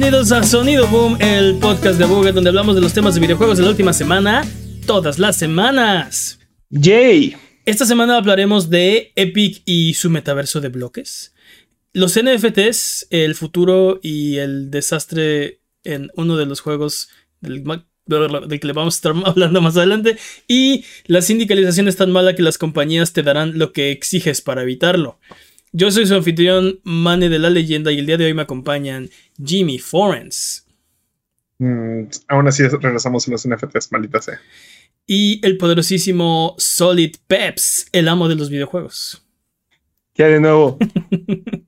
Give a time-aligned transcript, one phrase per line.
[0.00, 3.58] bienvenidos a Sonido Boom, el podcast de Booger donde hablamos de los temas de videojuegos
[3.58, 4.46] de la última semana,
[4.86, 6.38] todas las semanas.
[6.70, 7.34] Yay.
[7.64, 11.34] Esta semana hablaremos de Epic y su metaverso de bloques,
[11.92, 17.08] los NFTs, el futuro y el desastre en uno de los juegos
[17.40, 17.64] del,
[18.06, 22.36] del que le vamos a estar hablando más adelante, y la sindicalización es tan mala
[22.36, 25.18] que las compañías te darán lo que exiges para evitarlo.
[25.72, 29.10] Yo soy su anfitrión, Mane de la leyenda, y el día de hoy me acompañan
[29.42, 30.66] Jimmy Forens.
[31.58, 34.40] Mm, aún así regresamos a los NFTs, maldita sea.
[35.06, 39.24] Y el poderosísimo Solid Peps, el amo de los videojuegos.
[40.14, 40.78] ¿Qué de nuevo?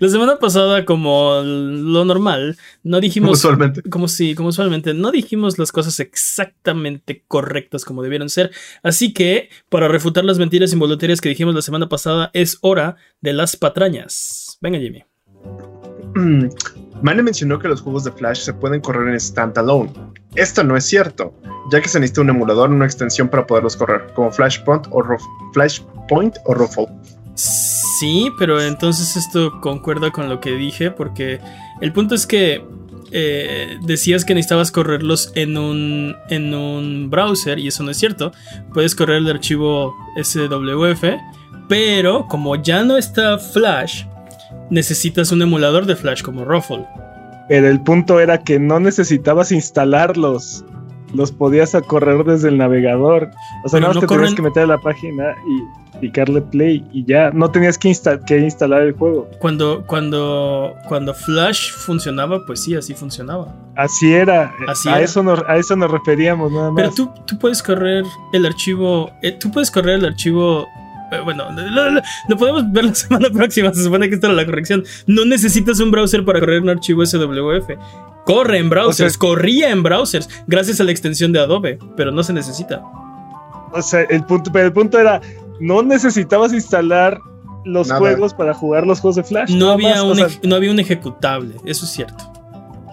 [0.00, 3.28] La semana pasada, como lo normal, no dijimos.
[3.28, 3.82] Como usualmente.
[3.88, 4.92] Como sí, como usualmente.
[4.92, 8.50] No dijimos las cosas exactamente correctas como debieron ser.
[8.82, 13.32] Así que, para refutar las mentiras involuntarias que dijimos la semana pasada, es hora de
[13.32, 14.58] las patrañas.
[14.60, 15.04] Venga, Jimmy.
[16.14, 16.48] Mm,
[17.02, 19.92] Mane mencionó que los juegos de Flash se pueden correr en standalone.
[20.34, 21.34] Esto no es cierto,
[21.70, 25.02] ya que se necesita un emulador o una extensión para poderlos correr, como Flashpoint o,
[25.52, 26.88] Flashpoint o Ruffle.
[27.36, 31.38] Sí, pero entonces esto concuerda con lo que dije, porque
[31.82, 32.64] el punto es que
[33.12, 38.32] eh, decías que necesitabas correrlos en un, en un browser, y eso no es cierto.
[38.72, 41.04] Puedes correr el archivo SWF,
[41.68, 44.04] pero como ya no está Flash,
[44.70, 46.86] necesitas un emulador de Flash como Ruffle.
[47.48, 50.64] Pero el punto era que no necesitabas instalarlos
[51.16, 53.30] los podías correr desde el navegador.
[53.64, 57.30] O sea, no, te tenías que meter a la página y picarle play y ya
[57.30, 57.92] no tenías que,
[58.26, 59.28] que instalar el juego.
[59.38, 63.54] Cuando, cuando, cuando Flash funcionaba, pues sí, así funcionaba.
[63.74, 64.54] Así era.
[64.86, 66.82] a, Eso nos, a eso nos referíamos nada más.
[66.82, 69.10] Pero tú, tú puedes correr el archivo.
[69.22, 70.66] Eh, tú puedes correr el archivo
[71.12, 71.46] eh, bueno,
[72.28, 73.72] lo, podemos ver la semana próxima.
[73.72, 74.84] Se supone que esta era la corrección.
[75.06, 77.70] No necesitas un browser para correr un archivo SWF.
[78.26, 82.32] Corre en browsers, corría en browsers, gracias a la extensión de Adobe, pero no se
[82.32, 82.82] necesita.
[83.72, 85.20] O sea, el punto, pero el punto era,
[85.60, 87.20] no necesitabas instalar
[87.64, 89.54] los juegos para jugar los juegos de Flash.
[89.54, 92.32] No, había, un, no había un ejecutable, eso es cierto.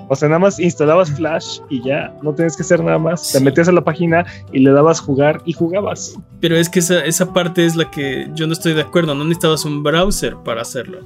[0.07, 3.31] O sea, nada más instalabas Flash y ya, no tenías que hacer nada más.
[3.31, 6.15] Te metías a la página y le dabas jugar y jugabas.
[6.41, 9.15] Pero es que esa, esa parte es la que yo no estoy de acuerdo.
[9.15, 10.99] No necesitabas un browser para hacerlo.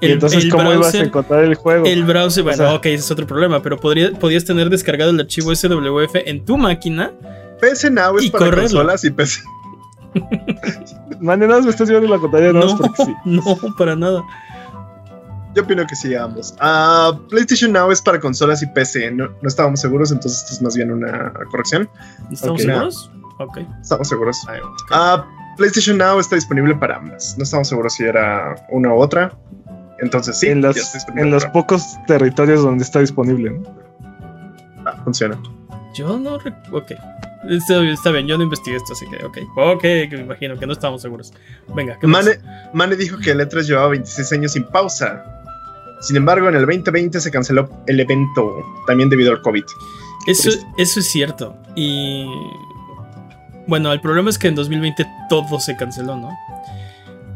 [0.00, 1.86] ¿Y entonces cómo ibas a encontrar el juego?
[1.86, 6.16] El browser, bueno, ok, ese es otro problema, pero podías tener descargado el archivo SWF
[6.26, 7.12] en tu máquina.
[7.60, 9.40] PC Now es para consolas y PC.
[11.20, 13.14] Mande, nada me estás llevando la contraria, no, no, sí.
[13.24, 14.22] no, para nada.
[15.54, 16.54] Yo opino que sí, ambos.
[16.60, 19.10] Uh, PlayStation Now es para consolas y PC.
[19.12, 21.88] No, no, estábamos seguros, entonces esto es más bien una corrección.
[22.30, 23.10] ¿Estamos seguros?
[23.38, 23.58] Ok.
[23.80, 24.36] Estamos seguros.
[24.90, 25.22] Uh,
[25.56, 27.36] PlayStation Now está disponible para ambas.
[27.38, 29.32] No estamos seguros si era una u otra.
[30.00, 30.48] Entonces sí.
[30.48, 30.76] En los,
[31.16, 33.50] en los pocos territorios donde está disponible.
[33.50, 33.62] ¿no?
[34.84, 35.38] Ah, funciona.
[35.94, 36.38] Yo no.
[36.72, 36.92] Ok.
[37.48, 39.38] Está, bien, yo no investigué esto, así que ok.
[39.56, 41.32] Ok, me imagino que no estamos seguros.
[41.74, 42.38] Venga, ¿qué Mane,
[42.72, 45.24] Mane dijo que el E3 llevaba 26 años sin pausa.
[46.00, 49.64] Sin embargo, en el 2020 se canceló el evento, también debido al COVID.
[50.26, 51.56] Eso, eso es cierto.
[51.74, 52.26] Y.
[53.68, 56.30] Bueno, el problema es que en 2020 todo se canceló, ¿no?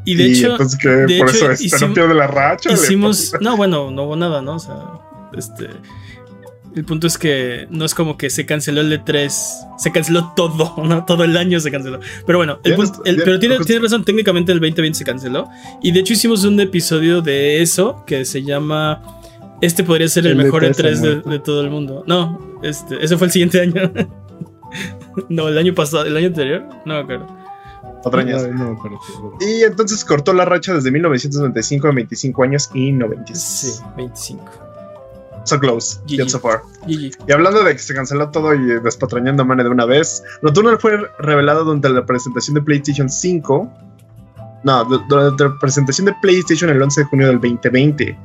[0.05, 0.53] Y de hecho.
[0.53, 2.73] Entonces, que por eso es hicimos, de la racha.
[2.73, 3.33] Hicimos.
[3.41, 4.57] No, bueno, no hubo nada, ¿no?
[4.57, 4.77] O sea,
[5.37, 5.69] este.
[6.75, 9.29] El punto es que no es como que se canceló el E3,
[9.77, 11.05] se canceló todo, ¿no?
[11.05, 11.99] Todo el año se canceló.
[12.25, 12.77] Pero bueno, el
[13.25, 15.49] pero tiene, tiene, razón, técnicamente el 2020 se canceló.
[15.83, 19.03] Y de hecho hicimos un episodio de eso que se llama
[19.61, 22.05] Este podría ser el, mejor E3, de, todo el mundo.
[22.07, 23.93] No, este, ese fue el siguiente año.
[25.29, 27.40] no, el año pasado, el año anterior, no me acuerdo.
[28.05, 28.37] Otro año.
[29.41, 33.75] y entonces cortó la racha desde 1995 a 25 años y 96.
[33.77, 34.71] Sí, 25.
[35.45, 36.63] So close, yet so far.
[36.87, 40.79] Y hablando de que se canceló todo y despatrañando a Mane de una vez, Returnal
[40.79, 43.71] fue revelado durante la presentación de PlayStation 5.
[44.63, 48.19] No, durante la presentación de PlayStation el 11 de junio del 2020.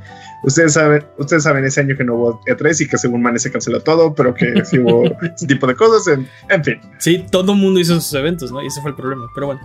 [0.45, 3.51] Ustedes saben, ustedes saben ese año que no hubo E3 y que según Mane se
[3.51, 6.07] canceló todo, pero que sí hubo ese tipo de cosas.
[6.07, 6.79] En, en, fin.
[6.99, 8.61] Sí, todo el mundo hizo sus eventos, ¿no?
[8.61, 9.61] Y ese fue el problema, pero bueno.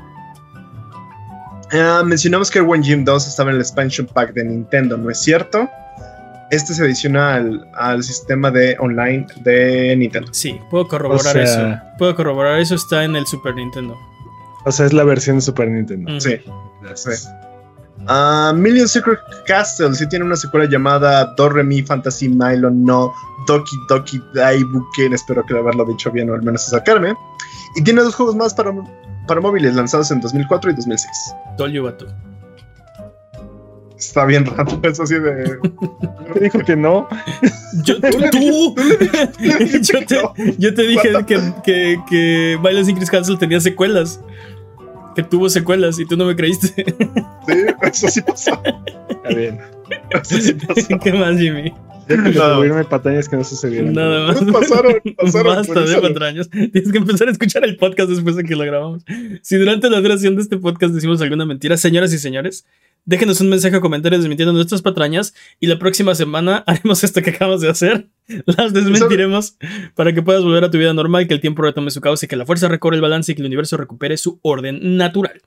[1.72, 5.18] Uh, mencionamos que One Gym 2 estaba en el expansion pack de Nintendo, ¿no es
[5.18, 5.68] cierto?
[6.50, 7.36] este se adiciona
[7.74, 10.34] al, sistema de online de Nintendo.
[10.34, 11.78] Sí, puedo corroborar eso.
[11.96, 13.96] Puedo corroborar eso, está en el Super Nintendo.
[14.64, 16.20] O sea, es la versión de Super Nintendo.
[16.20, 16.40] Sí.
[18.08, 23.12] Uh, Million Secret Castle sí tiene una secuela llamada Doremi Fantasy Nylon no
[23.46, 25.12] Doki Doki Daibuken.
[25.12, 27.14] Espero que haberlo dicho bien o al menos sacarme.
[27.76, 28.72] Y tiene dos juegos más para,
[29.26, 31.34] para móviles lanzados en 2004 y 2006.
[31.56, 31.84] Tolyo
[34.00, 35.58] Está bien rato, eso así de.
[36.32, 37.06] Te dijo que no.
[37.84, 38.74] Yo, tú,
[40.58, 44.20] yo, te, dije que, que, que Chris Castle tenía secuelas.
[45.14, 46.84] Que tuvo secuelas y tú no me creíste.
[47.46, 48.62] Sí, eso sí pasó.
[49.08, 49.58] Está bien.
[50.10, 50.98] Eso sí pasó.
[51.02, 51.72] ¿Qué más, Jimmy?
[52.06, 53.92] Déjame subirme patañas que no sucedieron.
[53.92, 54.42] Nada más.
[54.44, 55.56] Pasaron, pasaron.
[55.56, 56.50] Basta de patrañas.
[56.50, 59.04] Tienes que empezar a escuchar el podcast después de que lo grabamos.
[59.42, 62.66] Si durante la duración de este podcast decimos alguna mentira, señoras y señores,
[63.04, 67.30] déjenos un mensaje o comentario desmintiendo nuestras patrañas y la próxima semana haremos esto que
[67.30, 68.08] acabamos de hacer.
[68.46, 69.56] Las desmentiremos
[69.94, 72.28] para que puedas volver a tu vida normal, que el tiempo retome su causa y
[72.28, 75.42] que la fuerza recorre el balance y que el universo recupere su orden natural.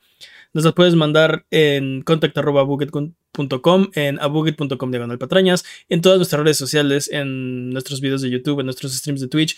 [0.53, 7.09] Nos las puedes mandar en contact.buget.com, en abuget.com diagonal patrañas, en todas nuestras redes sociales,
[7.11, 9.57] en nuestros videos de YouTube, en nuestros streams de Twitch.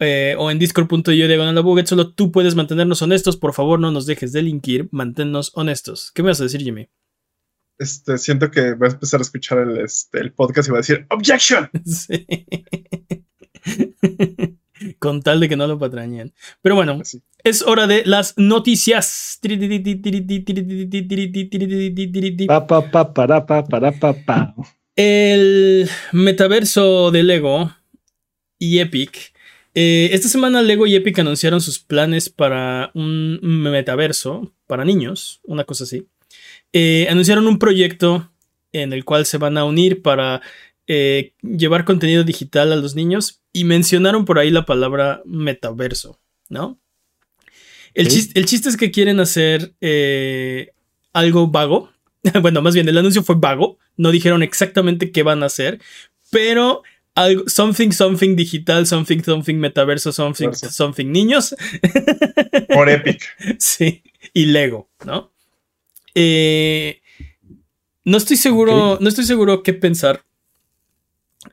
[0.00, 3.38] Eh, o en discord.io diagonal abuget, solo tú puedes mantenernos honestos.
[3.38, 6.10] Por favor, no nos dejes delinquir, manténnos honestos.
[6.12, 6.88] ¿Qué me vas a decir, Jimmy?
[7.78, 10.80] Este, siento que voy a empezar a escuchar el, este, el podcast y va a
[10.80, 11.70] decir ¡Objection!
[11.84, 12.26] Sí.
[14.98, 16.34] Con tal de que no lo patrañen.
[16.60, 17.00] Pero bueno,
[17.42, 19.38] es hora de las noticias.
[22.46, 24.54] Pa, pa, pa, para, pa, para, pa, pa.
[24.96, 27.74] El metaverso de Lego
[28.58, 29.32] y Epic.
[29.74, 35.64] Eh, esta semana Lego y Epic anunciaron sus planes para un metaverso para niños, una
[35.64, 36.06] cosa así.
[36.76, 38.32] Eh, anunciaron un proyecto
[38.72, 40.42] en el cual se van a unir para
[40.88, 46.80] eh, llevar contenido digital a los niños y mencionaron por ahí la palabra metaverso, ¿no?
[47.94, 50.72] El, chiste, el chiste, es que quieren hacer eh,
[51.12, 51.92] algo vago.
[52.42, 53.78] bueno, más bien el anuncio fue vago.
[53.96, 55.80] No dijeron exactamente qué van a hacer,
[56.32, 56.82] pero
[57.14, 61.54] algo, something, something digital, something, something metaverso, something, something niños.
[62.74, 63.22] Por Epic.
[63.60, 65.33] Sí, y Lego, ¿no?
[66.14, 67.00] Eh,
[68.04, 70.24] no estoy seguro, no estoy seguro qué pensar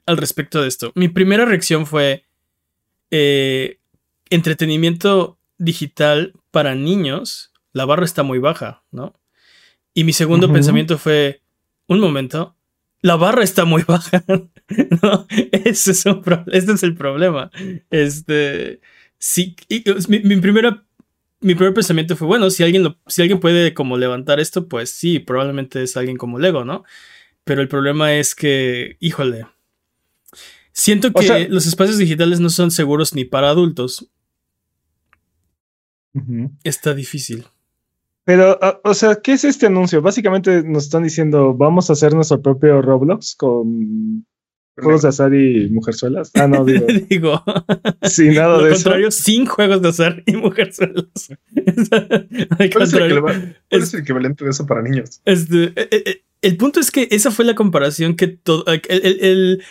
[0.06, 0.92] al respecto de esto.
[0.96, 2.26] Mi primera reacción fue
[3.10, 3.80] eh,
[4.30, 7.52] entretenimiento digital para niños.
[7.74, 9.14] La barra está muy baja, ¿no?
[9.94, 11.42] Y mi segundo pensamiento fue,
[11.88, 12.56] un momento,
[13.02, 14.24] la barra está muy baja.
[14.28, 17.52] no, ese es este es el problema.
[17.90, 18.80] Este,
[19.18, 19.56] sí,
[20.08, 20.86] mi, mi, primera
[21.42, 24.92] mi primer pensamiento fue, bueno, si alguien, lo, si alguien puede como levantar esto, pues
[24.92, 26.84] sí, probablemente es alguien como Lego, ¿no?
[27.44, 29.48] Pero el problema es que, híjole,
[30.72, 34.12] siento que los espacios digitales no son seguros ni para adultos.
[36.64, 37.46] Está difícil.
[38.24, 40.02] Pero, ah, o sea, ¿qué es este anuncio?
[40.02, 44.26] Básicamente nos están diciendo, vamos a hacer nuestro propio Roblox con
[44.76, 46.32] juegos de azar y mujerzuelas.
[46.36, 46.86] Ah, no, digo.
[47.10, 47.44] digo
[48.04, 49.24] sin nada de contrario, eso.
[49.24, 51.06] sin juegos de azar y mujerzuelas.
[52.72, 55.22] ¿Cuál, es el, ¿Cuál es el equivalente de eso para niños?
[55.26, 58.66] Este, eh, eh, eh, el, punto es que esa fue la comparación que todo.
[58.68, 59.64] El,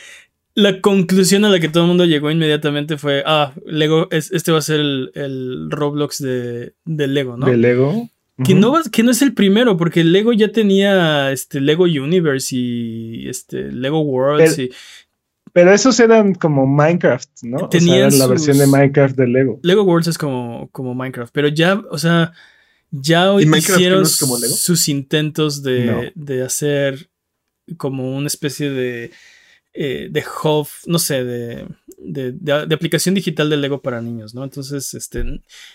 [0.55, 4.59] la conclusión a la que todo el mundo llegó inmediatamente fue: Ah, Lego, este va
[4.59, 7.47] a ser el, Roblox de, de, Lego, ¿no?
[7.47, 8.09] De Lego.
[8.45, 13.29] Que, no, que no es el primero, porque Lego ya tenía este Lego Universe y
[13.29, 14.75] este Lego Worlds pero, y.
[15.53, 17.69] Pero esos eran como Minecraft, ¿no?
[17.69, 19.59] Tenían la versión de Minecraft de Lego.
[19.63, 22.33] Lego Worlds es como, como Minecraft, pero ya, o sea,
[22.91, 27.11] ya hicieron sus intentos de, de hacer
[27.77, 29.11] como una especie de
[29.73, 34.43] eh, de hub, no sé, de, de, aplicación digital de Lego para niños, ¿no?
[34.43, 35.25] Entonces, este,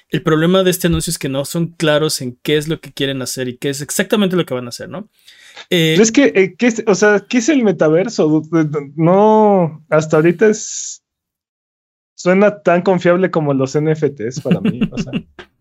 [0.09, 2.91] el problema de este anuncio es que no son claros en qué es lo que
[2.91, 5.09] quieren hacer y qué es exactamente lo que van a hacer, ¿no?
[5.69, 8.41] Eh, es que, eh, ¿qué es, o sea, ¿qué es el metaverso?
[8.95, 11.01] No, hasta ahorita es...
[12.17, 15.11] Suena tan confiable como los NFTs para mí, o sea.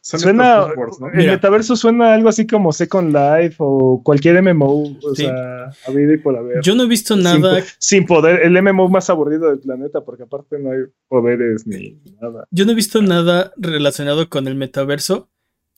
[0.00, 0.66] Suena,
[1.14, 6.14] el metaverso suena algo así como Second Life o cualquier MMO, o sea, a vida
[6.14, 6.60] y por haber.
[6.62, 7.62] Yo no he visto nada.
[7.78, 12.46] Sin, poder, el MMO más aburrido del planeta, porque aparte no hay poderes ni nada.
[12.50, 15.28] Yo no he visto nada relacionado con el metaverso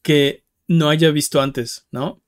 [0.03, 2.23] que no haya visto antes, ¿no?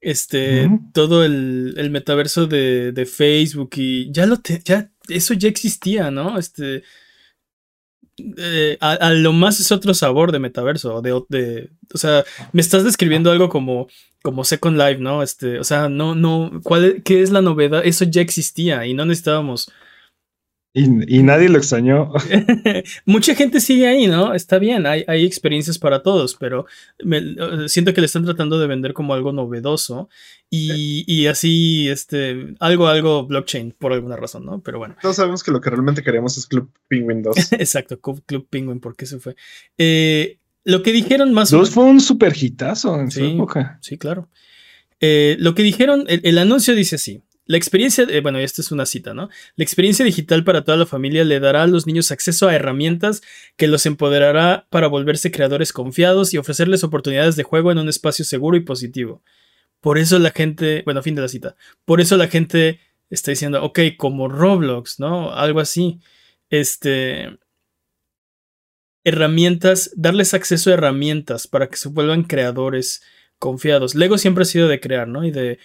[0.00, 6.10] Este, todo el, el metaverso de, de, Facebook y ya lo ya, eso ya existía,
[6.10, 6.38] ¿no?
[6.38, 6.84] Este,
[8.36, 11.02] eh, a, lo más es otro sabor de metaverso.
[11.02, 13.88] De, de, o sea, me estás describiendo algo como,
[14.22, 15.22] como Second Life, ¿no?
[15.22, 17.82] Este, o sea, no, no, ¿cuál, ¿qué es la novedad?
[17.84, 19.70] Eso ya existía y no necesitábamos
[20.72, 22.12] y, nadie lo extrañó.
[23.04, 24.34] Mucha gente sigue ahí, ¿no?
[24.34, 26.66] Está bien, hay, hay experiencias para todos, pero
[27.66, 30.08] siento que le están tratando de vender como algo novedoso
[30.48, 34.60] y, y, así, este, algo, algo blockchain por alguna razón, ¿no?
[34.60, 34.96] Pero bueno.
[35.00, 37.36] Todos sabemos que lo que realmente queríamos es Club Penguin 2.
[37.52, 39.34] Exacto, Club Penguin, ¿por qué se fue?
[39.76, 41.50] Eh, lo que dijeron más...
[41.50, 43.78] Dos fue un super hitazo en su época.
[43.80, 44.28] Sí, claro.
[45.00, 47.22] Eh, lo que dijeron, el, anuncio dice así.
[47.50, 49.28] La experiencia, bueno, esta es una cita, ¿no?
[49.56, 53.22] La experiencia digital para toda la familia le dará a los niños acceso a herramientas
[53.56, 58.24] que los empoderará para volverse creadores confiados y ofrecerles oportunidades de juego en un espacio
[58.24, 59.24] seguro y positivo.
[59.80, 61.56] Por eso la gente, bueno, fin de la cita.
[61.84, 62.78] Por eso la gente
[63.08, 65.32] está diciendo, ok, como Roblox, ¿no?
[65.32, 65.98] Algo así.
[66.50, 67.36] Este,
[69.02, 73.02] herramientas, darles acceso a herramientas para que se vuelvan creadores
[73.40, 73.96] confiados.
[73.96, 75.24] Lego siempre ha sido de crear, ¿no?
[75.24, 75.58] Y de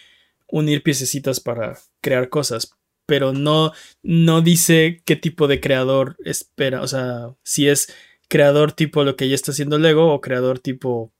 [0.47, 2.71] unir piececitas para crear cosas,
[3.05, 3.71] pero no,
[4.03, 7.93] no dice qué tipo de creador espera, o sea, si es
[8.27, 11.13] creador tipo lo que ya está haciendo Lego o creador tipo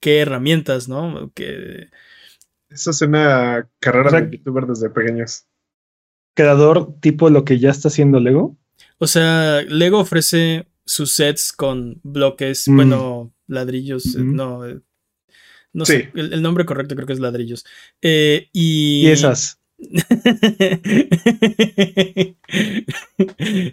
[0.00, 1.32] qué herramientas, ¿no?
[1.34, 1.88] Que...
[2.68, 5.46] Eso es una carrera de youtuber desde pequeños.
[6.34, 8.56] ¿Creador tipo lo que ya está haciendo Lego?
[8.98, 12.76] O sea, Lego ofrece sus sets con bloques, mm.
[12.76, 14.64] bueno, ladrillos, eh, no,
[15.74, 17.64] eh, no sé, el, nombre correcto creo que es ladrillos.
[18.00, 19.06] Eh, y...
[19.06, 19.58] y esas.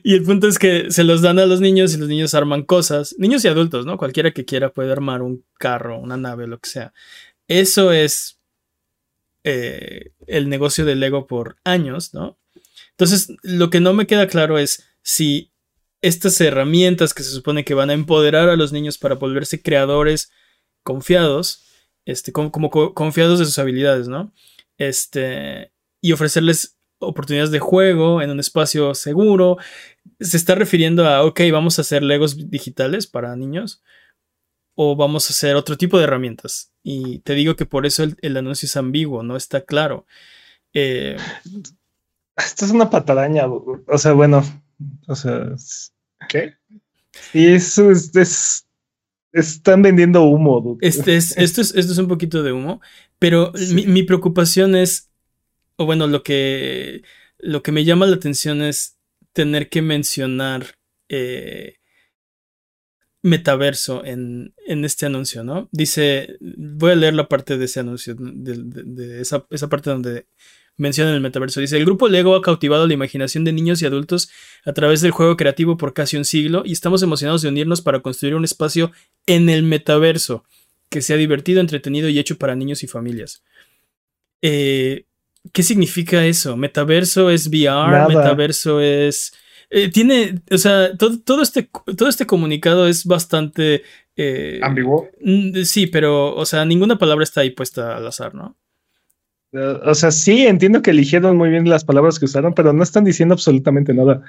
[0.03, 2.63] y el punto es que se los dan a los niños y los niños arman
[2.63, 3.98] cosas, niños y adultos, ¿no?
[3.98, 6.94] Cualquiera que quiera puede armar un carro, una nave, lo que sea.
[7.48, 8.38] Eso es
[9.44, 12.38] el negocio de Lego por años, ¿no?
[12.91, 15.51] Entonces, lo que no me queda claro es si
[16.01, 20.32] estas herramientas que se supone que van a empoderar a los niños para volverse creadores
[20.84, 21.65] confiados,
[22.10, 24.34] este, como, confiados de sus habilidades, ¿no?
[24.78, 29.58] Este, y ofrecerles oportunidades de juego en un espacio seguro.
[30.20, 33.82] Se está refiriendo a, ok, vamos a hacer Legos digitales para niños
[34.75, 36.72] o vamos a hacer otro tipo de herramientas.
[36.84, 40.06] Y te digo que por eso el, anuncio es ambiguo, no está claro.
[40.74, 41.18] Eh,
[42.38, 44.44] Esto es una pataraña, o sea, bueno,
[45.08, 45.54] o sea.
[46.30, 46.56] ¿Qué?
[47.34, 48.66] Y eso es,
[49.31, 50.77] están vendiendo humo.
[50.81, 52.81] Este es, esto, es, esto es un poquito de humo,
[53.17, 55.09] pero mi, preocupación es,
[55.75, 57.03] o bueno, lo que,
[57.38, 58.98] lo que me llama la atención es
[59.33, 60.75] tener que mencionar
[61.09, 61.75] eh,
[63.21, 65.69] metaverso en, en, este anuncio, ¿no?
[65.71, 70.27] Dice, voy a leer la parte de ese anuncio, de, esa, esa parte donde
[70.79, 71.59] menciona el metaverso.
[71.59, 74.31] Dice, el grupo Lego ha cautivado la imaginación de niños y adultos
[74.65, 78.00] a través del juego creativo por casi un siglo y estamos emocionados de unirnos para
[78.00, 78.91] construir un espacio
[79.27, 80.45] en el metaverso
[80.89, 83.43] que sea divertido, entretenido y hecho para niños y familias.
[84.41, 85.05] Eh,
[85.53, 86.57] ¿Qué significa eso?
[86.57, 89.33] Metaverso es VR, metaverso es...
[89.69, 93.83] Eh, tiene, o sea, todo, este, todo este comunicado es bastante...
[94.15, 95.09] Eh, Ambiguo.
[95.63, 98.57] Sí, pero, o sea, ninguna palabra está ahí puesta al azar, ¿no?
[99.51, 103.03] O sea, sí, entiendo que eligieron muy bien las palabras que usaron, pero no están
[103.03, 104.22] diciendo absolutamente nada.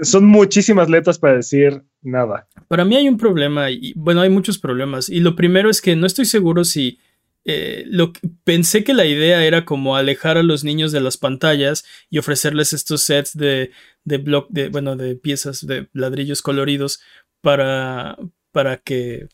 [0.00, 2.48] Son muchísimas letras para decir nada.
[2.68, 5.08] Para mí hay un problema, y bueno, hay muchos problemas.
[5.08, 6.98] Y lo primero es que no estoy seguro si
[7.44, 8.12] eh, lo
[8.44, 12.72] pensé que la idea era como alejar a los niños de las pantallas y ofrecerles
[12.72, 13.70] estos sets de,
[14.04, 17.00] de de, bueno, de piezas de ladrillos coloridos
[17.40, 18.16] para,
[18.52, 19.28] para que,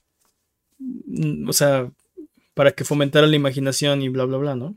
[0.78, 1.90] mm, o sea,
[2.54, 4.76] para que fomentara la imaginación y bla, bla, bla, ¿no?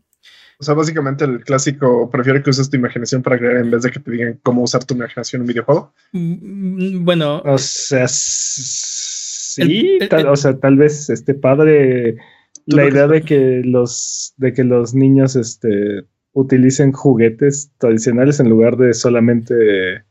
[0.59, 3.91] O sea, básicamente el clásico prefiere que uses tu imaginación para crear en vez de
[3.91, 5.93] que te digan cómo usar tu imaginación en un videojuego.
[6.13, 7.41] Mm, bueno.
[7.45, 12.17] O sea, sí, o sea, tal vez este padre
[12.65, 18.77] la idea de que los de que los niños este utilicen juguetes tradicionales en lugar
[18.77, 20.03] de solamente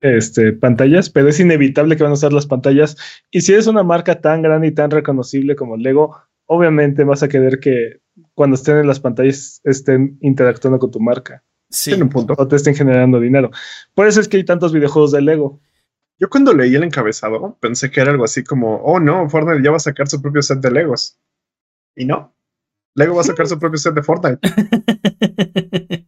[0.00, 2.96] este, pantallas, pero es inevitable que van a usar las pantallas.
[3.30, 6.16] Y si eres una marca tan grande y tan reconocible como Lego,
[6.46, 8.00] obviamente vas a querer que
[8.34, 11.42] cuando estén en las pantallas estén interactuando con tu marca.
[11.70, 11.92] Sí.
[11.94, 12.34] un punto.
[12.36, 13.50] O te estén generando dinero.
[13.94, 15.60] Por eso es que hay tantos videojuegos de Lego.
[16.18, 19.70] Yo cuando leí el encabezado pensé que era algo así como, oh no, Fortnite ya
[19.70, 21.18] va a sacar su propio set de Legos.
[21.96, 22.34] Y no.
[22.94, 24.38] Lego va a sacar su propio set de Fortnite.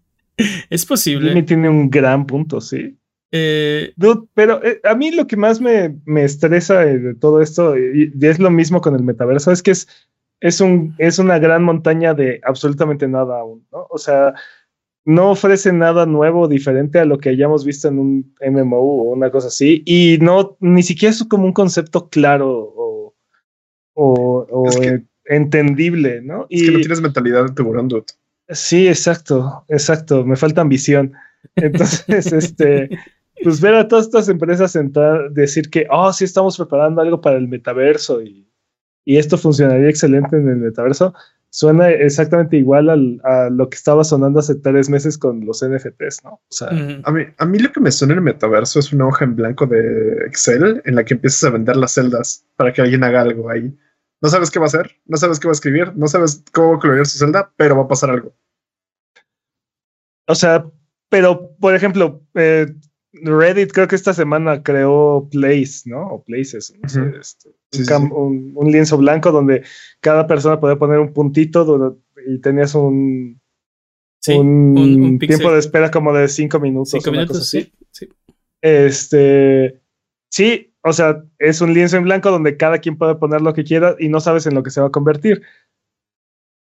[0.70, 1.30] es posible.
[1.30, 2.96] Jimmy tiene un gran punto, sí.
[3.32, 3.92] Eh,
[4.34, 8.38] pero eh, a mí lo que más me, me estresa de todo esto, y, es
[8.38, 9.88] lo mismo con el metaverso, es que es
[10.40, 13.86] es, un, es una gran montaña de absolutamente nada aún, ¿no?
[13.90, 14.34] O sea,
[15.04, 19.30] no ofrece nada nuevo, diferente a lo que hayamos visto en un MMO o una
[19.30, 23.14] cosa así, y no, ni siquiera es como un concepto claro o,
[23.94, 24.66] o,
[25.24, 26.46] entendible, ¿no?
[26.50, 28.04] Es que no tienes mentalidad de tiburón, dude.
[28.48, 31.12] Sí, exacto, exacto, me falta ambición.
[31.56, 32.90] Entonces, este,
[33.42, 37.38] pues ver a todas estas empresas entrar, decir que, oh, sí estamos preparando algo para
[37.38, 38.46] el metaverso y
[39.06, 41.14] y esto funcionaría excelente en el metaverso,
[41.48, 42.90] suena exactamente igual
[43.24, 46.32] a lo que estaba sonando hace tres meses con los NFTs, ¿no?
[46.32, 49.06] O sea, a, mí, a mí lo que me suena en el metaverso es una
[49.06, 52.82] hoja en blanco de Excel en la que empiezas a vender las celdas para que
[52.82, 53.74] alguien haga algo ahí.
[54.20, 56.78] No sabes qué va a hacer, no sabes qué va a escribir, no sabes cómo
[56.78, 58.34] colorear su celda, pero va a pasar algo.
[60.26, 60.68] O sea,
[61.08, 62.66] pero por ejemplo, eh,
[63.12, 66.06] Reddit creo que esta semana creó Place, ¿no?
[66.08, 67.55] O Places, este,
[68.12, 69.64] un, lienzo blanco donde
[70.00, 73.40] cada persona podía poner un puntito y tenías un,
[74.28, 76.90] un, tiempo de espera como de cinco minutos.
[76.90, 77.72] Cinco minutos, sí,
[78.60, 79.80] Este,
[80.30, 83.64] sí, o sea, es un lienzo en blanco donde cada quien puede poner lo que
[83.64, 85.42] quiera y no sabes en lo que se va a convertir.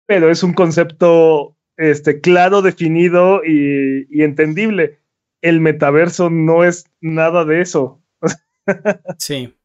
[0.08, 5.00] Pero es un concepto este, claro, definido y, y entendible
[5.42, 8.02] el metaverso no es nada de eso.
[9.18, 9.56] Sí.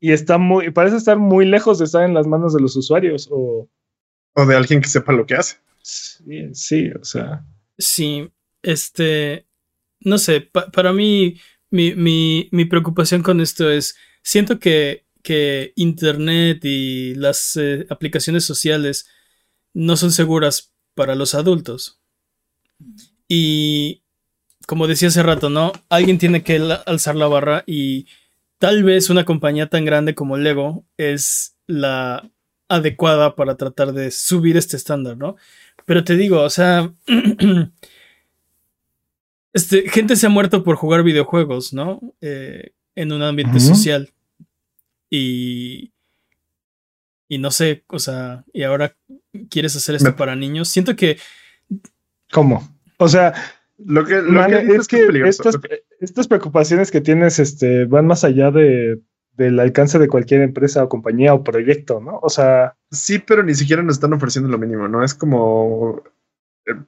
[0.00, 3.28] Y está muy, parece estar muy lejos de estar en las manos de los usuarios
[3.30, 3.68] o...
[4.34, 5.56] O de alguien que sepa lo que hace.
[5.82, 7.44] Sí, sí o sea.
[7.78, 8.30] Sí,
[8.62, 9.46] este,
[10.00, 11.94] no sé, para mí mi,
[12.50, 19.08] mi, preocupación con esto es, siento que, que Internet y las eh, aplicaciones sociales
[19.74, 22.00] no son seguras para los adultos.
[23.28, 24.02] Y
[24.66, 25.72] como decía hace rato, ¿no?
[25.88, 28.06] Alguien tiene que alzar la barra y
[28.58, 32.30] tal vez una compañía tan grande como Lego es la
[32.68, 35.36] adecuada para tratar de subir este estándar, ¿no?
[35.84, 36.92] Pero te digo, o sea,
[39.52, 42.00] este, gente se ha muerto por jugar videojuegos, ¿no?
[42.20, 44.12] Eh, en un ambiente social.
[45.10, 45.92] Y...
[47.28, 48.96] Y no sé, o sea, y ahora
[49.50, 50.68] quieres hacer esto para niños.
[50.68, 51.18] Siento que...
[52.30, 52.72] ¿Cómo?
[52.98, 53.34] O sea,
[53.78, 54.18] lo que,
[54.74, 55.06] es, que,
[56.00, 59.00] estas, preocupaciones que tienes este, van más allá de,
[59.36, 62.18] del alcance de cualquier empresa o compañía o proyecto, ¿no?
[62.22, 62.76] O sea.
[62.90, 65.04] Sí, pero ni siquiera nos están ofreciendo lo mínimo, ¿no?
[65.04, 66.02] Es como.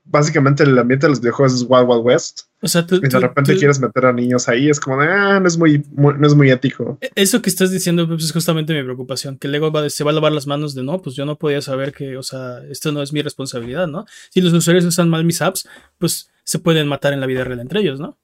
[0.04, 2.40] Básicamente el ambiente de los videojuegos es Wild Wild West.
[2.60, 5.38] O sea, tú, y de repente quieres meter a niños ahí, es como de, ah,
[5.38, 6.98] no es muy, no es muy ético.
[7.00, 10.10] E, eso que estás diciendo pues, es justamente mi preocupación, que luego va, se va
[10.10, 12.90] a lavar las manos de, no, pues yo no podía saber que, o sea, esto
[12.90, 14.06] no es mi responsabilidad, ¿no?
[14.30, 17.60] Si los usuarios usan mal mis apps, pues se pueden matar en la vida real
[17.60, 18.18] entre ellos, ¿no?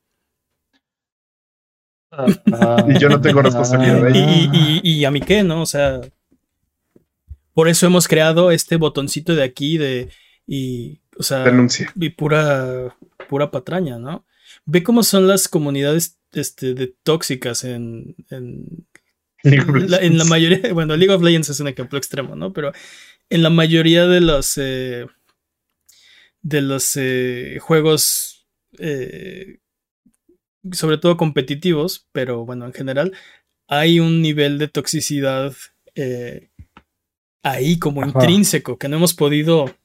[2.11, 2.27] Ah,
[2.89, 5.63] y yo no tengo responsabilidad de y, y, a mí qué, ¿no?
[5.63, 6.01] O sea,
[7.53, 10.11] por eso hemos creado este botoncito de aquí de
[10.47, 12.97] y, o sea, denuncia y pura
[13.29, 14.25] pura patraña, ¿no?
[14.67, 18.87] Ve cómo son las comunidades este, de tóxicas en, en,
[19.43, 22.53] la, en la mayoría, bueno, League of Legends es un ejemplo extremo, ¿no?
[22.53, 22.73] Pero
[23.31, 25.07] en la mayoría de los eh,
[26.43, 28.47] de los eh, juegos,
[28.79, 29.59] eh,
[30.73, 33.13] sobre todo competitivos, pero bueno, en general,
[33.67, 35.55] hay un nivel de toxicidad
[37.43, 39.77] ahí como intrínseco que no hemos podido,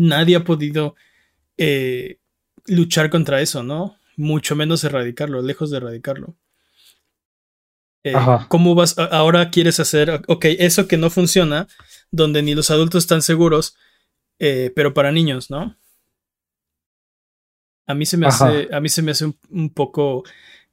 [0.00, 0.96] nadie ha podido
[2.66, 3.96] luchar contra eso, ¿no?
[4.16, 6.36] Mucho menos erradicarlo, lejos de erradicarlo.
[8.48, 8.98] ¿Cómo vas?
[8.98, 11.68] Ahora quieres hacer, ok, eso que no funciona,
[12.10, 13.76] donde ni los adultos están seguros,
[14.38, 15.76] pero para niños, ¿no?
[17.86, 20.22] A mí se me hace, a mí se me hace un, poco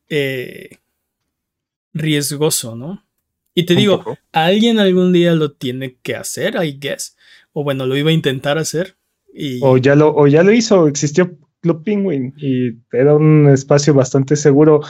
[0.08, 0.78] eh,
[1.94, 3.04] riesgoso, ¿no?
[3.56, 7.18] Y te digo, alguien algún día lo tiene que hacer, I guess.
[7.54, 8.97] O bueno, lo iba a intentar hacer.
[9.38, 9.60] Y...
[9.62, 14.36] O, ya lo, o ya lo hizo, existió Club Penguin y era un espacio bastante
[14.36, 14.82] seguro,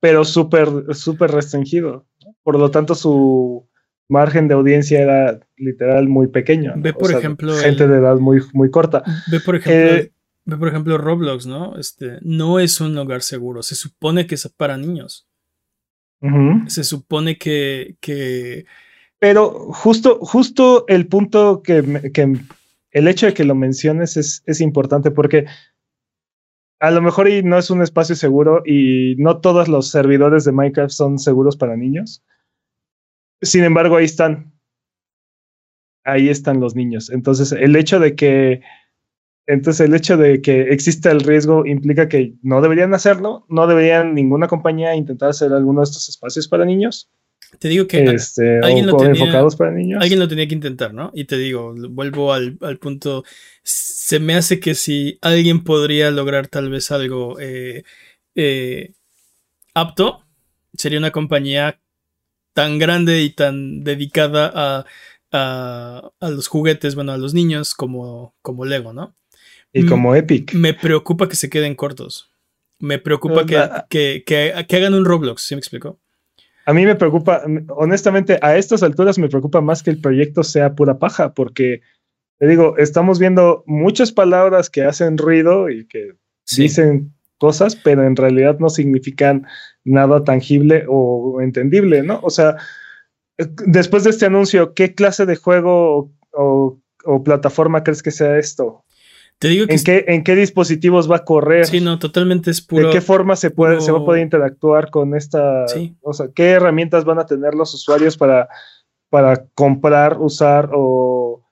[0.00, 2.06] pero súper, súper restringido.
[2.42, 3.66] Por lo tanto, su
[4.08, 6.74] margen de audiencia era literal muy pequeño.
[6.76, 7.54] Ve, por ejemplo.
[7.54, 9.02] Gente de edad muy, muy corta.
[9.30, 9.96] Ve, por ejemplo.
[9.96, 10.12] Eh,
[10.58, 11.76] por ejemplo, Roblox, ¿no?
[11.76, 13.62] Este, no es un lugar seguro.
[13.62, 15.26] Se supone que es para niños.
[16.66, 18.64] Se supone que, que,
[19.18, 22.36] Pero justo, justo el punto que, que,
[22.96, 25.44] el hecho de que lo menciones es, importante porque
[26.80, 30.90] a lo mejor no es un espacio seguro y no todos los servidores de Minecraft
[30.90, 32.24] son seguros para niños.
[33.42, 34.58] Sin embargo, ahí están.
[36.04, 37.10] Ahí están los niños.
[37.10, 38.62] Entonces, el hecho de que
[39.46, 44.14] entonces el hecho de que exista el riesgo implica que no deberían hacerlo, no deberían
[44.14, 47.10] ninguna compañía intentar hacer alguno de estos espacios para niños.
[47.58, 50.02] Te digo que este, alguien, lo tenía, enfocados para niños.
[50.02, 51.10] alguien lo tenía que intentar, ¿no?
[51.14, 53.24] Y te digo, vuelvo al, punto,
[53.62, 57.84] se me hace que si alguien podría lograr tal vez algo eh,
[58.34, 58.92] eh,
[59.74, 60.24] apto,
[60.74, 61.80] sería una compañía
[62.52, 64.86] tan grande y tan dedicada a,
[65.32, 69.14] a, los juguetes, bueno, a los niños como, como Lego, ¿no?
[69.72, 70.54] Y como Epic.
[70.54, 72.30] Me preocupa que se queden cortos.
[72.78, 73.44] Me preocupa
[73.88, 76.00] que, que, hagan un Roblox, ¿sí me explico?
[76.66, 80.74] A mí me preocupa, honestamente, a estas alturas me preocupa más que el proyecto sea
[80.74, 81.80] pura paja, porque
[82.38, 86.14] te digo, estamos viendo muchas palabras que hacen ruido y que
[86.56, 89.46] dicen cosas, pero en realidad no significan
[89.84, 92.20] nada tangible o entendible, ¿no?
[92.22, 92.56] O sea,
[93.66, 96.80] después de este anuncio, ¿qué clase de juego o,
[97.24, 98.84] plataforma crees que sea esto?
[99.38, 101.66] Te digo que ¿En, qué, ¿En qué dispositivos va a correr?
[101.66, 102.88] Sí, no, totalmente es puro.
[102.88, 105.68] ¿De qué forma se, puede, se va a poder interactuar con esta?
[105.68, 105.94] Sí.
[106.00, 108.48] O sea, ¿qué herramientas van a tener los usuarios para,
[109.10, 111.46] para comprar, usar o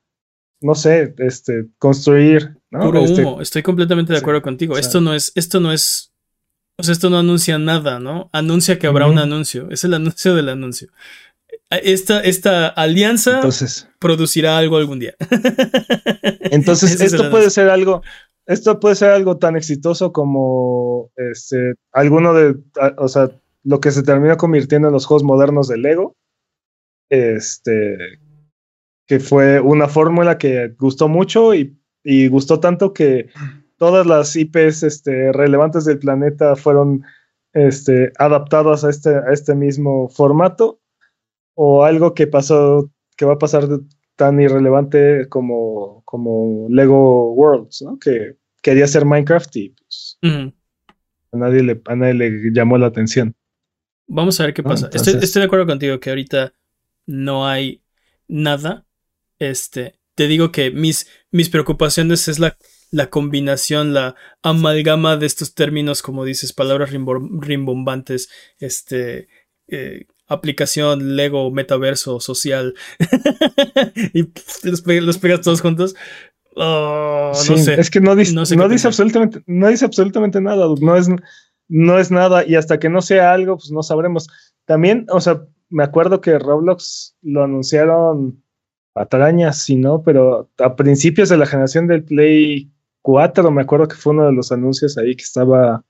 [0.65, 2.57] no sé, este, construir.
[2.71, 4.79] Puro este, humo, estoy completamente de acuerdo contigo.
[4.79, 6.11] esto no es, esto no es,
[6.79, 8.31] o sea, esto no anuncia nada, ¿no?
[8.33, 10.89] Anuncia que habrá un anuncio, es el anuncio del anuncio.
[11.77, 13.41] Esta, esta alianza
[13.99, 15.15] producirá algo algún día.
[16.51, 18.03] entonces, esto puede ser algo,
[18.47, 22.57] esto puede ser algo tan exitoso como este, alguno de,
[22.99, 23.31] o sea,
[23.63, 26.17] lo que se termina convirtiendo en los juegos modernos de Lego.
[27.11, 27.97] Este,
[29.07, 31.77] que fue una fórmula que gustó mucho y,
[32.29, 33.29] gustó tanto que
[33.79, 37.03] todas las IPs este, relevantes del planeta fueron
[37.53, 40.81] este, adaptadas a este, a este mismo formato
[41.55, 43.69] o algo que pasó, que va a pasar
[44.17, 47.99] tan irrelevante como, como Lego Worlds, ¿no?
[47.99, 53.35] Que quería hacer Minecraft y pues a, nadie le, a nadie le llamó la atención.
[54.07, 54.91] Vamos a ver qué pasa.
[54.93, 56.53] estoy, estoy de acuerdo contigo que ahorita
[57.07, 57.83] no hay
[58.29, 58.87] nada
[59.39, 62.57] este, te digo que mis, mis preocupaciones es la,
[62.91, 69.29] la combinación, la amalgama de estos términos, como dices, palabras rimbombantes, este,
[69.69, 72.75] eh, aplicación, Lego, metaverso, social,
[74.13, 74.29] y
[75.01, 75.95] los, pegas todos juntos.
[76.57, 77.81] Oh, no sé.
[77.81, 81.09] Es que no, dice, no, dice absolutamente, no dice absolutamente nada, no es,
[81.69, 84.29] no es nada, y hasta que no sea algo, pues no sabremos.
[84.65, 88.43] También, o sea, me acuerdo que Roblox lo anunciaron
[88.93, 90.03] patrañas, sí, ¿no?
[90.03, 92.71] Pero a principios de la generación del Play
[93.03, 95.85] 4, me acuerdo que fue uno de los anuncios ahí que estaba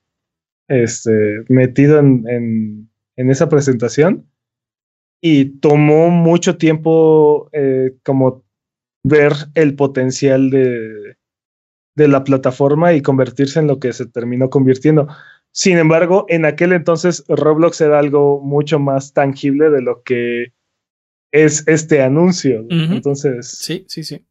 [0.68, 4.28] este, metido en, esa presentación.
[5.20, 8.44] Y tomó mucho tiempo eh, como
[9.02, 11.16] ver el potencial de,
[11.94, 15.08] de la plataforma y convertirse en lo que se terminó convirtiendo.
[15.50, 20.52] Sin embargo, en aquel entonces Roblox era algo mucho más tangible de lo que
[21.30, 22.66] es este anuncio.
[22.70, 23.48] Entonces.
[23.48, 24.24] Sí, sí, sí.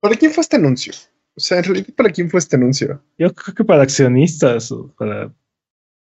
[0.00, 0.92] ¿Para quién fue este anuncio?
[1.34, 3.02] O sea, en realidad, ¿para quién fue este anuncio?
[3.18, 5.32] Yo creo que para accionistas o para.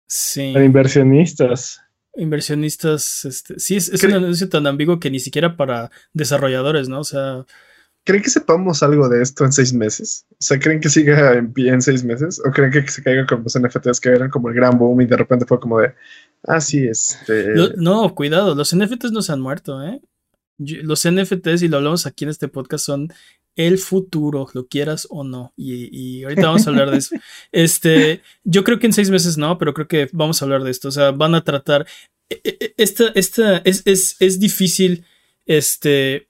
[0.07, 0.53] Sí.
[0.53, 1.81] Para inversionistas.
[2.14, 7.01] Inversionistas, este, sí, es, un anuncio tan ambiguo que ni siquiera para desarrolladores, ¿no?
[7.01, 7.45] O sea.
[8.05, 10.25] ¿Creen que sepamos algo de esto en seis meses?
[10.31, 12.40] O sea, ¿creen que siga en pie en seis meses?
[12.47, 15.07] ¿O creen que se caiga con los NFTs que eran como el gran boom y
[15.07, 15.92] de repente fue como de,
[16.47, 17.19] Así es.
[17.77, 20.01] no, cuidado, los NFTs no se han muerto, ¿eh?
[20.59, 23.12] Los NFTs, y lo hablamos aquí en este podcast, son
[23.57, 25.53] el futuro, lo quieras o no.
[25.57, 27.16] Y, ahorita vamos a hablar de eso.
[27.53, 30.71] Este, yo creo que en seis meses no, pero creo que vamos a hablar de
[30.71, 30.88] esto.
[30.88, 31.87] O sea, van a tratar.
[32.29, 35.05] E, e, e, esta, esta es, es, es difícil.
[35.47, 36.29] Este.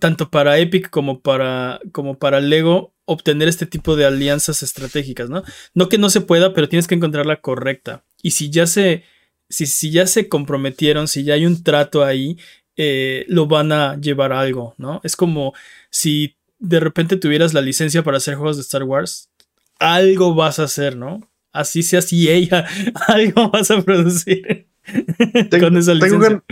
[0.00, 5.42] Tanto para Epic como para, como para Lego obtener este tipo de alianzas estratégicas, ¿no?
[5.74, 8.04] No que no se pueda, pero tienes que encontrar la correcta.
[8.22, 9.04] Y si ya se,
[9.48, 12.36] si, si ya se comprometieron, si ya hay un trato ahí,
[12.76, 15.00] eh, lo van a llevar a algo, ¿no?
[15.04, 15.54] Es como
[15.90, 19.30] si de repente tuvieras la licencia para hacer juegos de Star Wars,
[19.78, 21.28] algo vas a hacer, ¿no?
[21.52, 22.66] Así sea si ella,
[23.08, 24.66] algo vas a producir
[25.50, 26.42] tengo, con esa licencia.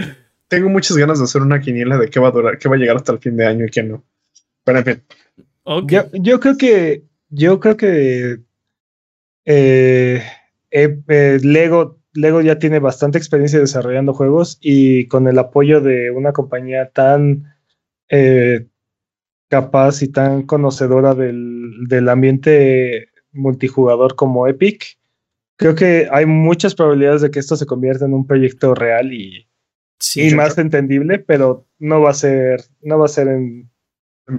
[0.49, 2.79] Tengo, muchas ganas de hacer una quiniela de qué va a durar, qué va a
[2.79, 4.05] llegar hasta el fin de año y qué no.
[4.65, 5.03] Pero en fin.
[6.23, 7.05] Yo, creo que.
[7.29, 8.41] Yo creo que.
[9.47, 10.23] Eh,
[10.71, 16.11] eh, eh, Lego, Lego ya tiene bastante experiencia desarrollando juegos y con el apoyo de
[16.11, 17.55] una compañía tan
[19.49, 24.99] capaz y tan conocedora del, ambiente multijugador como Epic,
[25.57, 29.47] creo que hay muchas probabilidades de que esto se convierta en un proyecto real y,
[30.35, 33.71] más entendible, pero no va a ser, no va a ser en,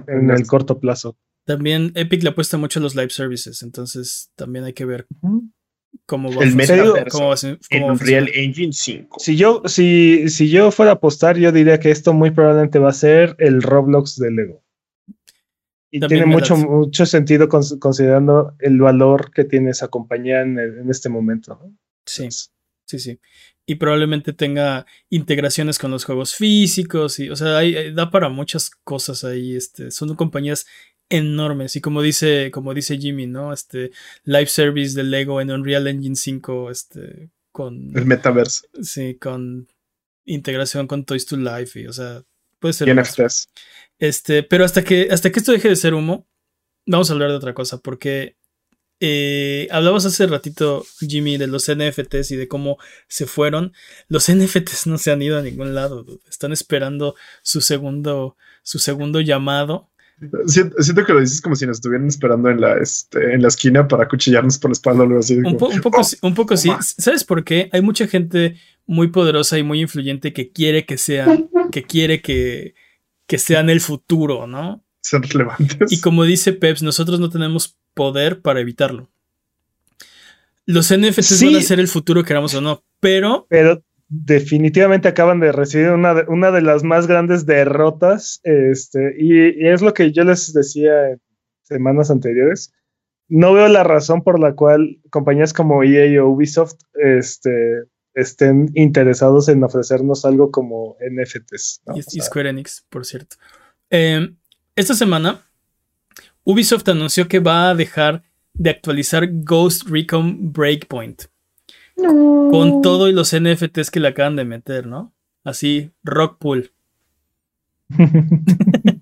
[0.06, 1.16] en el corto plazo.
[1.44, 5.06] También Epic le apuesta mucho a los live services, entonces también hay que ver
[6.04, 7.98] cómo va el a funcionar.
[7.98, 9.18] Real Engine 5.
[9.20, 12.90] Si yo, si, si yo fuera a apostar, yo diría que esto muy probablemente va
[12.90, 14.62] a ser el Roblox de Lego.
[15.90, 21.58] Y tiene mucho, mucho sentido considerando el valor que tiene esa compañía en, este momento.
[22.04, 22.28] Sí,
[22.84, 23.20] sí, sí
[23.66, 27.60] y probablemente tenga integraciones con los juegos físicos y o sea
[27.92, 30.66] da para muchas cosas ahí este son compañías
[31.08, 33.92] enormes y como dice como dice Jimmy no este
[34.24, 39.68] live service de Lego en Unreal Engine 5 este con el metaverse sí con
[40.24, 42.22] integración con Toys to Life y o sea
[42.58, 42.92] puede ser y
[43.98, 46.26] este pero hasta que hasta que esto deje de ser humo
[46.86, 48.36] vamos a hablar de otra cosa porque
[48.98, 53.72] eh, hablabas hace ratito, Jimmy, de los NFTs y de cómo se fueron.
[54.08, 56.06] Los NFTs no se han ido a ningún lado.
[56.28, 59.90] Están esperando su segundo, su segundo llamado.
[60.46, 63.86] Siento, que lo dices como si nos estuvieran esperando en la, este, en la esquina
[63.86, 65.36] para cuchillarnos por la espalda o algo así.
[65.36, 66.70] Un, poco, un poco sí.
[66.80, 67.68] ¿Sabes por qué?
[67.72, 72.74] Hay mucha gente muy poderosa y muy influyente que quiere que sean, que quiere que,
[73.26, 74.82] que sean el futuro, ¿no?
[75.02, 75.92] Sean relevantes.
[75.92, 79.10] Y como dice Peps, nosotros no tenemos poder para evitarlo.
[80.64, 83.46] Los NFTs van a ser el futuro, queramos o no, pero.
[83.50, 88.40] Pero definitivamente acaban de recibir una de, una de las más grandes derrotas.
[88.44, 91.20] Este, y, es lo que yo les decía en
[91.62, 92.72] semanas anteriores.
[93.28, 99.48] No veo la razón por la cual compañías como EA o Ubisoft este, estén interesados
[99.48, 101.82] en ofrecernos algo como NFTs.
[101.94, 103.36] Y, Square Enix, por cierto.
[103.90, 104.28] Eh,
[104.76, 105.42] esta semana
[106.44, 108.22] Ubisoft anunció que va a dejar
[108.54, 111.24] de actualizar Ghost Recon Breakpoint.
[111.96, 115.12] Con todo y los NFTs que le acaban de meter, ¿no?
[115.44, 116.72] Así, Rockpool.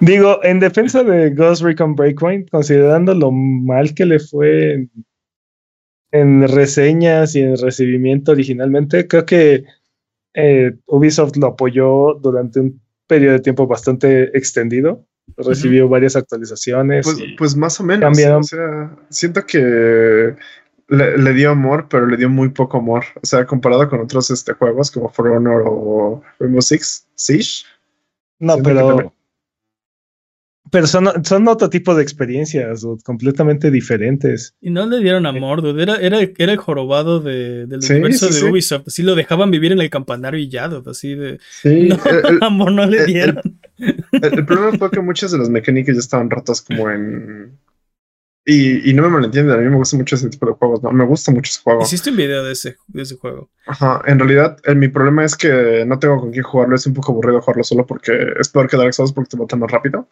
[0.00, 4.88] Digo, en defensa de Ghost Recon Breakpoint, considerando lo mal que le fue
[6.10, 9.64] en, reseñas y en recibimiento originalmente, creo que
[10.34, 15.04] eh, Ubisoft lo apoyó durante un periodo de tiempo bastante extendido
[15.36, 17.04] recibió varias actualizaciones.
[17.04, 18.18] Pues, pues, más o menos.
[18.18, 20.34] O sea, siento que
[20.92, 23.04] le, dio amor, pero le dio muy poco amor.
[23.22, 27.64] O sea, comparado con otros este, juegos como For Honor o Rainbow Six Siege.
[28.38, 29.14] No, pero.
[30.70, 31.06] Pero son,
[31.48, 34.54] otro tipo de experiencias, completamente diferentes.
[34.62, 35.82] Y no le dieron amor, dude.
[35.82, 38.88] Era, era, el jorobado de, del universo de Ubisoft.
[38.88, 41.38] Así lo dejaban vivir en el campanario y ya, así de.
[41.64, 43.42] No, amor no le dieron.
[43.76, 47.58] El, problema fue que muchas de las mecánicas ya estaban rotas como en...
[48.44, 50.90] Y, y no me malentienden, a mí me gusta mucho ese tipo de juegos, ¿no?
[50.90, 51.82] Me gusta mucho ese juego.
[51.82, 53.48] Hiciste un video de ese, de ese juego.
[53.66, 57.12] Ajá, en realidad mi problema es que no tengo con quién jugarlo, es un poco
[57.12, 60.08] aburrido jugarlo solo porque es peor que Dark Souls porque te matan más rápido.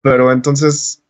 [0.00, 1.02] Pero entonces,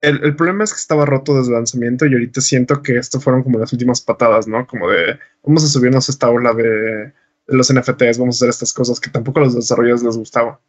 [0.00, 3.20] el, el, problema es que estaba roto desde el lanzamiento y ahorita siento que esto
[3.20, 4.66] fueron como las últimas patadas, ¿no?
[4.66, 7.12] Como de, vamos a subirnos a esta ola de
[7.48, 10.60] los NFTs, vamos a hacer estas cosas que tampoco a los desarrolladores les gustaba.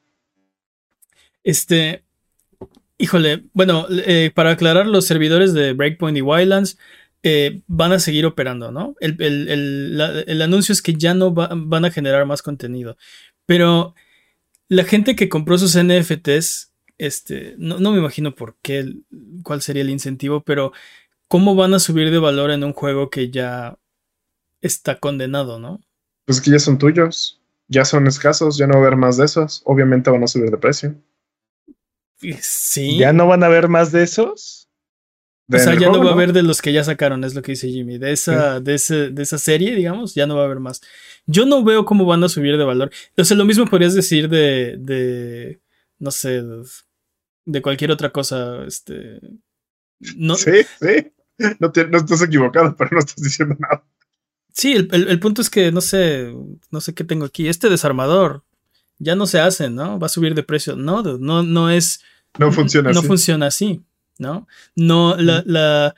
[1.43, 2.03] Este,
[2.97, 6.77] híjole, bueno, eh, para aclarar, los servidores de Breakpoint y Wildlands
[7.23, 8.95] eh, van a seguir operando, ¿no?
[8.99, 12.97] El, anuncio es que ya no van a generar más contenido.
[13.45, 13.95] Pero
[14.67, 18.93] la gente que compró sus NFTs, este, no, me imagino por qué,
[19.43, 20.73] cuál sería el incentivo, pero
[21.27, 23.77] ¿cómo van a subir de valor en un juego que ya
[24.61, 25.81] está condenado, ¿no?
[26.25, 29.25] Pues que ya son tuyos, ya son escasos, ya no va a haber más de
[29.25, 30.95] esos, obviamente van a subir de precio.
[32.41, 32.97] Sí.
[32.97, 34.67] ¿Ya no van a haber más de esos?
[35.49, 37.53] O sea, ya no va a haber de los que ya sacaron, es lo que
[37.53, 37.97] dice Jimmy.
[37.97, 38.77] De esa, de,
[39.11, 40.81] de esa serie, digamos, ya no va a haber más.
[41.25, 42.91] Yo no veo cómo van a subir de valor.
[43.15, 45.61] O sea, lo mismo podrías decir de, de
[45.99, 46.43] no sé,
[47.45, 48.65] de, cualquier otra cosa.
[48.65, 49.21] Este,
[50.17, 51.13] no, sí, sí.
[51.59, 53.85] No, no, estás equivocado, pero no estás diciendo nada.
[54.51, 56.33] Sí, el, el, punto es que no sé,
[56.71, 57.47] no sé qué tengo aquí.
[57.47, 58.43] Este desarmador,
[58.99, 59.99] ya no se hacen, ¿no?
[59.99, 60.75] Va a subir de precio.
[60.75, 62.01] No, no, no es.
[62.37, 63.07] No funciona no así.
[63.07, 63.81] funciona así,
[64.19, 64.47] ¿no?
[64.75, 65.95] No, la, la,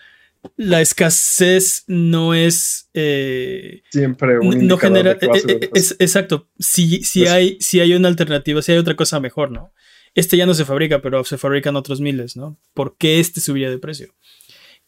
[0.56, 2.90] la escasez no es.
[2.94, 5.14] Eh, Siempre un No genera.
[5.14, 6.48] Eh, eh, es, exacto.
[6.60, 9.74] Si, si, pues hay, si hay una alternativa, si hay otra cosa mejor, ¿no?
[10.16, 12.58] Este ya no se fabrica, pero se fabrican otros miles, ¿no?
[12.74, 14.14] ¿Por qué este subiría de precio?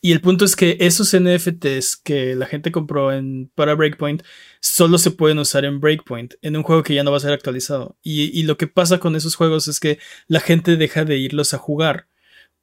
[0.03, 4.23] Y el punto es que esos NFTs que la gente compró en, para Breakpoint
[4.59, 7.33] solo se pueden usar en Breakpoint, en un juego que ya no va a ser
[7.33, 7.95] actualizado.
[8.01, 11.59] Y, lo que pasa con esos juegos es que la gente deja de irlos a
[11.59, 12.07] jugar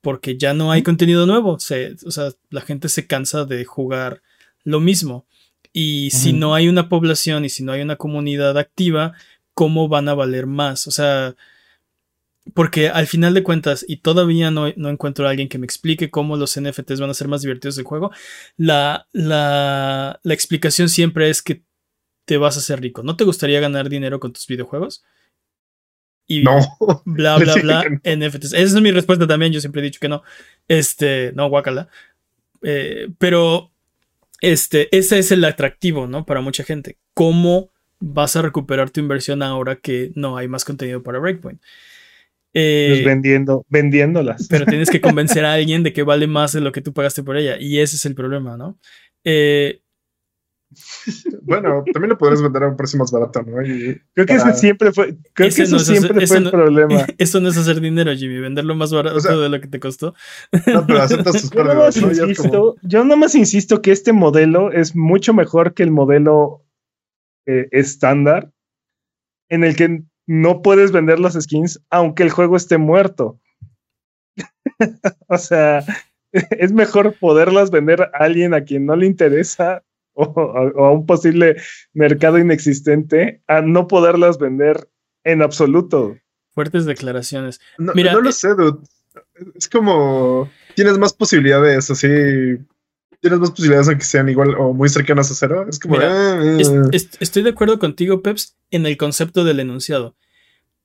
[0.01, 1.53] porque ya no hay contenido nuevo.
[1.53, 4.21] o sea, la gente se cansa de jugar
[4.65, 5.27] lo mismo.
[5.73, 9.13] Y si no hay una población y si no hay una comunidad activa,
[9.55, 10.89] ¿cómo van a valer más?
[10.89, 11.37] O sea,
[12.55, 16.37] porque al final de cuentas, y todavía no, encuentro a alguien que me explique cómo
[16.37, 18.11] los NFTs van a ser más divertidos del juego,
[18.57, 21.63] la, la, explicación siempre es que
[22.25, 23.03] te vas a hacer rico.
[23.03, 25.05] ¿No te gustaría ganar dinero con tus videojuegos?
[26.27, 26.61] Y no.
[27.05, 28.53] bla, bla, bla, NFTs.
[28.53, 30.23] Esa es mi respuesta también, yo siempre he dicho que no.
[30.69, 31.89] Este, no, guácala.
[32.63, 33.73] Eh, pero,
[34.41, 36.27] este, ese es el atractivo, ¿no?
[36.27, 36.99] Para mucha gente.
[37.15, 41.61] ¿Cómo vas a recuperar tu inversión ahora que no hay más contenido para Breakpoint?
[42.55, 44.49] Eh, vendiendo, vendiéndolas.
[44.49, 47.23] Pero tienes que convencer a alguien de que vale más de lo que tú pagaste
[47.23, 47.57] por ella.
[47.61, 48.79] Y ese es el problema, ¿no?
[49.25, 49.83] Eh,
[51.43, 53.57] bueno, también lo podrías vender a un precio más barato, ¿no?
[53.57, 57.07] creo que ese siempre fue, creo que eso siempre fue el problema.
[57.19, 60.15] Eso no es hacer dinero, Jimmy, venderlo más barato de lo que te costó.
[60.67, 64.71] No, pero aceptas tus yo, nada más insisto, yo nada más insisto que este modelo
[64.71, 66.65] es mucho mejor que el modelo
[67.47, 68.53] eh, estándar,
[69.49, 73.41] en el que no puedes vender las skins aunque el juego esté muerto.
[75.29, 75.85] o sea,
[76.33, 80.25] es mejor poderlas vender a alguien a quien no le interesa o,
[80.77, 81.57] a un posible
[81.95, 84.89] mercado inexistente a no poderlas vender
[85.25, 86.17] en absoluto.
[86.51, 87.61] Fuertes declaraciones.
[87.79, 88.81] No, Mira, no lo eh, sé, dude.
[89.55, 92.09] Es como tienes más posibilidades, así.
[93.21, 95.67] Tienes más posibilidades aunque sean igual o muy cercanas a cero.
[95.69, 95.97] Es como.
[95.99, 96.59] Ah".
[97.21, 100.17] estoy de acuerdo contigo, Peps, en el concepto del enunciado.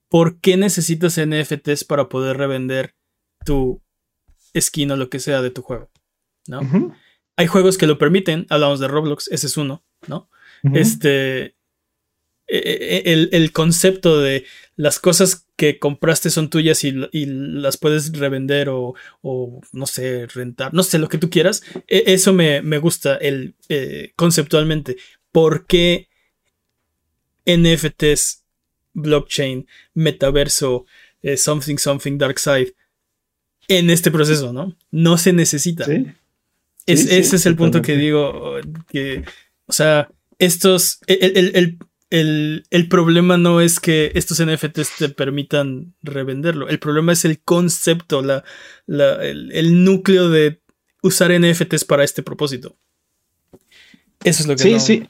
[0.10, 2.96] ¿Por qué necesitas NFTs para poder revender
[3.46, 3.82] tu
[4.60, 5.90] skin o lo que sea de tu juego?
[6.48, 6.62] ¿No?
[7.36, 10.30] Hay juegos que lo permiten, hablamos de Roblox, ese es uno, ¿no?
[10.74, 11.56] Este,
[12.48, 18.96] e, el, concepto de las cosas que compraste son tuyas y, las puedes revender o,
[19.72, 24.98] no sé, rentar, no sé, lo que tú quieras, eso me, gusta el, eh, conceptualmente.
[25.32, 26.10] ¿Por qué
[27.46, 28.44] NFTs,
[28.94, 30.86] blockchain, metaverso,
[31.22, 32.74] eh, something, something, dark side
[33.68, 34.76] en este proceso, ¿no?
[34.92, 35.86] No se necesita.
[35.86, 36.06] ¿Sí?
[36.86, 38.58] ese es el punto que digo,
[38.92, 39.24] que,
[39.68, 41.78] o sea, estos, el,
[42.90, 48.44] problema no es que estos NFTs te permitan revenderlo, el problema es el concepto, la,
[48.88, 50.62] el, núcleo de
[51.02, 52.76] usar NFTs para este propósito.
[54.24, 54.62] Eso es lo que...
[54.62, 55.10] Sí, sí,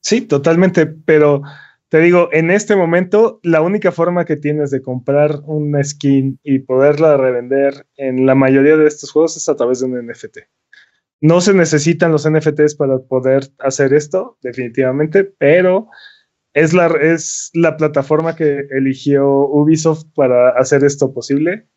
[0.00, 1.42] sí, totalmente, pero
[1.88, 6.58] te digo, en este momento la única forma que tienes de comprar una skin y
[6.58, 10.38] poderla revender en la mayoría de estos juegos es a través de un NFT.
[11.20, 15.88] No se necesitan los NFTs para poder hacer esto, definitivamente, pero
[16.54, 21.68] es la, es la plataforma que eligió Ubisoft para hacer esto posible.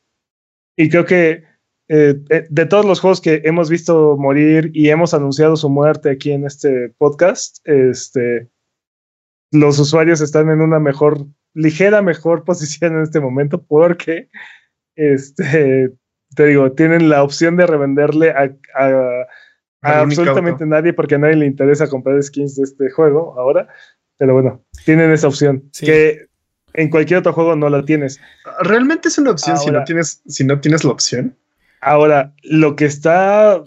[0.77, 1.43] Y creo que
[1.89, 6.11] eh, eh, de todos los juegos que hemos visto morir y hemos anunciado su muerte
[6.11, 8.49] aquí en este podcast, este,
[9.51, 14.29] los usuarios están en una mejor, ligera mejor posición en este momento porque
[14.95, 15.93] este,
[16.35, 18.51] te digo, tienen la opción de revenderle a,
[19.81, 23.69] absolutamente nadie porque a nadie le interesa comprar skins de este juego ahora.
[24.17, 26.27] Pero bueno, tienen esa opción que
[26.73, 28.19] en cualquier otro juego no la tienes.
[28.61, 31.35] ¿Realmente es una opción si, no tienes, si no tienes la opción?
[31.81, 33.63] Ahora, lo que está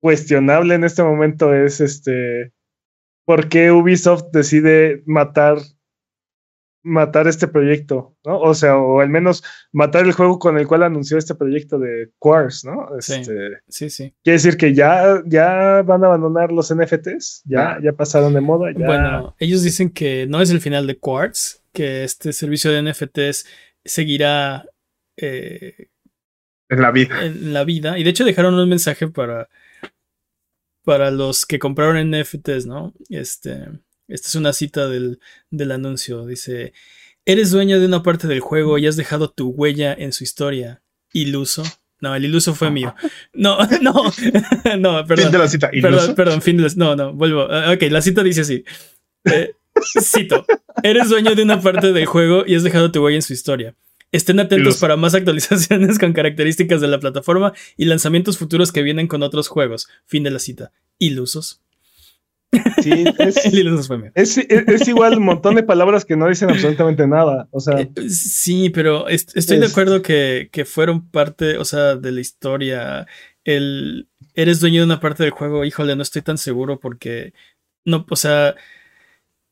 [0.00, 2.52] cuestionable en este momento es este
[3.24, 5.58] por qué Ubisoft decide matar
[6.82, 8.40] matar este proyecto, ¿no?
[8.40, 9.42] O sea, o al menos
[9.72, 12.88] matar el juego con el cual anunció este proyecto de Quartz, ¿no?
[13.00, 14.14] sí, este, sí, sí.
[14.22, 18.72] Quiere decir que ya, ya van a abandonar los NFTs, ya, ya pasaron de moda.
[18.74, 23.46] Bueno, ellos dicen que no es el final de Quartz, que este servicio de NFTs
[23.84, 24.66] seguirá
[25.16, 25.88] eh,
[26.68, 27.24] en la vida.
[27.24, 27.98] En la vida.
[27.98, 29.48] Y de hecho dejaron un mensaje para,
[30.84, 32.94] para los que compraron NFTs, ¿no?
[33.10, 33.68] Este
[34.12, 35.18] esta es una cita del,
[35.72, 36.26] anuncio.
[36.26, 36.72] Dice,
[37.24, 40.82] eres dueño de una parte del juego y has dejado tu huella en su historia.
[41.12, 41.62] Iluso.
[42.00, 42.94] No, el iluso fue mío.
[43.32, 43.94] No, no,
[44.78, 45.24] no, perdón.
[45.24, 45.70] Fin de la cita.
[45.70, 47.46] Perdón, perdón, fin de la No, no, vuelvo.
[47.50, 48.64] Ah, ok, la cita dice así.
[49.24, 49.54] Eh,
[50.00, 50.44] cito.
[50.82, 53.74] Eres dueño de una parte del juego y has dejado tu huella en su historia.
[54.10, 59.08] Estén atentos para más actualizaciones con características de la plataforma y lanzamientos futuros que vienen
[59.08, 59.88] con otros juegos.
[60.04, 60.70] Fin de la cita.
[60.98, 61.62] Ilusos.
[62.82, 67.48] Sí, es, igual un montón de palabras que no dicen absolutamente nada.
[67.50, 72.20] O sea, eh, sí, pero estoy de acuerdo que, fueron parte, o sea, de la
[72.20, 73.06] historia.
[73.44, 77.34] El eres dueño de una parte del juego, híjole, no estoy tan seguro porque
[77.84, 78.54] no, o sea,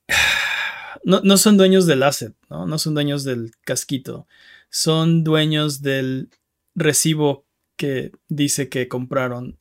[1.05, 2.67] no, no son dueños del asset, ¿no?
[2.67, 4.27] No son dueños del casquito.
[4.71, 6.31] Son dueños del
[6.75, 7.47] recibo
[7.77, 9.59] que dice que compraron.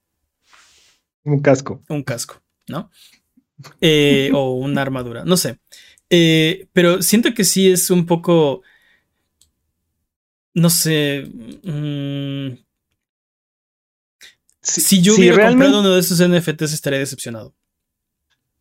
[1.24, 1.84] Un casco.
[1.90, 2.92] Un casco, ¿no?
[3.82, 5.60] Eh, o una armadura, no sé.
[6.10, 8.62] Eh, pero siento que sí es un poco,
[10.54, 11.26] no sé.
[11.64, 12.58] Mm,
[14.62, 17.54] si, yo hubiera comprado uno de esos NFTs estaría decepcionado.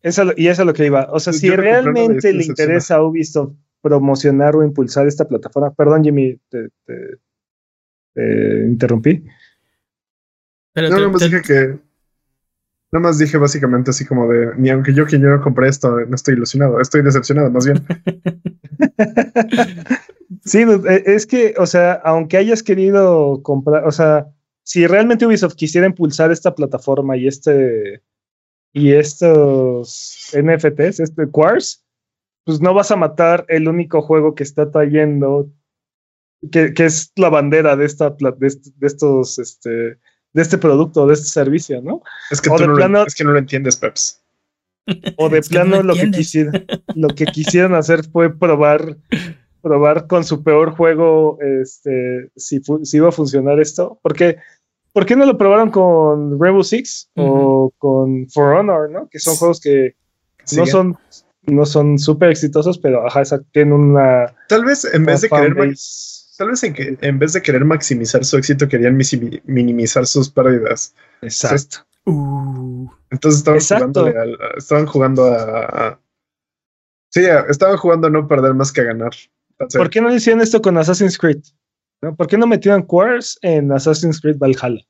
[0.03, 0.23] y eso
[0.61, 1.07] es lo que iba.
[1.11, 6.39] O sea, si realmente le interesa a Ubisoft promocionar o impulsar esta plataforma, perdón Jimmy,
[6.49, 6.69] te,
[8.67, 9.23] interrumpí.
[10.73, 11.88] Pero no, te, dije que
[12.91, 16.15] Nada más dije básicamente así como de, ni aunque yo que yo compré esto, no
[16.15, 17.85] estoy ilusionado, estoy decepcionado más bien.
[20.43, 24.27] sí, e, es que, o sea, aunque hayas querido comprar, o sea,
[24.63, 28.01] si realmente Ubisoft quisiera impulsar esta plataforma y este,
[28.73, 31.85] y estos NFTs, este Quartz,
[32.43, 35.51] pues no vas a matar el único juego que está trayendo,
[36.51, 38.47] que, es la bandera de esta de,
[38.81, 39.99] estos, este,
[40.33, 42.01] de este producto, de este servicio, ¿no?
[42.31, 44.21] Es que, tú no, lo, es que no lo entiendes, Peps.
[45.17, 46.65] O de plano lo, que quisieron,
[46.95, 48.97] lo que quisieron hacer fue probar,
[49.61, 53.99] probar con su peor juego este, si, si iba a funcionar esto.
[54.01, 54.37] Porque
[54.93, 59.07] ¿Por qué no lo probaron con Rainbow Six o con For Honor, ¿no?
[59.07, 59.95] Que son juegos que
[60.55, 60.97] no son
[61.43, 64.35] no son súper exitosos, pero ajá, tienen una.
[64.47, 65.73] Tal vez en vez de querer.
[66.39, 68.97] Tal vez en, que, en vez de querer maximizar su éxito, querían
[69.43, 70.95] minimizar sus pérdidas.
[71.21, 71.79] Exacto.
[72.05, 72.87] Uh.
[73.11, 75.99] Entonces estaban jugando, a, estaban jugando a,
[77.09, 79.11] Sí, estaban jugando a no perder más que a ganar.
[79.57, 81.41] ¿Por qué no hicieron esto con Assassin's Creed?
[82.15, 84.81] ¿Por qué no metieron Quartz en Assassin's Creed Valhalla?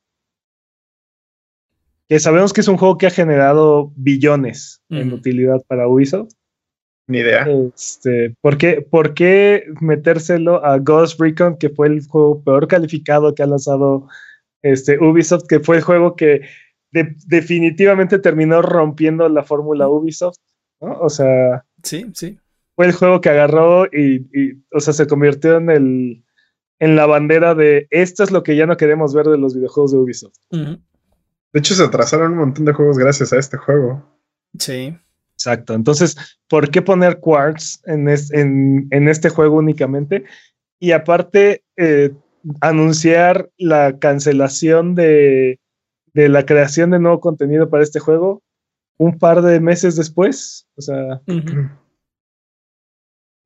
[2.08, 6.30] Que sabemos que es un juego que ha generado billones en utilidad para Ubisoft.
[7.10, 7.46] Ni idea.
[7.74, 13.34] Este, ¿por, qué, ¿Por qué metérselo a Ghost Recon, que fue el juego peor calificado
[13.34, 14.06] que ha lanzado
[14.62, 16.42] este, Ubisoft, que fue el juego que
[16.92, 20.38] definitivamente terminó rompiendo la fórmula Ubisoft?
[20.78, 21.64] O sea.
[21.82, 22.38] Sí, sí.
[22.76, 26.24] Fue el juego que agarró y, y, o sea, se convirtió en el
[26.78, 29.92] en la bandera de esto es lo que ya no queremos ver de los videojuegos
[29.92, 30.36] de Ubisoft.
[30.50, 34.02] De hecho, se atrasaron un montón de juegos gracias a este juego.
[34.58, 34.96] Sí.
[35.40, 35.72] Exacto.
[35.72, 36.18] Entonces,
[36.48, 38.08] ¿por qué poner Quartz en,
[38.90, 40.24] en, este juego únicamente?
[40.78, 42.12] Y aparte, eh,
[42.60, 45.58] anunciar la cancelación de,
[46.12, 48.42] de, la creación de nuevo contenido para este juego
[48.98, 50.66] un par de meses después.
[50.76, 51.22] O sea,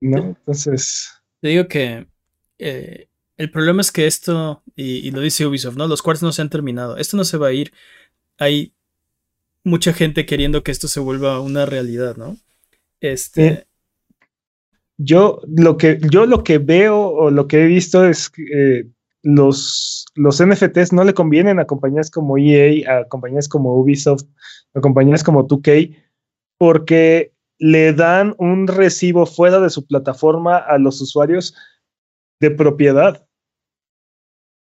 [0.01, 0.18] ¿no?
[0.18, 1.12] Entonces.
[1.40, 2.09] Te digo que
[2.59, 5.86] eh, el problema es que esto, y, lo dice Ubisoft, ¿no?
[5.86, 6.97] Los quartz no se han terminado.
[6.97, 7.72] Esto no se va a ir.
[8.36, 8.74] Hay
[9.64, 12.36] mucha gente queriendo que esto se vuelva una realidad, ¿no?
[13.00, 13.66] Este.
[14.96, 18.86] yo, lo que, yo lo que veo o lo que he visto es que eh,
[19.22, 24.24] los, los NFTs no le convienen a compañías como EA, a compañías como Ubisoft,
[24.74, 25.96] a compañías como 2K,
[26.58, 31.54] porque le dan un recibo fuera de su plataforma a los usuarios
[32.40, 33.26] de propiedad.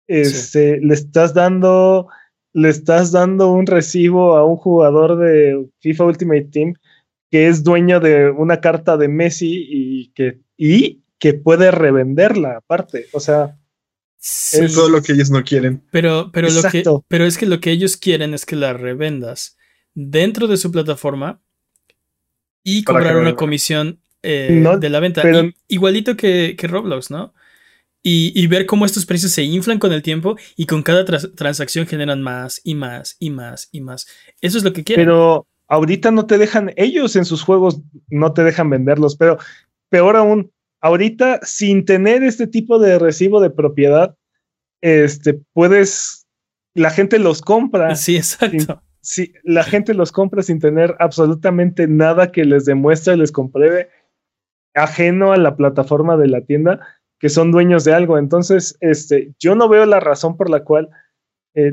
[0.08, 2.08] Este, le estás dando,
[2.52, 6.74] le estás dando un recibo a un jugador de FIFA Ultimate Team
[7.30, 13.06] que es dueño de una carta de Messi y que, y que puede revenderla aparte.
[13.12, 13.58] O sea,
[14.18, 15.82] es todo lo que ellos no quieren.
[15.90, 19.56] Pero, pero, lo que, pero es que lo que ellos quieren es que la revendas
[19.94, 21.40] dentro de su plataforma
[22.62, 25.22] y cobrar una comisión eh, de la venta.
[25.68, 27.34] igualito que, que Roblox, ¿no?
[28.02, 32.22] Y, ver cómo estos precios se inflan con el tiempo y con cada transacción generan
[32.22, 34.06] más y más y más y más.
[34.40, 35.04] Eso es lo que quieren.
[35.04, 39.38] Pero ahorita no te dejan, ellos en sus juegos no te dejan venderlos, pero
[39.90, 44.16] peor aún, ahorita sin tener este tipo de recibo de propiedad,
[44.80, 46.26] este, puedes,
[46.74, 47.94] la gente los compra.
[47.96, 48.82] Sí, exacto.
[49.00, 53.90] sí, la gente los compra sin tener absolutamente nada que les demuestre, les compruebe,
[54.74, 56.80] ajeno a la plataforma de la tienda
[57.18, 58.18] que son dueños de algo.
[58.18, 60.88] Entonces, este, yo no veo la razón por la cual
[61.54, 61.72] eh,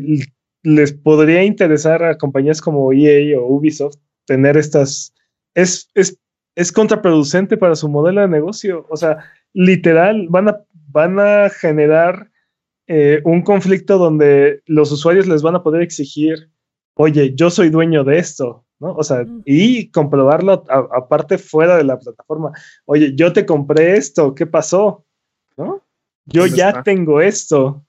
[0.64, 5.14] les podría interesar a compañías como EA o Ubisoft tener estas.
[5.54, 6.20] Es, es,
[6.56, 8.86] es contraproducente para su modelo de negocio.
[8.89, 9.20] O sea,
[9.54, 12.30] literal, van a, van a generar
[12.88, 16.52] eh, un conflicto donde los usuarios les van a poder exigir,
[16.96, 18.93] oye, yo soy dueño de esto, ¿no?
[18.93, 22.52] O sea, y comprobarlo aparte fuera de la plataforma.
[22.86, 25.06] Oye, yo te compré esto, ¿qué pasó?
[25.58, 25.84] ¿No?
[26.26, 27.86] Yo ya tengo esto.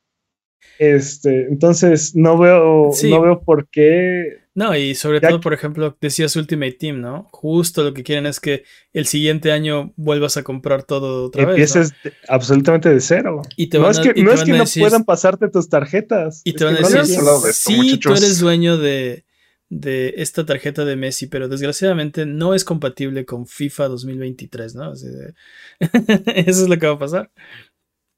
[0.79, 4.41] Este, entonces no veo, no veo por qué.
[4.55, 7.29] No, y sobre todo, por ejemplo, decías Ultimate Team, ¿no?
[7.31, 8.65] Justo lo que quieren es que
[8.95, 11.93] el siguiente año vuelvas a comprar todo otra Empieces vez.
[11.93, 13.43] Empieces absolutamente de cero.
[13.57, 16.41] Y no es que, no, es que no puedan pasarte tus tarjetas.
[16.45, 17.21] Y te van a decir,
[17.53, 19.27] sí, tú eres dueño de,
[19.69, 24.93] de esta tarjeta de Messi, pero desgraciadamente no es compatible con FIFA 2023, ¿no?
[25.83, 27.31] Eso es lo que va a pasar.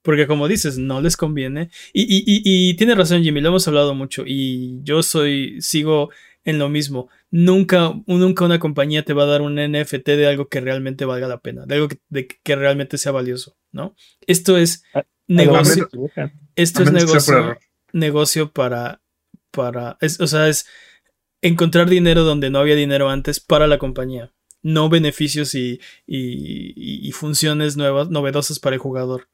[0.03, 1.70] Porque como dices, no les conviene.
[1.92, 6.11] Y, y, tiene razón Jimmy, lo hemos hablado mucho y yo soy, sigo
[6.44, 7.09] en lo mismo.
[7.30, 11.28] Nunca, nunca una compañía te va a dar un NFT de algo que realmente valga
[11.28, 11.99] la pena, de algo que,
[12.42, 13.94] que realmente sea valioso, ¿no?
[14.26, 15.88] Esto es ah, negocio.
[16.57, 17.59] Esto es negocio,
[17.92, 19.03] negocio para,
[19.51, 20.66] para, o sea, es
[21.43, 24.32] encontrar dinero donde no había dinero antes para la compañía,
[24.62, 29.28] no beneficios y, y, funciones nuevas, novedosas para el jugador.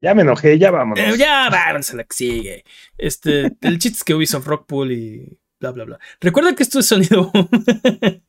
[0.00, 0.98] Ya me enojé, ya vamos.
[0.98, 2.64] Eh, ya vamos a la que sigue.
[2.96, 5.98] Este, el chiste es que Ubisoft Rockpool y bla, bla, bla.
[6.20, 7.32] Recuerda que esto es Sonido.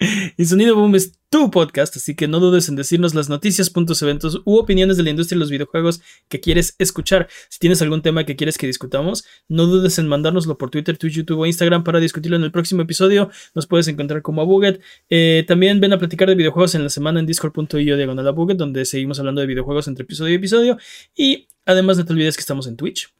[0.36, 4.02] y Sonido Boom es tu podcast, así que no dudes en decirnos las noticias, puntos,
[4.02, 7.28] eventos u opiniones de la industria de los videojuegos que quieres escuchar.
[7.48, 11.14] Si tienes algún tema que quieres que discutamos, no dudes en mandárnoslo por Twitter, Twitch,
[11.14, 13.30] YouTube o Instagram para discutirlo en el próximo episodio.
[13.54, 14.80] Nos puedes encontrar como a Buget.
[15.10, 18.56] Eh, también ven a platicar de videojuegos en la semana en discord.io diagonal a Buget,
[18.56, 20.78] donde seguimos hablando de videojuegos entre episodio y episodio.
[21.16, 23.12] Y además no te olvides que estamos en Twitch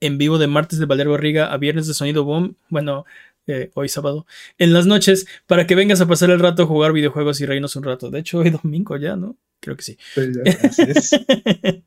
[0.00, 2.56] en vivo de martes de Valero Barriga a viernes de Sonido Boom.
[2.68, 3.04] Bueno,
[3.48, 4.26] eh, hoy sábado,
[4.58, 7.74] en las noches, para que vengas a pasar el rato a jugar videojuegos y reírnos
[7.76, 8.10] un rato.
[8.10, 9.36] De hecho, hoy domingo ya, ¿no?
[9.60, 9.98] Creo que sí.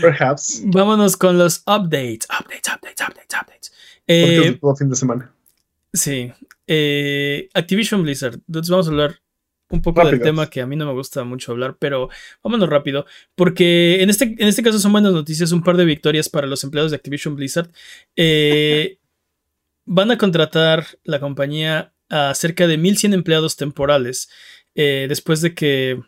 [0.00, 0.62] Perhaps.
[0.66, 2.26] Vámonos con los updates.
[2.28, 3.72] Updates, updates, updates, updates.
[4.06, 5.32] Eh, todo fin de semana.
[5.92, 6.32] Sí.
[6.66, 8.34] Eh, Activision Blizzard.
[8.46, 9.20] Entonces vamos a hablar
[9.68, 12.08] un poco del tema que a mí no me gusta mucho hablar, pero
[12.42, 13.04] vámonos rápido,
[13.34, 16.62] porque en este, en este caso son buenas noticias, un par de victorias para los
[16.62, 17.70] empleados de Activision Blizzard.
[18.14, 18.98] Eh,
[19.86, 24.28] van a contratar la compañía a cerca de 1.100 empleados temporales
[24.74, 26.00] eh, después de que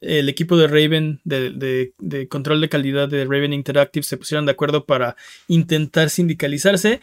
[0.00, 1.92] el equipo de Raven, de,
[2.28, 5.16] control de calidad de Raven Interactive, se pusieron de acuerdo para
[5.46, 7.00] intentar sindicalizarse.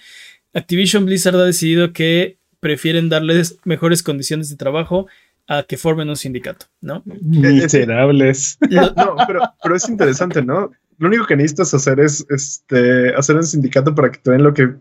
[0.53, 5.07] Activision Blizzard ha decidido que prefieren darles mejores condiciones de trabajo
[5.47, 7.03] a que formen un sindicato, ¿no?
[7.05, 8.57] Miserables.
[8.69, 10.71] No, pero, pero es interesante, ¿no?
[10.97, 14.53] Lo único que necesitas hacer es este, hacer un sindicato para que te den lo
[14.53, 14.73] que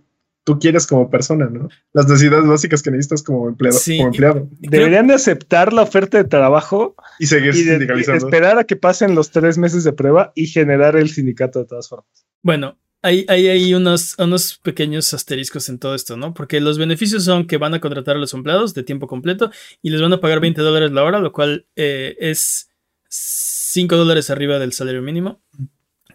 [0.47, 1.69] tú quieres como persona, ¿no?
[1.93, 3.77] Las necesidades básicas que necesitas como empleado.
[3.85, 4.49] como empleado.
[4.61, 8.25] Deberían de aceptar la oferta de trabajo y seguir sindicalizando.
[8.25, 11.89] esperar a que pasen los tres meses de prueba y generar el sindicato de todas
[11.89, 12.25] formas.
[12.43, 16.33] Bueno, hay, hay, unos, unos pequeños asteriscos en todo esto, ¿no?
[16.33, 19.51] Porque los beneficios son que van a contratar a los empleados de tiempo completo
[19.83, 22.71] y les van a pagar 20 dólares la hora, lo cual eh, es
[23.09, 25.41] 5 dólares arriba del salario mínimo.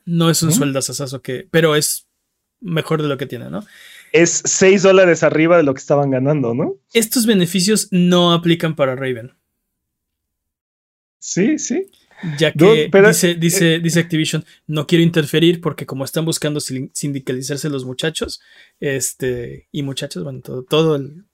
[0.05, 2.07] No es un sueldo asasazo que, pero es
[2.61, 3.65] mejor de lo que tiene, ¿no?
[4.11, 6.75] Es 6 dólares arriba de lo que estaban ganando, ¿no?
[6.93, 9.33] Estos beneficios no aplican para Raven.
[11.19, 11.89] Sí, sí.
[12.37, 17.69] Ya que dice, dice, eh, dice Activision, no quiero interferir porque como están buscando sindicalizarse
[17.69, 18.41] los muchachos,
[18.79, 21.25] este, y muchachos, bueno, todo, todo el,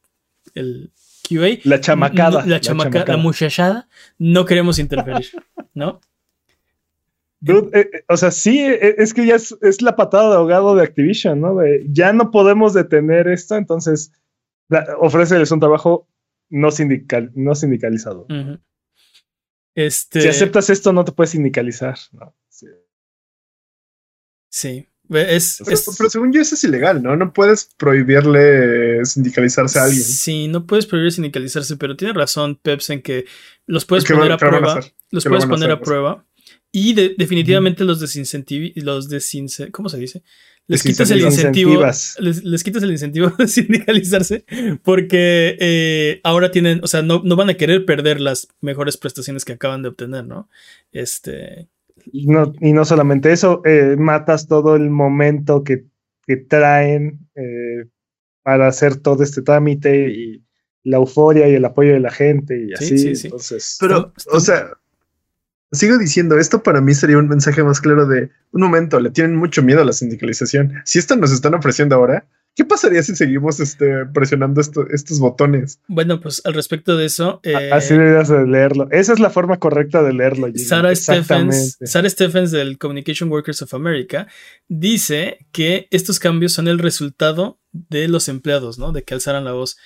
[0.55, 0.91] el
[1.27, 1.59] QA.
[1.63, 2.45] La chamacada.
[2.45, 5.27] la, chamacada, la muchachada, no queremos interferir,
[5.73, 5.99] ¿no?
[7.45, 10.83] Eh, eh, o sea, sí, eh, es que ya es, la patada de ahogado de
[10.83, 11.59] Activision, ¿no?
[11.89, 14.11] ya no podemos detener esto, entonces
[14.99, 16.07] ofréceles un trabajo
[16.49, 18.25] no, sindical, no sindicalizado.
[19.75, 20.21] este...
[20.21, 21.97] Si aceptas esto, no te puedes sindicalizar.
[24.49, 24.87] Sí.
[25.09, 25.61] Es,
[25.97, 27.15] pero, según yo eso es ilegal, ¿no?
[27.15, 30.03] No puedes prohibirle sindicalizarse a alguien.
[30.03, 33.25] Sí, no puedes prohibir sindicalizarse, pero tiene razón Peps en que
[33.67, 34.81] los puedes poner a prueba.
[35.11, 36.25] los puedes poner a prueba
[36.71, 40.23] y definitivamente los desincentivi los desince ¿cómo se dice?
[40.67, 41.81] Les quitas el incentivo.
[42.19, 44.43] Les, quitas el incentivo de sindicalizarse
[44.83, 49.53] porque eh, ahora tienen, o sea, no, van a querer perder las mejores prestaciones que
[49.53, 50.49] acaban de obtener, ¿no?
[50.91, 51.69] Este.
[52.11, 55.85] Y no, y no solamente eso, eh, matas todo el momento que,
[56.49, 57.85] traen eh,
[58.43, 60.43] para hacer todo este trámite y
[60.83, 63.13] la euforia y el apoyo de la gente y así.
[63.23, 64.71] Entonces, pero, o sea,
[65.71, 69.35] Sigo diciendo, esto para mí sería un mensaje más claro de un momento, le tienen
[69.35, 70.81] mucho miedo a la sindicalización.
[70.85, 75.81] Si esto nos están ofreciendo ahora, ¿qué pasaría si seguimos este, presionando estos botones?
[75.87, 77.41] Bueno, pues al respecto de eso.
[77.43, 78.87] Eh, Así deberías de leerlo.
[78.91, 80.47] Esa es la forma correcta de leerlo.
[80.55, 84.27] Sarah Stephens, Sarah Stephens del Communication Workers of America
[84.69, 88.93] dice que estos cambios son el resultado de los empleados, ¿no?
[88.93, 89.77] De que alzaran la voz.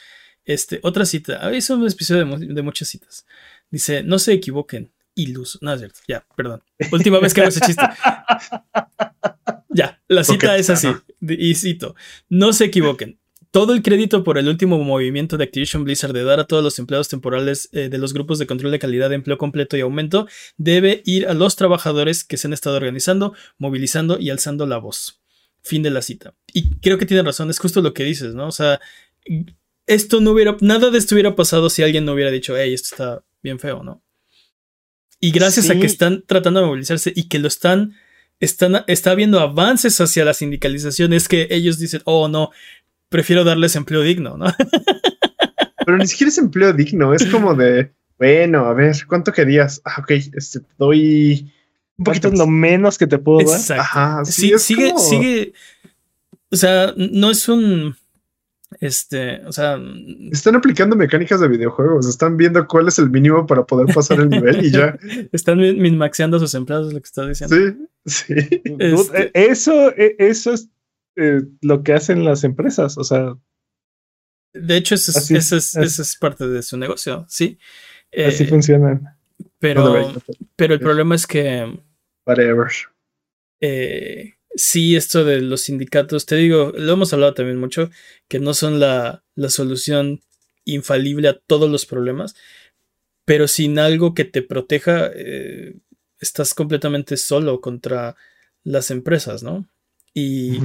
[0.46, 1.40] Este, otra cita.
[1.42, 3.26] Ah, es un episodio de muchas citas.
[3.72, 4.92] Dice: No se equivoquen
[5.24, 5.60] iluso.
[5.62, 6.64] No es cierto, ya, perdón.
[6.92, 7.84] Última vez que hago ese chiste.
[9.74, 10.90] Ya, la cita es así.
[11.22, 11.96] Y cito:
[12.30, 13.20] No se equivoquen.
[13.52, 16.80] Todo el crédito por el último movimiento de Activision Blizzard de dar a todos los
[16.80, 20.28] empleados temporales eh, de los grupos de control de calidad de empleo completo y aumento
[20.58, 25.22] debe ir a los trabajadores que se han estado organizando, movilizando y alzando la voz.
[25.64, 26.34] Fin de la cita.
[26.54, 28.48] Y creo que tiene razón, es justo lo que dices, ¿no?
[28.48, 28.80] O sea,
[29.86, 32.90] esto no hubiera, nada de esto hubiera pasado si alguien no hubiera dicho, hey, esto
[32.92, 34.02] está bien feo, ¿no?
[35.24, 37.94] Y gracias a que están tratando de movilizarse y que lo están,
[38.40, 42.50] están, está habiendo avances hacia la sindicalización, es que ellos dicen, oh no,
[43.08, 44.48] prefiero darles empleo digno, ¿no?
[45.86, 49.80] Pero ni siquiera es empleo digno, es como de, bueno, a ver, ¿cuánto querías?
[49.86, 51.54] Ah, ok, este, doy
[51.98, 53.80] un poquito lo menos que te puedo dar.
[53.80, 55.54] Ajá, sí, sigue, sigue,
[56.50, 57.96] o sea, no es un
[58.80, 59.80] este, o sea.
[60.32, 62.08] Están aplicando mecánicas de videojuegos.
[62.08, 64.98] Están viendo cuál es el mínimo para poder pasar el nivel y ya.
[65.32, 67.56] Están minmaxeando a sus empleados, es lo que está diciendo.
[68.06, 68.62] Sí, sí.
[68.64, 70.70] Este eso, e, eso es
[71.18, 72.98] eh, lo que hacen las empresas.
[72.98, 73.36] O sea,
[74.54, 77.58] De hecho, eso es, es, parte de su negocio, sí.
[78.26, 79.18] así eh, funciona.
[79.60, 80.14] Pero,
[80.56, 81.78] pero el problema es que.
[82.26, 82.68] Whatever.
[83.60, 87.90] Eh, sí, esto de los sindicatos, te digo, lo hemos hablado también mucho,
[88.28, 90.22] que no son la, la solución
[90.66, 92.36] infalible a todos los problemas,
[93.26, 95.76] pero sin algo que te proteja, eh,
[96.20, 98.16] estás completamente solo contra
[98.64, 99.68] las empresas, ¿no?
[100.14, 100.60] Y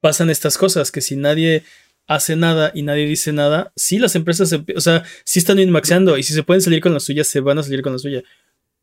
[0.00, 1.64] pasan estas cosas, que si nadie
[2.06, 6.22] hace nada y nadie dice nada, sí las empresas, o sea, sí están inmaxeando y
[6.22, 8.22] si se pueden salir con la suya, se van a salir con la suya.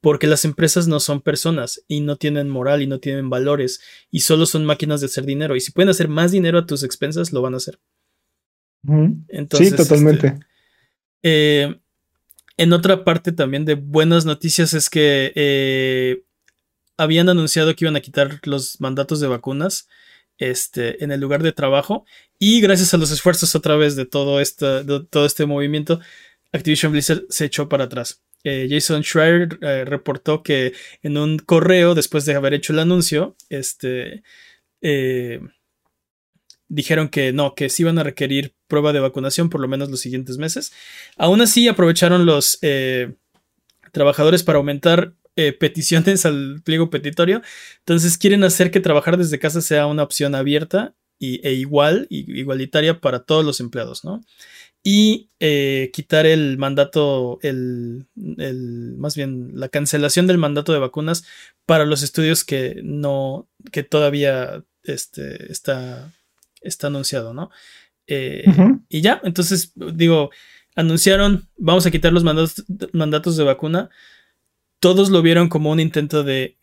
[0.02, 4.22] Porque las empresas no son personas y no tienen moral y no tienen valores y
[4.22, 5.56] solo son máquinas de hacer dinero.
[5.56, 7.80] Y si pueden hacer más dinero a tus expensas, lo van a hacer.
[9.28, 10.28] Entonces, sí, totalmente.
[10.28, 10.45] Este,
[11.24, 11.80] eh,
[12.58, 16.24] en otra parte también de buenas noticias es que eh,
[16.97, 19.88] habían anunciado que iban a quitar los mandatos de vacunas
[20.38, 22.06] este, en el lugar de trabajo.
[22.39, 25.99] Y gracias a los esfuerzos otra vez de todo, este, todo este movimiento,
[26.52, 28.22] Activision Blizzard se echó para atrás.
[28.44, 30.74] Eh, Jason Schreier eh, reportó que
[31.04, 34.24] en un correo, después de haber hecho el anuncio, este,
[34.82, 35.42] eh,
[36.68, 40.00] dijeron que no, que sí iban a requerir prueba de vacunación por lo menos los
[40.00, 40.74] siguientes meses.
[41.18, 42.60] Aún así, aprovecharon los
[43.92, 45.14] trabajadores para aumentar
[45.60, 47.42] peticiones al pliego petitorio.
[47.80, 53.00] Entonces, quieren hacer que trabajar desde casa sea una opción abierta y, e igual, igualitaria
[53.00, 54.22] para todos los empleados, ¿no?
[54.84, 58.08] Y eh, quitar el mandato, el,
[58.98, 61.24] más bien la cancelación del mandato de vacunas
[61.66, 66.12] para los estudios que no, que todavía este, está,
[66.62, 67.52] está anunciado, ¿no?
[68.08, 68.44] Eh,
[68.90, 70.32] y ya, entonces digo,
[70.76, 73.90] anunciaron, vamos a quitar los mandatos, mandatos de vacuna.
[74.80, 76.58] Todos lo vieron como un intento de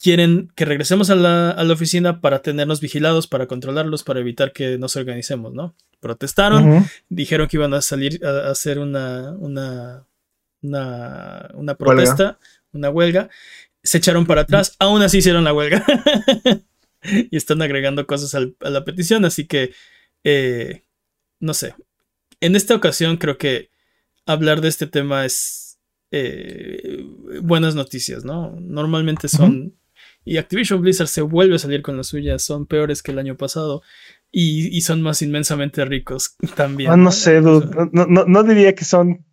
[0.00, 4.52] quieren que regresemos a la, a la, oficina para tenernos vigilados, para controlarlos, para evitar
[4.52, 5.74] que nos organicemos, ¿no?
[6.00, 10.06] Protestaron, dijeron que iban a salir a, hacer una, una,
[10.62, 12.38] una, protesta,
[12.72, 13.30] una huelga,
[13.82, 15.84] se echaron para atrás, aún así hicieron la huelga.
[17.30, 19.72] Y están agregando cosas a la petición, así que,
[20.24, 20.82] eh,
[21.38, 21.76] no sé,
[22.40, 23.70] en esta ocasión creo que
[24.24, 25.78] hablar de este tema es
[26.10, 27.04] eh,
[27.42, 28.56] buenas noticias, ¿no?
[28.60, 29.75] Normalmente son
[30.26, 33.36] y Activision Blizzard se vuelve a salir con las suyas, son peores que el año
[33.36, 33.82] pasado
[34.32, 36.90] y, son más inmensamente ricos también.
[36.90, 39.24] Ah, no sé, no, diría que son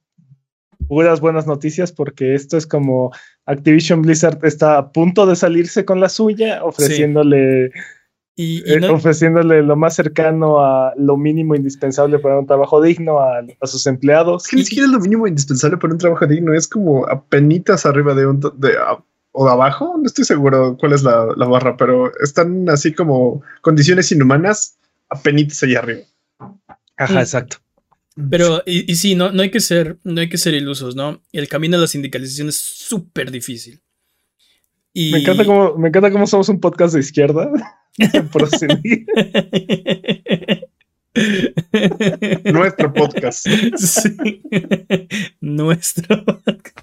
[0.88, 3.12] puras buenas noticias porque esto es como
[3.48, 7.72] Activision Blizzard está a punto de salirse con la suya, ofreciéndole...
[8.36, 13.44] Y, eh, ofreciéndole lo más cercano a lo mínimo indispensable para un trabajo digno a,
[13.68, 14.46] sus empleados.
[14.46, 18.16] Es que ni siquiera lo mínimo indispensable para un trabajo digno, es como apenitas arriba
[18.16, 18.76] de un de,
[19.34, 24.12] o de abajo, no estoy seguro cuál es la, barra, pero están así como condiciones
[24.12, 24.78] inhumanas
[25.10, 26.02] apenitas allá arriba.
[26.96, 27.58] Ajá, exacto.
[28.30, 31.22] Pero, y, y, sí, no, no hay que ser, no hay que ser ilusos, ¿no?
[31.32, 33.82] El camino a la sindicalización es súper difícil.
[34.94, 35.12] Y...
[35.12, 37.50] Me encanta cómo, me encanta cómo somos un podcast de izquierda.
[42.46, 43.48] Nuestro podcast.
[43.78, 44.42] Sí.
[45.42, 46.80] Nuestro podcast.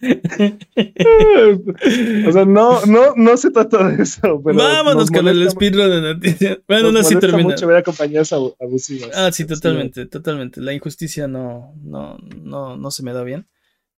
[0.00, 4.40] O sea, no, no, no se trata de eso.
[4.44, 6.58] Pero Vámonos con el speedrun de noticias.
[6.68, 7.48] Bueno, no, sí termina.
[7.48, 9.10] mucho ver compañías abusivas.
[9.14, 10.60] Ah, sí, totalmente, totalmente.
[10.60, 13.46] La injusticia no, no, no, no se me da bien.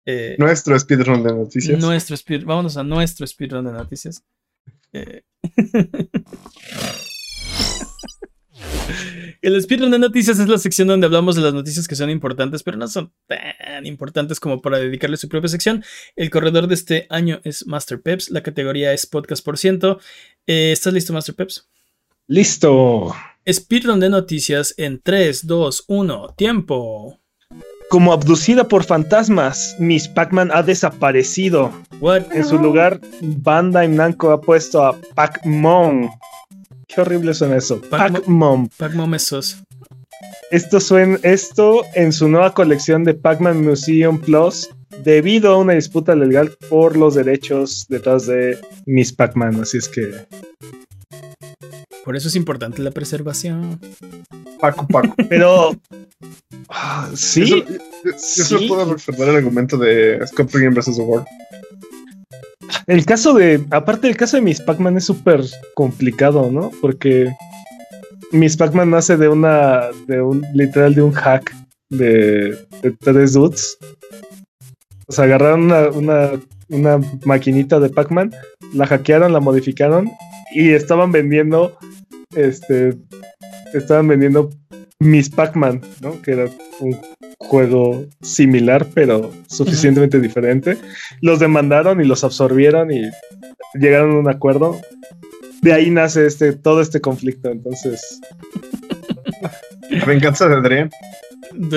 [0.07, 1.83] Eh, nuestro speedrun de noticias.
[1.83, 4.25] Nuestro speed, vámonos a nuestro speedrun de noticias.
[4.93, 5.23] Eh.
[9.41, 12.63] El speedrun de noticias es la sección donde hablamos de las noticias que son importantes,
[12.63, 15.85] pero no son tan importantes como para dedicarle su propia sección.
[16.17, 20.01] El corredor de este año es Master Peps, la categoría es podcast por ciento.
[20.47, 21.69] Eh, ¿Estás listo, Master Peps?
[22.27, 23.15] Listo.
[23.51, 27.19] Speedrun de noticias en 3, 2, 1, tiempo.
[27.89, 31.73] Como abducida por fantasmas, Miss Pac-Man ha desaparecido.
[32.01, 32.33] What?
[32.33, 36.11] En su lugar, Bandai Namco ha puesto a Pac-Mon,
[36.89, 37.80] Qué horrible suena eso.
[37.82, 38.68] Pac-Mom.
[38.78, 39.57] Pac-Mom es
[40.51, 44.70] Esto, suena, esto en su nueva colección de Pac-Man Museum Plus
[45.05, 49.61] debido a una disputa legal por los derechos detrás de Miss Pac-Man.
[49.61, 50.26] Así es que.
[52.05, 53.78] Por eso es importante la preservación.
[54.59, 55.14] Paco, Paco.
[55.28, 55.76] Pero.
[56.70, 57.64] Ah, sí.
[58.05, 58.97] Eso, puedo
[59.30, 60.97] el argumento de Scott Pilgrim vs.
[60.97, 61.26] The World.
[62.87, 65.43] El caso de, aparte el caso de Miss Pac-Man es súper
[65.75, 66.71] complicado, ¿no?
[66.81, 67.31] Porque
[68.33, 71.55] Miss Pac-Man nace de una, de un, literal de un hack
[71.91, 72.59] de,
[73.01, 73.79] tres dudes.
[75.07, 76.31] O sea, agarraron una, una,
[76.69, 78.33] una maquinita de Pac-Man,
[78.75, 80.11] la hackearon, la modificaron
[80.53, 81.77] y estaban vendiendo
[82.35, 82.97] este,
[83.75, 84.51] estaban vendiendo
[85.01, 86.21] Miss Pac-Man, ¿no?
[86.23, 87.01] Que era un
[87.39, 90.77] juego similar, pero suficientemente diferente.
[91.21, 93.09] Los demandaron y los absorbieron y
[93.75, 94.81] llegaron a un acuerdo.
[95.63, 98.21] De ahí nace este, todo este conflicto, entonces.
[99.91, 100.91] La venganza de Adrián.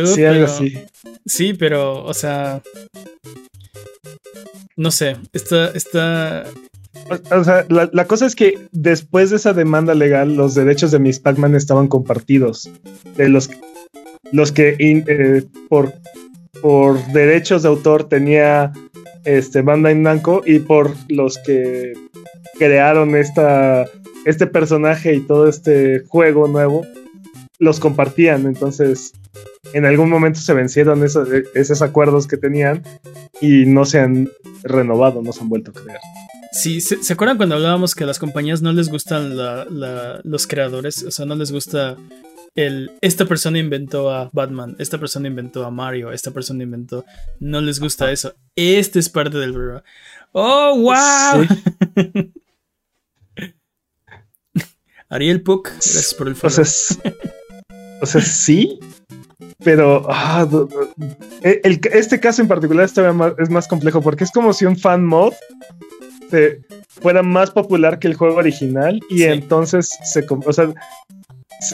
[0.06, 0.78] sí, algo así.
[1.26, 2.62] Sí, pero, o sea.
[4.76, 6.46] No sé, está, está,
[7.32, 11.20] o sea, la, cosa es que después de esa demanda legal, los derechos de Miss
[11.20, 12.70] Pac-Man estaban compartidos.
[13.16, 13.50] De los,
[14.32, 15.94] los que eh, por,
[16.62, 18.72] por derechos de autor tenía
[19.24, 21.94] este Bandai Namco y por los que
[22.58, 23.86] crearon esta,
[24.26, 26.86] este personaje y todo este juego nuevo,
[27.60, 28.46] los compartían.
[28.46, 29.14] Entonces,
[29.74, 32.84] en algún momento se vencieron esos, esos acuerdos que tenían
[33.40, 34.30] y no se han
[34.64, 36.00] renovado, no se han vuelto a crear.
[36.52, 39.38] Sí, ¿se, acuerdan cuando hablábamos que a las compañías no les gustan
[40.24, 41.04] los creadores?
[41.04, 41.96] O sea, no les gusta
[42.56, 42.92] el.
[43.00, 47.06] Esta persona inventó a Batman, esta persona inventó a Mario, esta persona inventó.
[47.40, 48.36] No les gusta eso.
[48.56, 49.84] Este es parte del programa.
[50.34, 51.48] ¡Oh, wow!
[55.10, 56.66] Ariel Puck, gracias por el follow.
[58.02, 58.80] O sea, sí,
[59.64, 60.48] pero ah,
[61.44, 62.90] este caso en particular
[63.38, 65.34] es más complejo porque es como si un fan mod
[66.88, 70.74] fuera más popular que el juego original y entonces se o sea,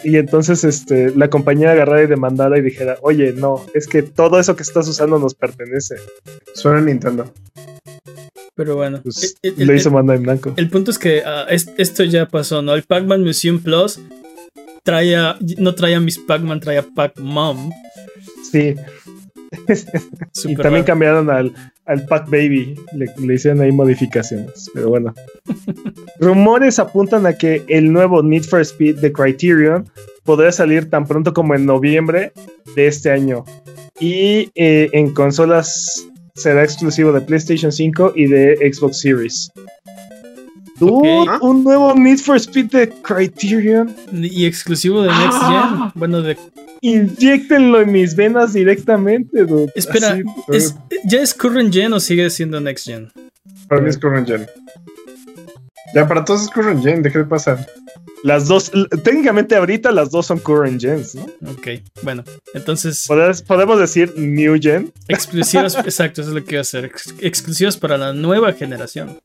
[0.04, 4.40] y entonces este, la compañía agarrara y demandara y dijera, oye, no, es que todo
[4.40, 5.96] eso que estás usando nos pertenece.
[6.54, 7.32] Suena Nintendo.
[8.56, 10.54] Pero bueno, pues, lo hizo Manda en blanco.
[10.58, 12.74] El punto es que ah, esto ya pasó, ¿no?
[12.74, 14.00] El Pac-Man Museum Plus
[14.84, 17.72] traía, no traía Miss Pac-Man, traía Pac-Mom.
[18.52, 18.76] Sí.
[20.46, 21.54] Y también cambiaron al,
[21.86, 22.76] al Pac Baby.
[22.94, 24.70] Le, hicieron ahí modificaciones.
[24.74, 25.14] Pero bueno.
[26.20, 29.90] Rumores apuntan a que el nuevo Need for Speed de Criterion
[30.24, 32.32] podría salir tan pronto como en noviembre
[32.76, 33.46] de este año.
[34.00, 39.52] Y eh, en consolas será exclusivo de PlayStation 5 y de Xbox Series.
[40.82, 43.96] Un nuevo Need for Speed de Criterion.
[44.12, 45.92] Y exclusivo de Next Gen.
[45.96, 46.38] Bueno, de
[46.82, 49.72] Inyectenlo en mis venas directamente, dude.
[49.76, 50.20] Espera,
[51.06, 53.12] ¿ya es current gen o sigue siendo next gen?
[53.68, 54.48] Para mí es current gen.
[55.94, 57.66] Ya, para todos es current gen, ¿de qué pasa?
[58.24, 58.72] Las dos,
[59.04, 61.24] técnicamente ahorita las dos son current gens, ¿no?
[61.52, 61.68] Ok,
[62.02, 63.06] bueno, entonces.
[63.08, 64.92] ¿Podemos, decir new gen?
[65.08, 66.92] Exclusivas, exacto, eso es lo que iba a hacer.
[67.22, 69.20] Exclusivas para la nueva generación.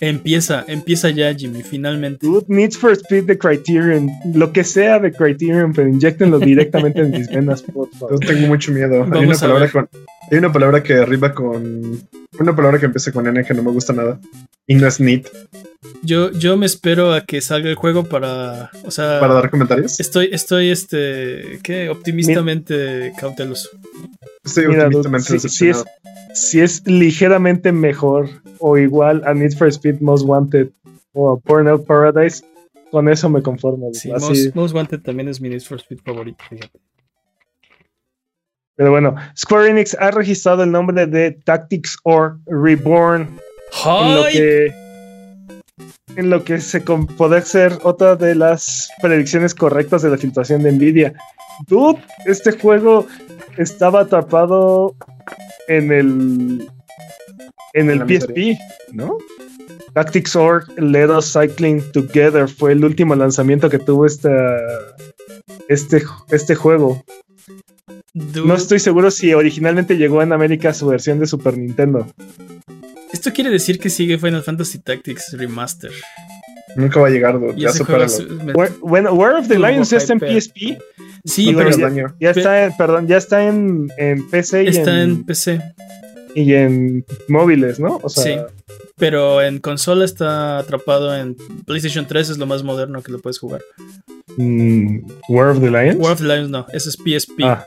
[0.00, 2.26] Empieza, empieza ya, Jimmy, finalmente.
[2.26, 4.10] Good Needs for Speed de Criterion.
[4.34, 8.20] Lo que sea de Criterion, pero inyectenlo directamente en mis venas, por favor.
[8.20, 9.06] Yo tengo mucho miedo.
[9.12, 9.88] hay una, palabra con,
[10.30, 12.00] hay una palabra que arriba con.
[12.38, 14.18] Una palabra que empieza con N que no me gusta nada.
[14.66, 15.28] Y no es neat.
[16.02, 18.70] Yo, yo me espero a que salga el juego para.
[18.84, 19.20] O sea.
[19.20, 19.98] Para dar comentarios.
[20.00, 21.60] Estoy, estoy este.
[21.62, 21.88] ¿Qué?
[21.88, 23.70] Optimistamente cauteloso.
[24.44, 25.84] Estoy optimistamente si, es,
[26.34, 28.28] si es ligeramente mejor
[28.58, 30.68] o igual a Need for Speed Most Wanted
[31.12, 32.44] o a Burnout Paradise,
[32.90, 33.90] con eso me conformo.
[33.94, 36.78] Sí, Most, Most, Wanted también es mi Need for Speed favorito, fíjate.
[38.76, 43.28] Pero bueno, Square Enix ha registrado el nombre de Tactics or Reborn.
[43.86, 44.83] En lo que
[46.16, 50.72] en lo que se puede ser otra de las predicciones correctas de la filtración de
[50.72, 51.14] Nvidia.
[51.68, 53.06] Dude, este juego
[53.56, 54.94] estaba atrapado
[55.68, 56.68] en el
[57.74, 58.58] en el PSP,
[58.92, 59.18] ¿no?
[59.94, 64.58] Tactics Org Let Us Cycling Together fue el último lanzamiento que tuvo esta,
[65.68, 67.02] este, este juego.
[68.12, 72.06] No estoy seguro si originalmente llegó en América su versión de Super Nintendo.
[73.14, 75.92] Esto quiere decir que sigue Final Fantasy Tactics Remaster.
[76.74, 77.70] Nunca va a llegar, ya
[78.82, 80.82] Bueno, War of the Lions ya está en PSP.
[81.24, 81.70] Sí, pero
[82.18, 84.66] ya, está, en, perdón, ya está en, en PC.
[84.66, 85.60] está en, PC.
[86.34, 88.00] Y en móviles, ¿no?
[88.08, 88.34] sí.
[88.96, 91.36] Pero en consola está atrapado en
[91.66, 93.62] PlayStation 3, es lo más moderno que lo puedes jugar.
[94.36, 96.00] Mm, War of the Lions.
[96.00, 97.44] War of the Lions no, ese es PSP.
[97.44, 97.64] Ah.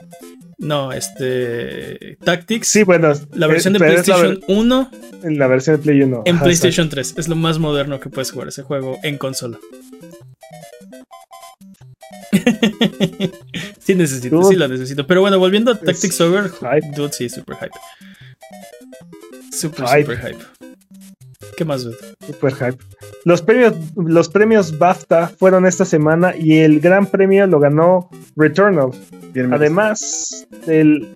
[0.57, 2.17] No, este.
[2.23, 2.67] Tactics.
[2.67, 3.13] Sí, bueno.
[3.33, 4.91] La versión de PlayStation 1.
[5.23, 6.23] En la versión de Play 1.
[6.25, 7.15] En PlayStation 3.
[7.17, 9.59] Es lo más moderno que puedes jugar ese juego en consola.
[13.79, 15.05] sí necesito, sí lo necesito.
[15.05, 16.51] Pero bueno, volviendo a Tactics Over.
[16.95, 17.71] Dude, sí, super hype.
[19.51, 20.43] Super, super hype.
[21.55, 21.97] ¿Qué más, dude?
[22.25, 22.77] Super hype.
[23.25, 28.91] Los premios, los premios BAFTA fueron esta semana y el gran premio lo ganó Returnal.
[29.51, 31.15] Además del,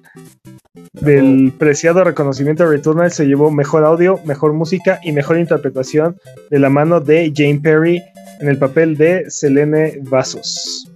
[0.93, 6.17] del preciado reconocimiento de Returnal, se llevó mejor audio, mejor música y mejor interpretación
[6.49, 8.03] de la mano de Jane Perry
[8.39, 10.87] en el papel de Selene Vasos.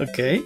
[0.00, 0.42] Ok.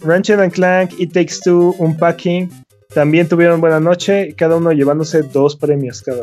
[0.00, 2.50] Ratchet and Clank, It Takes Two, Unpacking,
[2.96, 6.22] también tuvieron buena noche, cada uno llevándose dos premios cada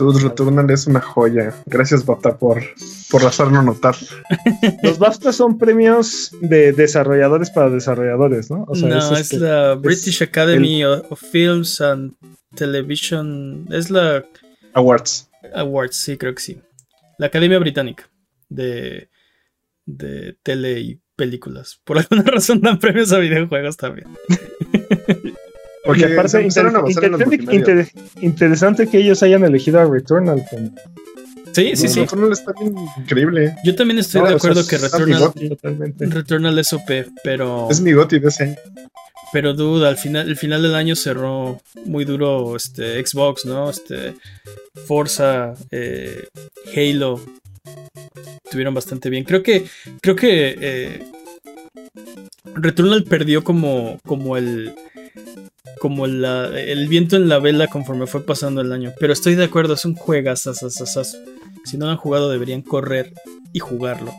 [0.00, 0.18] uno.
[0.18, 1.52] Returnal es una joya.
[1.66, 2.62] Gracias, Bata, por,
[3.10, 3.94] por hacerlo notar.
[4.82, 8.66] Los BAFTA son premios de desarrolladores para desarrolladores, ¿no?
[8.66, 12.14] no, es, este, la British Academy of Films and
[12.54, 13.66] Television.
[13.70, 14.24] Es la.
[14.72, 15.28] Awards.
[15.54, 16.62] Awards, sí, creo que sí.
[17.18, 18.08] La Academia Británica
[18.48, 19.10] de,
[19.84, 21.78] de tele y películas.
[21.84, 24.08] Por alguna razón dan premios a videojuegos también.
[25.86, 26.48] Porque aparte,
[28.20, 30.44] interesante que ellos hayan elegido a Returnal.
[31.52, 32.00] Sí, sí, sí.
[32.00, 33.56] Returnal está bien increíble.
[33.64, 35.32] Yo también estoy de acuerdo que Returnal,
[35.98, 37.68] Returnal es OP, pero.
[37.70, 38.58] Es mi goti de ese
[39.32, 43.70] Pero duda, al final, el final del año cerró muy duro este Xbox, ¿no?
[43.70, 44.14] Este
[44.86, 46.28] Forza, eh,
[46.74, 47.20] Halo.
[48.44, 49.24] Estuvieron bastante bien.
[49.24, 49.66] Creo que.
[50.02, 50.56] Creo que.
[50.60, 51.06] Eh,
[52.54, 53.98] Returnal perdió como.
[54.06, 54.74] como el
[55.78, 58.92] como el viento en la vela conforme fue pasando el año.
[58.98, 60.48] Pero estoy de acuerdo, es un juegas.
[61.64, 63.12] Si no han jugado, deberían correr
[63.52, 64.12] y jugarlo.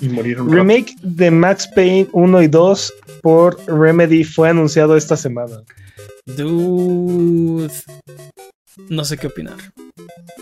[0.00, 5.62] Y morir Remake de Max Payne 1 y 2 por Remedy fue anunciado esta semana.
[6.24, 7.72] Dude.
[8.88, 9.56] No sé qué opinar.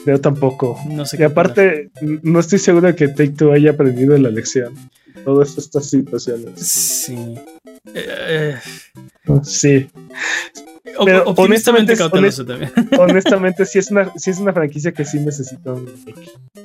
[0.05, 0.79] Yo tampoco.
[0.89, 4.75] No sé y aparte, no estoy seguro de que Take Two haya aprendido la lección.
[5.25, 6.61] Todas estas situaciones.
[6.61, 7.35] Sí.
[7.95, 8.57] Eh,
[9.43, 9.89] sí.
[11.05, 12.73] Pero honestamente, también.
[12.99, 15.89] honestamente sí es, una, sí es una franquicia que sí necesita un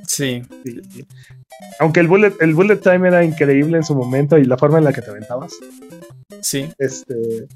[0.07, 0.43] sí.
[1.79, 4.83] Aunque el bullet, el bullet time era increíble en su momento y la forma en
[4.83, 5.53] la que te aventabas.
[6.41, 6.69] Sí.
[6.77, 7.47] Este.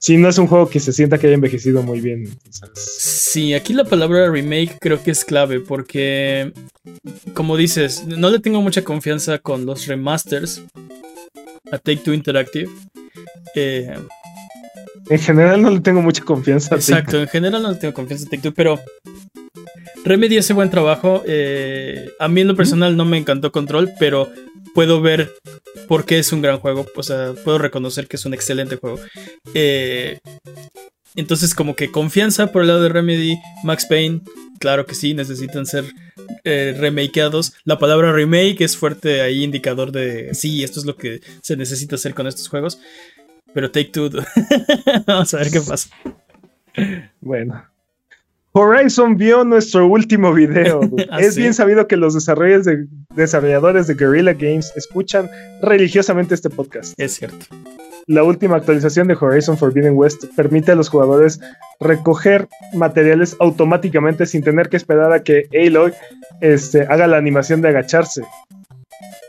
[0.00, 2.28] Sí, no es un juego que se sienta que haya envejecido muy bien.
[2.74, 6.52] Sí, aquí la palabra remake creo que es clave porque,
[7.34, 10.62] como dices, no le tengo mucha confianza con los remasters
[11.70, 12.70] a Take Two Interactive.
[13.54, 13.94] Eh,
[15.08, 16.74] en general no le tengo mucha confianza.
[16.74, 18.80] Exacto, en general no le tengo confianza a Two, pero
[20.04, 21.22] Remedy hace buen trabajo.
[21.26, 24.30] Eh, a mí en lo personal no me encantó Control, pero
[24.74, 25.32] puedo ver
[25.88, 26.86] por qué es un gran juego.
[26.94, 29.00] O sea, puedo reconocer que es un excelente juego.
[29.54, 30.18] Eh,
[31.16, 34.20] entonces, como que confianza por el lado de Remedy, Max Payne,
[34.60, 35.84] claro que sí, necesitan ser
[36.44, 37.54] eh, remakeados.
[37.64, 41.96] La palabra remake es fuerte ahí, indicador de sí, esto es lo que se necesita
[41.96, 42.78] hacer con estos juegos.
[43.56, 44.10] Pero Take Two,
[45.06, 45.88] vamos a ver qué pasa.
[47.22, 47.64] Bueno.
[48.52, 50.80] Horizon vio nuestro último video.
[51.10, 55.30] Ah, es bien sabido que los desarrolladores de Guerrilla Games escuchan
[55.62, 56.92] religiosamente este podcast.
[56.98, 57.46] Es cierto.
[58.06, 61.40] La última actualización de Horizon Forbidden West permite a los jugadores
[61.80, 65.94] recoger materiales automáticamente sin tener que esperar a que Aloy
[66.42, 68.22] este, haga la animación de agacharse.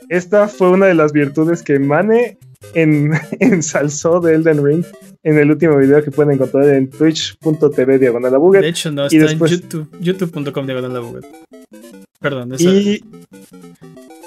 [0.10, 2.38] Esta fue una de las virtudes que Mane
[2.74, 4.86] en, ensalzó de Elden Ring
[5.24, 9.40] en el último video que pueden encontrar en twitch.tv diagonal De hecho, no, está en
[9.40, 11.22] YouTube, youtube.com diagonal
[12.20, 13.04] Perdón, y,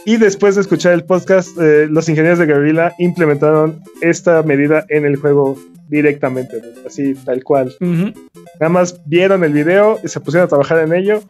[0.05, 5.05] y después de escuchar el podcast, eh, los ingenieros de Guerrilla implementaron esta medida en
[5.05, 7.74] el juego directamente, así tal cual.
[7.80, 11.22] Nada más vieron el video y se pusieron a trabajar en ello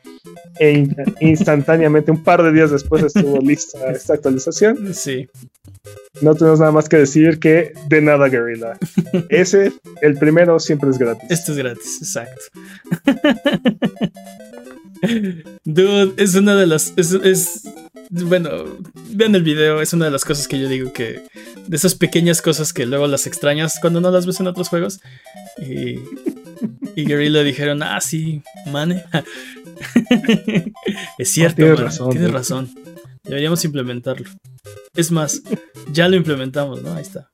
[0.59, 0.87] e
[1.21, 4.95] instantáneamente, un par de días después estuvo lista esta actualización.
[4.95, 5.29] Sí.
[6.21, 8.77] No tenemos nada más que decir que de nada Guerrilla.
[9.31, 11.31] Ese, el primero, siempre es gratis.
[11.31, 12.43] Esto es gratis, exacto.
[15.65, 16.93] Dude, es una de las.
[16.97, 17.63] Es,
[18.11, 18.51] bueno,
[19.11, 21.23] vean el video, es una de las cosas que yo digo que.
[21.67, 25.01] De esas pequeñas cosas que luego las extrañas cuando no las ves en otros juegos.
[25.59, 26.01] Y.
[26.97, 29.05] Y Guerrilla dijeron, ah, sí, mane.
[31.19, 32.71] es cierto, tienes, razón, tienes razón.
[33.23, 34.29] Deberíamos implementarlo.
[34.95, 35.43] Es más,
[35.93, 36.93] ya lo implementamos, ¿no?
[36.95, 37.31] Ahí está.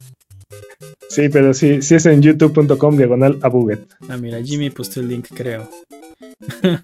[1.09, 3.81] Sí, pero sí, sí es en youtube.com diagonal a Buget.
[4.09, 5.69] Ah, mira, Jimmy puso el link, creo.
[6.63, 6.81] no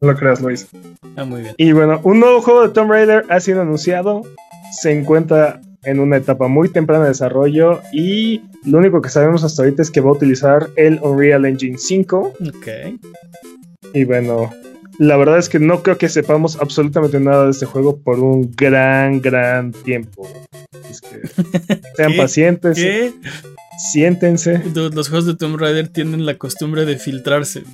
[0.00, 0.68] lo creas, Luis.
[1.16, 1.54] Ah, muy bien.
[1.56, 4.22] Y bueno, un nuevo juego de Tomb Raider ha sido anunciado.
[4.72, 9.62] Se encuentra en una etapa muy temprana de desarrollo y lo único que sabemos hasta
[9.62, 12.34] ahorita es que va a utilizar el Unreal Engine 5.
[12.48, 13.00] Ok.
[13.94, 14.50] Y bueno,
[14.98, 18.50] la verdad es que no creo que sepamos absolutamente nada de este juego por un
[18.56, 20.28] gran, gran tiempo.
[21.96, 22.76] sean pacientes.
[22.76, 23.14] ¿Qué?
[23.78, 24.62] Siéntense.
[24.74, 27.64] Los juegos de Tomb Raider tienen la costumbre de filtrarse.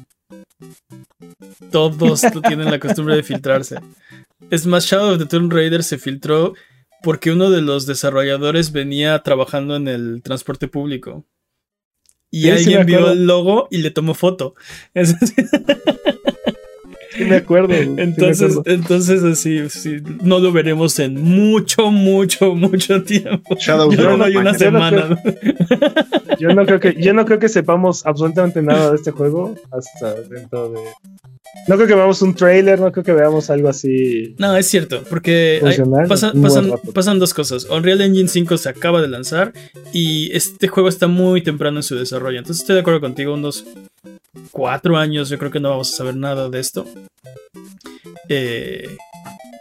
[1.71, 3.79] Todos tienen la costumbre de filtrarse.
[4.51, 6.55] Es más, Shadow of the Tomb Raider se filtró
[7.03, 11.25] porque uno de los desarrolladores venía trabajando en el transporte público.
[12.31, 14.55] Y alguien vio el logo y le tomó foto.
[17.17, 17.75] Sí me acuerdo.
[17.75, 19.63] Entonces, entonces así,
[20.23, 23.57] no lo veremos en mucho, mucho, mucho tiempo.
[23.59, 25.19] Shadow yo no hay una semana.
[26.39, 30.15] Yo no, creo que, yo no creo que sepamos absolutamente nada de este juego hasta
[30.23, 30.81] dentro de
[31.67, 34.35] no creo que veamos un trailer, no creo que veamos algo así.
[34.39, 35.61] No, es cierto, porque
[36.09, 37.65] pasan, dos cosas.
[37.71, 39.53] Unreal Engine 5 se acaba de lanzar
[39.93, 42.39] y este juego está muy temprano en su desarrollo.
[42.39, 43.65] Entonces estoy de acuerdo contigo, unos
[44.51, 46.87] cuatro años yo creo que no vamos a saber nada de esto.
[48.29, 48.97] Eh,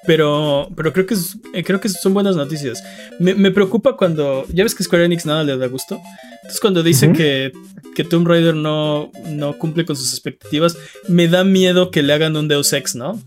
[0.06, 1.16] pero, pero creo que,
[1.54, 2.84] eh, creo que son buenas noticias.
[3.20, 4.46] Me, preocupa cuando.
[4.50, 6.02] Ya ves que Square Enix nada le da gusto.
[6.36, 7.54] Entonces, cuando dicen que,
[7.96, 10.78] que Tomb Raider no, no cumple con sus expectativas,
[11.08, 13.22] me da miedo que le hagan un Deus Ex, ¿no?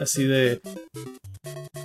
[0.00, 0.60] Así de.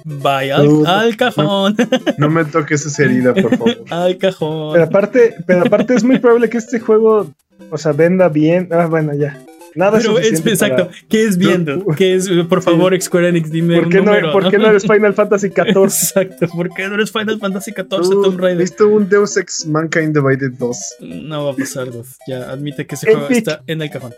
[0.06, 1.76] Vaya al, cajón.
[2.18, 3.84] No, me toques esa herida, por favor.
[3.90, 4.74] al cajón.
[4.74, 7.34] Pero aparte, pero aparte es muy probable que este juego,
[7.70, 8.70] o sea, venda bien.
[8.72, 9.44] Ah, bueno, ya.
[9.76, 11.86] Nada Pero es, exacto, ¿qué es viendo?
[11.98, 15.14] ¿Qué es, por favor, Square Enix, dime ¿Por qué, no, ¿por qué no eres Final
[15.14, 15.84] Fantasy XIV?
[15.84, 18.58] exacto, ¿por qué no eres Final Fantasy XIV, Tomb Raider?
[18.58, 20.78] ¿Viste un Deus Ex Mankind Divided 2?
[21.02, 22.18] No va a pasar, dos.
[22.28, 24.14] Ya, admite que ese juego está en el cajón.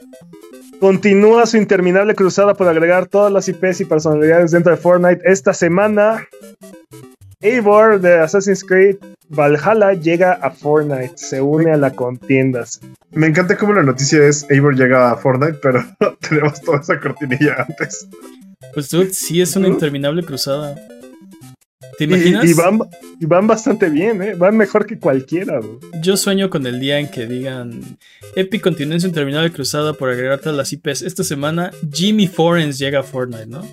[0.80, 5.22] Continúa su interminable cruzada por agregar todas las IPs y personalidades dentro de Fortnite.
[5.26, 6.28] Esta semana,
[7.42, 8.98] Eivor de Assassin's Creed
[9.30, 12.66] Valhalla llega a Fortnite, se une a la contienda.
[13.12, 15.84] Me encanta cómo la noticia es Eivor llega a Fortnite, pero
[16.30, 18.08] tenemos toda esa cortinilla antes.
[18.74, 20.76] Pues sí es una interminable cruzada.
[21.98, 22.46] ¿Te imaginas?
[22.46, 24.34] Y, van, bastante bien, ¿eh?
[24.34, 25.60] Van mejor que cualquiera.
[26.02, 27.98] Yo sueño con el día en que digan
[28.36, 31.04] Epic continúa su interminable cruzada por agregar todas las IPs.
[31.04, 33.66] Esta semana Jimmy Forens llega a Fortnite, ¿no?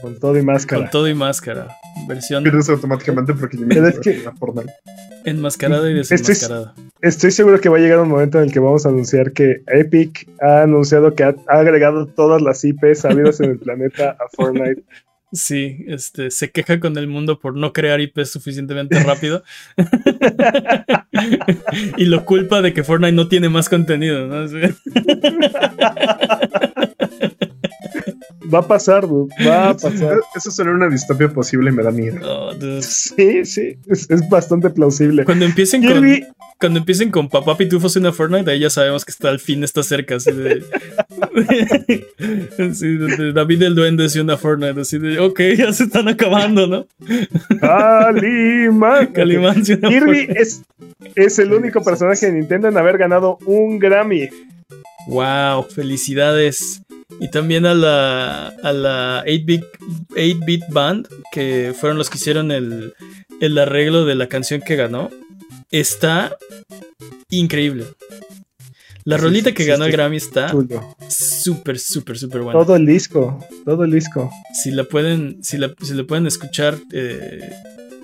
[0.00, 0.82] Con todo y máscara.
[0.82, 1.68] Con todo y máscara.
[2.08, 2.42] Versión.
[2.42, 4.24] Pierdes automáticamente porque es que...
[5.24, 6.74] Enmascarada y desenmascarada.
[7.00, 9.62] Estoy, seguro que va a llegar un momento en el que vamos a anunciar que
[9.68, 14.82] Epic ha anunciado que ha, agregado todas las IPs habidas en el planeta a Fortnite.
[15.34, 19.42] Sí, este, se queja con el mundo por no crear IPs suficientemente rápido.
[21.96, 24.46] y lo culpa de que Fortnite no tiene más contenido, ¿no?
[28.52, 30.20] Va a pasar, Va a pasar.
[30.36, 32.52] Eso suena una distopia posible y me da miedo.
[32.80, 33.76] sí, sí.
[33.88, 35.24] Es, bastante plausible.
[35.24, 36.04] Cuando empiecen con.
[36.60, 39.64] Cuando empiecen con Papá Pitufo en una Fortnite, ahí ya sabemos que está al fin
[39.64, 40.16] está cerca.
[40.16, 40.62] Así de,
[43.34, 44.80] David el Duende es una Fortnite.
[44.80, 46.86] Así de, ok, ya se están acabando, ¿no?
[47.60, 49.06] Calimán.
[49.12, 49.62] Calimán.
[49.62, 50.62] Kirby es,
[51.14, 54.28] es el único personaje de Nintendo en haber ganado un Grammy.
[55.06, 56.82] Wow, felicidades.
[57.20, 62.94] Y también a la, a la 8-bit, Band, que fueron los que hicieron el,
[63.40, 65.10] el arreglo de la canción que ganó.
[65.70, 66.36] Está
[67.30, 67.84] increíble.
[69.04, 70.50] La rolita que ganó el Grammy está
[71.08, 72.58] súper, súper, súper buena.
[72.58, 74.30] Todo el disco, todo el disco.
[74.54, 75.68] Si la pueden, si la,
[76.06, 77.50] pueden escuchar, eh,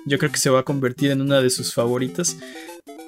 [0.05, 2.37] yo creo que se va a convertir en una de sus favoritas.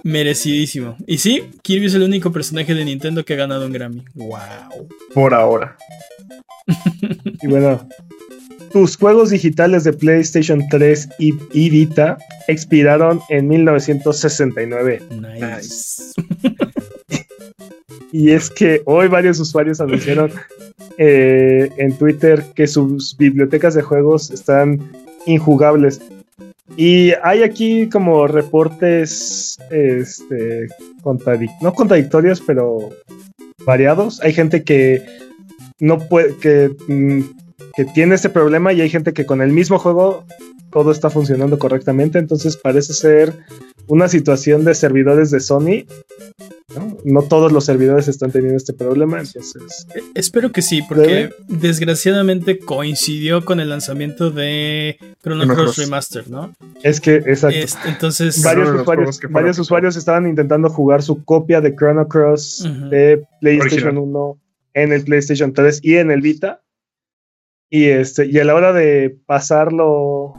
[0.04, 0.98] Merecidísimo.
[1.06, 4.04] Y sí, Kirby es el único personaje de Nintendo que ha ganado un Grammy.
[4.16, 4.90] ¡Wow!
[5.14, 5.78] Por ahora.
[7.42, 7.88] y bueno,
[8.72, 12.18] tus juegos digitales de PlayStation 3 y, Vita
[12.48, 15.04] expiraron en 1969.
[15.12, 16.14] Nice.
[18.14, 20.32] y es que hoy varios usuarios anunciaron
[21.00, 24.80] eh, en Twitter que sus bibliotecas de juegos están
[25.26, 26.00] injugables.
[26.78, 30.68] Y hay aquí como reportes, este,
[31.60, 32.92] no contradictorios, pero
[33.66, 34.22] variados.
[34.22, 35.04] Hay gente que
[35.80, 37.22] no puede, que, mm,
[37.76, 40.24] que tiene este problema y hay gente que con el mismo juego
[40.70, 42.20] todo está funcionando correctamente.
[42.20, 43.34] Entonces parece ser
[43.88, 45.86] una situación de servidores de Sony
[47.06, 47.22] ¿no?
[47.24, 49.88] todos los servidores están teniendo este problema, entonces...
[49.96, 56.54] Eh, espero que sí, porque desgraciadamente coincidió con el lanzamiento de Chrono Cross Remaster, ¿no?
[56.84, 57.58] Es que, exacto.
[57.86, 58.42] entonces...
[58.44, 64.38] Varios, usuarios, estaban intentando jugar su copia de Chrono Cross de PlayStation 1
[64.74, 66.62] en el PlayStation 3 y en el Vita.
[67.70, 70.34] Y, este, y a la hora de pasarlo,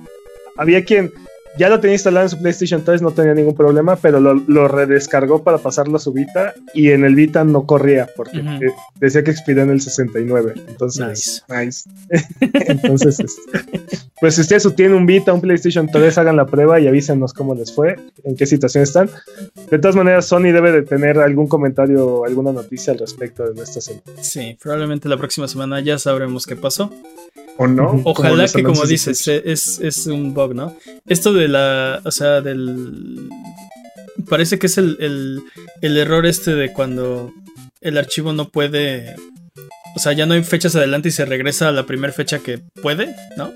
[0.57, 1.13] había quien
[1.59, 5.43] ya lo tenía instalado en su PlayStation 3, no tenía ningún problema, pero lo, redescargó
[5.43, 9.31] para pasarlo a su Vita y en el Vita no corría porque eh, decía que
[9.31, 10.55] expiró en el 69.
[10.69, 11.89] Entonces, nice.
[12.41, 13.81] entonces, este,
[14.21, 17.55] pues si ustedes tienen un Vita, un PlayStation 3, hagan la prueba y avísenos cómo
[17.55, 19.11] les fue, en qué situación están.
[19.71, 23.55] De todas maneras, Sony debe de tener algún comentario o alguna noticia al respecto de
[23.55, 24.03] nuestra serie.
[24.21, 26.91] Sí, probablemente la próxima semana ya sabremos qué pasó.
[27.57, 28.01] ¿O no?
[28.05, 30.75] Ojalá que, como dices, es, es, un bug, ¿no?
[31.07, 32.01] Esto de la.
[32.05, 33.29] O sea, del.
[34.29, 35.43] Parece que es el, el,
[35.83, 37.33] el error este de cuando
[37.85, 39.15] el archivo no puede
[39.95, 42.61] O sea, ya no hay fechas adelante y se regresa a la primera fecha que
[42.83, 43.53] puede, ¿no?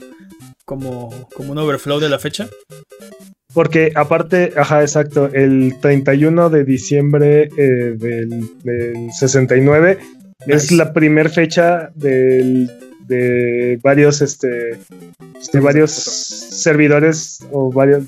[0.64, 2.48] Como, como un overflow de la fecha.
[3.54, 9.98] Porque aparte, ajá, exacto, el 31 de diciembre eh, del, 69
[10.46, 12.70] es la primera fecha del,
[13.08, 14.78] de varios, este,
[15.52, 18.04] de varios servidores o varios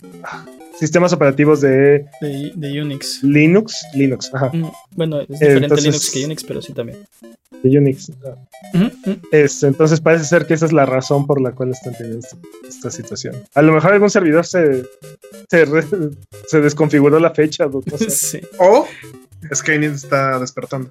[0.78, 3.22] sistemas operativos de, de, Unix.
[3.22, 4.50] Linux, Linux, ajá.
[4.52, 6.98] Mm, bueno, es diferente Linux que Unix, pero sí también.
[7.62, 8.10] De Unix.
[9.62, 12.26] Entonces parece ser que esa es la razón por la cual están teniendo
[12.66, 13.36] esta, situación.
[13.54, 14.84] A lo mejor algún servidor se,
[15.50, 17.68] se, desconfiguró la fecha.
[18.58, 18.86] O
[19.54, 20.90] Skynet está despertando.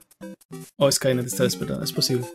[0.77, 2.25] O Skynet está despertando, es posible.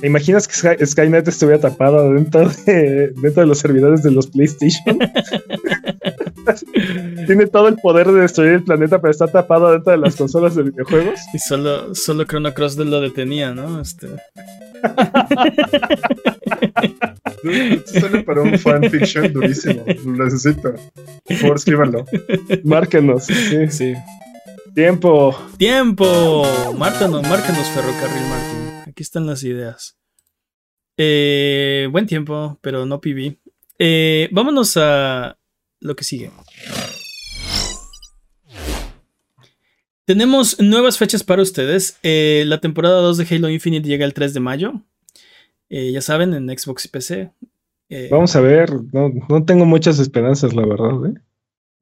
[0.00, 4.98] ¿Te imaginas que Skynet estuviera tapado dentro de, dentro de los servidores de los PlayStation?
[7.26, 10.56] Tiene todo el poder de destruir el planeta, pero está tapado dentro de las consolas
[10.56, 11.20] de videojuegos.
[11.32, 13.80] Y solo, solo Chrono Cross lo detenía, ¿no?
[13.80, 14.08] Este...
[17.86, 19.84] Sale para un fanfiction durísimo.
[20.04, 20.74] Lo necesito.
[21.24, 22.04] Por favor, escríbanlo.
[22.64, 23.26] Márquenos.
[23.26, 23.68] Sí.
[23.68, 23.94] sí.
[24.74, 25.38] Tiempo.
[25.56, 26.44] Tiempo.
[26.76, 28.83] Márcanos, márcanos, Ferrocarril Martín.
[28.94, 29.98] Aquí están las ideas.
[30.96, 33.38] Eh, buen tiempo, pero no PB.
[33.80, 35.36] Eh, vámonos a
[35.80, 36.30] lo que sigue.
[40.04, 41.98] Tenemos nuevas fechas para ustedes.
[42.04, 44.74] Eh, la temporada 2 de Halo Infinite llega el 3 de mayo.
[45.68, 47.32] ya saben, en Xbox y PC.
[48.12, 51.20] Vamos a ver, no, tengo muchas esperanzas, la verdad.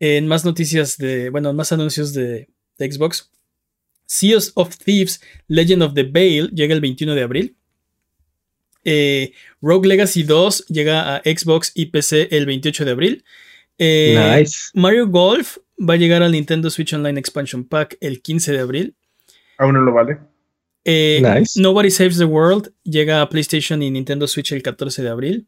[0.00, 2.48] En más noticias de, bueno, más anuncios de,
[2.78, 3.30] de Xbox.
[4.12, 7.56] Seas of Thieves Legend of the Veil llega el 21 de abril.
[8.84, 9.32] Eh,
[9.62, 13.24] Rogue Legacy 2 llega a Xbox y PC el 28 de abril.
[13.78, 14.70] Eh, nice.
[14.74, 18.96] Mario Golf va a llegar al Nintendo Switch Online Expansion Pack el 15 de abril.
[19.56, 20.18] Aún no lo vale.
[20.84, 21.58] Eh, nice.
[21.58, 25.46] Nobody Saves the World llega a PlayStation y Nintendo Switch el 14 de abril.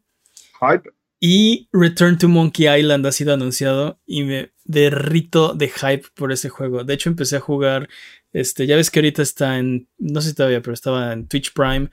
[0.59, 0.89] Hype.
[1.19, 6.49] Y Return to Monkey Island ha sido anunciado y me derrito de hype por ese
[6.49, 6.83] juego.
[6.83, 7.87] De hecho, empecé a jugar
[8.35, 11.53] este, ya ves que ahorita está en, no sé si todavía, pero estaba en Twitch
[11.53, 11.89] Prime.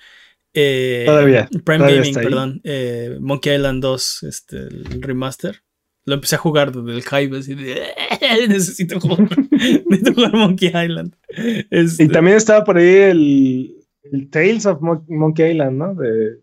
[0.52, 1.48] Eh, todavía.
[1.64, 2.60] Prime Gaming, perdón.
[2.64, 5.62] Eh, Monkey Island 2, este, el remaster.
[6.04, 7.86] Lo empecé a jugar desde el hype, así de,
[8.48, 9.28] necesito jugar,
[9.86, 11.14] necesito jugar Monkey Island.
[11.70, 13.76] Este, y también estaba por ahí el,
[14.10, 15.94] el Tales of Monkey Island, ¿no?
[15.94, 16.40] De,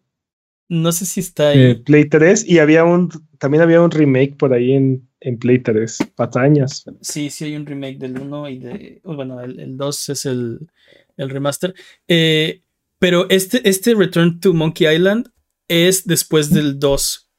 [0.70, 1.76] no sé si está ahí.
[1.76, 5.98] Play 3 y había un, también había un remake por ahí en en Play 3,
[6.16, 6.86] patañas.
[7.02, 9.02] Sí, sí hay un remake del 1 y de.
[9.04, 10.70] Bueno, el, 2 es el,
[11.18, 11.74] remaster.
[12.08, 12.62] Eh,
[13.00, 15.30] pero este, este Return to Monkey Island
[15.68, 17.30] es después del 2.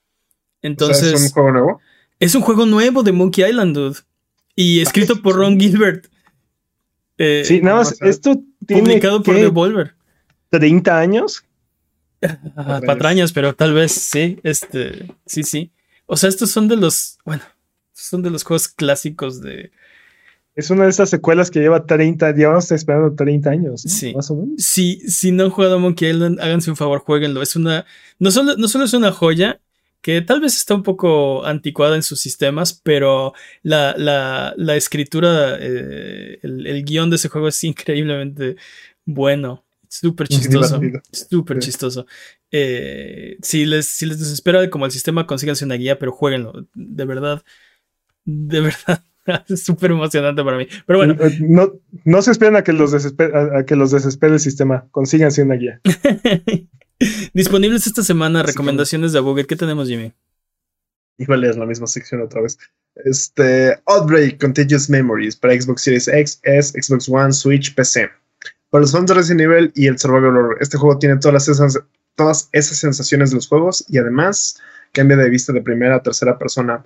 [0.63, 1.15] Entonces.
[1.15, 1.81] ¿Es un juego nuevo?
[2.19, 3.99] Es un juego nuevo de Monkey Island, dude.
[4.55, 6.07] Y escrito por Ron Gilbert.
[7.17, 8.83] Eh, sí, nada más, esto tiene.
[8.83, 9.95] Publicado por Devolver.
[10.51, 11.45] ¿30 años?
[12.87, 14.39] patrañas, pero tal vez sí.
[14.43, 15.07] Este.
[15.25, 15.73] Sí, sí.
[16.05, 17.19] O sea, estos son de los.
[17.25, 17.43] Bueno,
[18.03, 19.71] son de los juegos clásicos de.
[20.57, 24.13] Es una de esas secuelas que lleva 30, llevamos esperando 30 años, sí.
[24.15, 24.63] más o menos.
[24.63, 27.41] Si, si no han jugado Monkey Island, háganse un favor, jueguenlo.
[27.41, 27.87] Es una.
[28.19, 29.61] No solo, no solo es una joya,
[30.03, 36.39] que tal vez está un poco anticuada en sus sistemas, pero la, la, escritura, eh,
[36.43, 38.57] el, el, guion de ese juego es increíblemente
[39.05, 39.65] bueno.
[39.89, 40.81] Súper chistoso.
[41.11, 42.07] Súper chistoso.
[42.53, 46.69] Eh, si, les, si les desespera como el sistema, consíganse una guía, pero jueguenlo.
[46.75, 47.43] De verdad
[48.25, 49.05] de verdad.
[49.49, 50.67] es súper emocionante para mí.
[50.87, 51.15] Pero bueno.
[51.21, 51.73] Eh, no,
[52.05, 54.87] no se esperen a que los desespere, a, que los desespere el sistema.
[54.91, 55.81] Consíganse una guía.
[57.33, 59.47] Disponibles esta semana recomendaciones de Buget.
[59.47, 60.13] ¿Qué tenemos, Jimmy?
[61.19, 62.59] Híjole, es la misma sección otra vez.
[63.05, 68.11] Este, Outbreak Contagious Memories para Xbox Series X, S, Xbox One, Switch, PC.
[68.71, 71.79] Para los fans de Resident Evil y el Survival Horror, este juego tiene todas esas,
[72.15, 74.61] todas esas sensaciones de los juegos y además
[74.93, 76.83] cambia de vista de primera a tercera persona.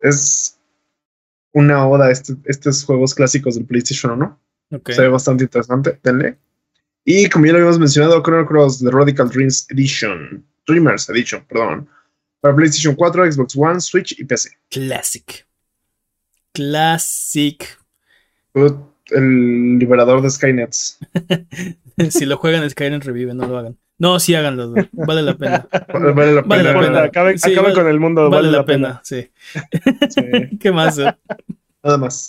[0.00, 0.58] Es
[1.52, 4.40] una oda a este, estos juegos clásicos del PlayStation 1.
[4.72, 4.94] Okay.
[4.94, 5.98] Se ve bastante interesante.
[6.02, 6.36] Denle.
[7.04, 10.44] Y como ya lo habíamos mencionado, Chrono Cross The Radical Dreams Edition.
[10.66, 11.88] Dreamers Edition, perdón.
[12.40, 14.50] Para PlayStation 4, Xbox One, Switch y PC.
[14.70, 15.46] Classic.
[16.52, 17.78] Classic.
[19.10, 20.98] El liberador de Skynets.
[22.10, 23.78] si lo juegan, Skynet revive, no lo hagan.
[24.02, 25.68] No, sí háganlo, vale la pena.
[25.92, 27.02] Vale la pena.
[27.04, 27.38] Acaben,
[27.72, 29.00] con el mundo, vale, la, pena.
[29.04, 29.30] Sí.
[30.60, 30.98] ¿Qué más?
[30.98, 31.14] Eh?
[31.84, 32.28] Nada más.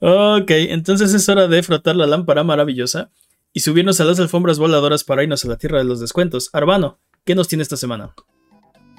[0.00, 3.10] Ok, entonces es hora de frotar la lámpara maravillosa
[3.54, 6.50] y subirnos a las alfombras voladoras para irnos a la tierra de los descuentos.
[6.52, 8.14] Arbano, ¿qué nos tiene esta semana?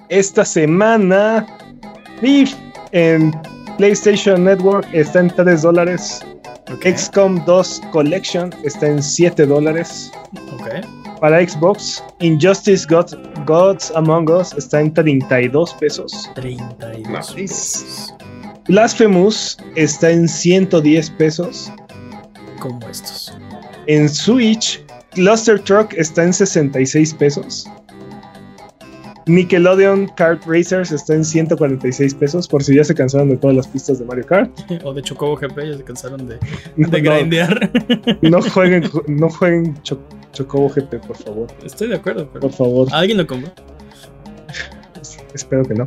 [0.09, 1.45] Esta semana,
[2.21, 2.55] Thief
[2.91, 3.39] en
[3.77, 6.25] PlayStation Network está en 3 dólares.
[6.81, 10.11] XCOM 2 Collection está en 7 dólares.
[10.53, 11.04] Ok.
[11.21, 12.85] Para Xbox, Injustice
[13.45, 16.29] Gods Among Us está en 32 pesos.
[16.35, 18.13] 32 pesos.
[18.67, 21.71] Blasphemous está en 110 pesos.
[22.59, 23.37] Como estos.
[23.87, 27.69] En Switch, Cluster Truck está en 66 pesos.
[29.27, 33.67] Nickelodeon Kart Racers está en 146 pesos, por si ya se cansaron de todas las
[33.67, 34.51] pistas de Mario Kart.
[34.83, 36.37] o de Chocobo GP, ya se cansaron de,
[36.75, 37.71] de grindear.
[38.21, 41.47] No, jueguen, no jueguen Chocobo GP, por favor.
[41.63, 42.87] Estoy de acuerdo, por favor.
[42.91, 43.51] ¿Alguien lo compró?
[45.33, 45.85] Espero que no.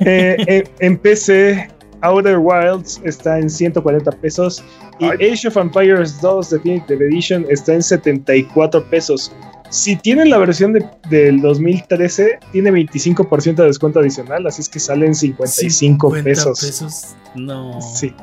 [0.00, 1.68] Eh, en, PC,
[2.02, 4.62] Outer Wilds está en 140 pesos
[4.98, 9.32] y Age of Empires 2 Definitive Edition está en 74 pesos.
[9.70, 14.80] Si tienen la versión de, del 2013, tiene 25% de descuento adicional, así es que
[14.80, 16.60] salen 55 pesos.
[16.60, 17.16] pesos.
[17.34, 17.78] No.
[17.80, 18.14] Sí.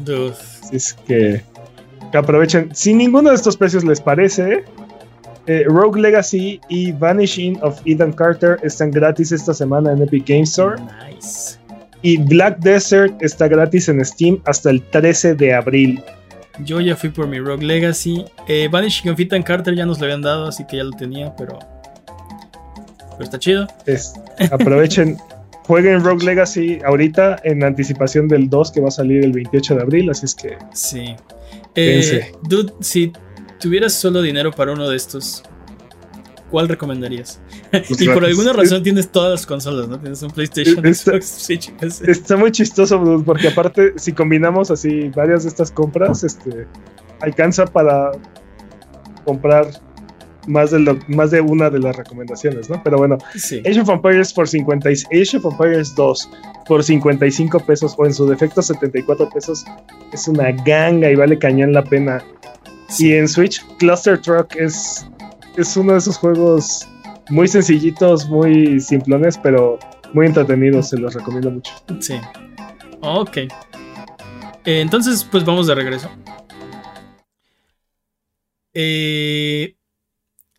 [0.00, 1.42] Así es que,
[2.10, 2.70] que, aprovechen.
[2.74, 4.64] Si ninguno de estos precios les parece,
[5.46, 10.42] eh, Rogue Legacy y Vanishing of Ethan Carter están gratis esta semana en Epic Game
[10.42, 10.76] Store.
[10.80, 11.58] Nice.
[12.02, 16.02] Y Black Desert está gratis en Steam hasta el 13 de abril.
[16.64, 18.24] Yo ya fui por mi Rogue Legacy.
[18.46, 21.34] Eh, Vanishing of Ethan Carter ya nos lo habían dado, así que ya lo tenía,
[21.36, 21.58] pero.
[23.12, 23.66] Pero está chido.
[24.50, 25.16] aprovechen,
[25.66, 29.82] jueguen Rogue Legacy ahorita en anticipación del 2 que va a salir el 28 de
[29.82, 30.56] abril, así es que.
[30.72, 31.16] Sí.
[31.78, 33.12] Eh, dude, si
[33.60, 35.42] tuvieras solo dinero para uno de estos,
[36.50, 37.40] ¿cuál recomendarías?
[37.70, 40.00] Pues y por alguna razón tienes todas las consolas, ¿no?
[40.00, 41.72] Tienes un PlayStation, está, Xbox, Switch.
[41.80, 46.66] Está muy chistoso, porque aparte, si combinamos así varias de estas compras, este
[47.20, 48.12] alcanza para
[49.24, 49.66] comprar
[50.48, 52.82] más de, lo, más de una de las recomendaciones, ¿no?
[52.82, 56.30] Pero bueno, Age of Empires por 50, Age of Empires 2
[56.66, 59.64] por 55 pesos o en su defecto 74 pesos
[60.12, 62.22] es una ganga y vale cañón la pena.
[62.98, 65.06] Y en Switch, Cluster Truck es,
[65.56, 66.88] es uno de esos juegos
[67.28, 69.78] muy sencillitos, muy simplones, pero
[70.14, 71.72] muy entretenidos, se los recomiendo mucho.
[72.00, 72.14] Sí.
[73.00, 73.36] Ok.
[73.36, 73.48] Eh,
[74.64, 76.10] entonces, pues vamos de regreso.
[78.74, 79.74] Eh,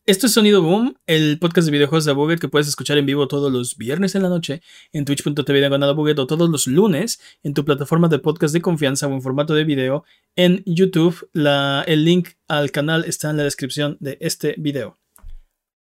[0.09, 3.27] esto es Sonido Boom, el podcast de videojuegos de Buget que puedes escuchar en vivo
[3.27, 7.63] todos los viernes en la noche en twitch.tv diagonal o todos los lunes en tu
[7.63, 10.03] plataforma de podcast de confianza o en formato de video
[10.35, 11.29] en YouTube.
[11.31, 14.97] La, el link al canal está en la descripción de este video.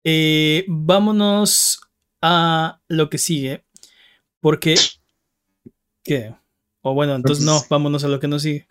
[0.03, 1.81] Eh, vámonos
[2.21, 3.65] a lo que sigue.
[4.41, 4.75] Porque.
[6.03, 6.35] ¿Qué?
[6.83, 8.67] O bueno, entonces no, vámonos a lo que nos sigue.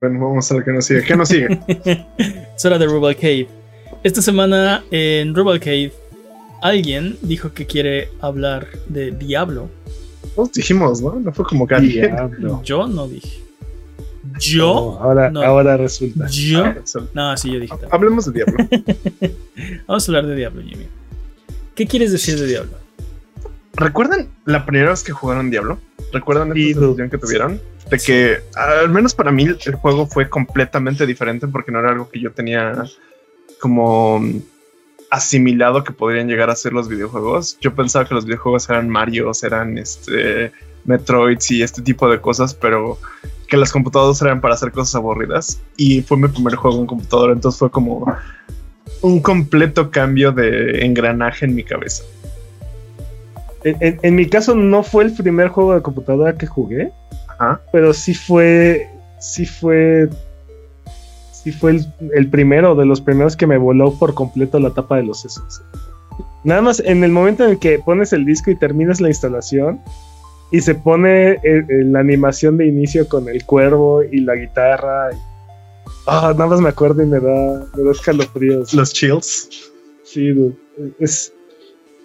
[0.00, 1.04] Bueno, vamos a lo que nos sigue.
[1.04, 1.60] ¿Qué nos sigue?
[2.56, 3.61] es hora de Rubal Cave.
[4.02, 5.92] Esta semana en Rubal Cave,
[6.60, 9.68] alguien dijo que quiere hablar de Diablo.
[10.34, 11.20] Todos dijimos, ¿no?
[11.20, 12.10] No fue como que
[12.64, 13.40] Yo no dije.
[14.40, 14.98] Yo.
[15.00, 16.26] ahora, ahora resulta.
[16.28, 16.64] Yo.
[17.14, 17.74] No, sí, yo dije.
[17.92, 18.56] Hablemos de Diablo.
[19.86, 20.88] Vamos a hablar de Diablo, Jimmy.
[21.76, 22.72] ¿Qué quieres decir de Diablo?
[23.74, 25.78] ¿Recuerdan la primera vez que jugaron Diablo?
[26.12, 27.60] ¿Recuerdan la sensación que tuvieron?
[27.88, 32.10] De que, al menos para mí, el juego fue completamente diferente porque no era algo
[32.10, 32.84] que yo tenía
[33.62, 34.20] como
[35.08, 37.56] asimilado que podrían llegar a ser los videojuegos.
[37.60, 40.50] Yo pensaba que los videojuegos eran Mario, eran este
[40.84, 42.98] Metroids y este tipo de cosas, pero
[43.46, 45.60] que las computadoras eran para hacer cosas aburridas.
[45.76, 48.04] Y fue mi primer juego en computadora, entonces fue como
[49.02, 52.02] un completo cambio de engranaje en mi cabeza.
[53.62, 56.90] En, mi caso no fue el primer juego de computadora que jugué,
[57.70, 58.88] pero sí fue,
[59.20, 60.08] sí fue,
[61.42, 64.96] sí fue el, el, primero de los primeros que me voló por completo la tapa
[64.96, 65.62] de los sesos.
[66.44, 69.80] Nada más en el momento en el que pones el disco y terminas la instalación,
[70.52, 75.08] y se pone eh, eh, la animación de inicio con el cuervo y la guitarra.
[76.06, 78.74] Ah, nada más me acuerdo y me da, me da escalofríos.
[78.74, 79.72] Los chills.
[80.04, 80.54] Sí,
[80.98, 81.32] es,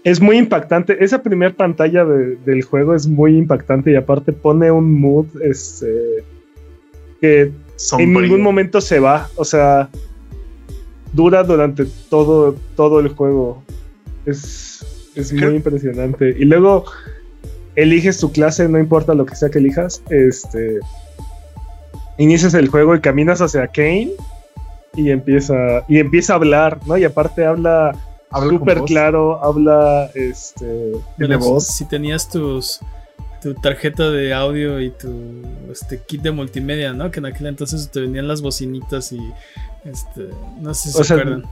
[0.05, 1.03] es muy impactante.
[1.03, 6.23] Esa primera pantalla del juego es muy impactante y aparte pone un mood este,
[7.19, 7.51] que
[7.97, 9.29] en ningún momento se va.
[9.35, 9.89] O sea,
[11.13, 13.63] dura durante todo, todo el juego.
[14.25, 14.85] Es,
[15.15, 16.35] es muy impresionante.
[16.37, 16.85] Y luego
[17.75, 20.79] eliges tu clase, no importa lo que sea que elijas, este,
[22.17, 24.11] inicias el juego y caminas hacia Kane
[24.95, 25.55] y empieza,
[25.87, 26.97] y empieza a hablar, ¿no?
[26.97, 27.95] Y aparte habla
[28.49, 31.67] súper claro, habla, este, tiene voz.
[31.67, 32.79] Si tenías tus
[33.41, 37.11] tu tarjeta de audio y tu este kit de multimedia, ¿no?
[37.11, 39.19] Que en aquel entonces te venían las bocinitas y
[39.85, 41.43] este, no sé si se acuerdan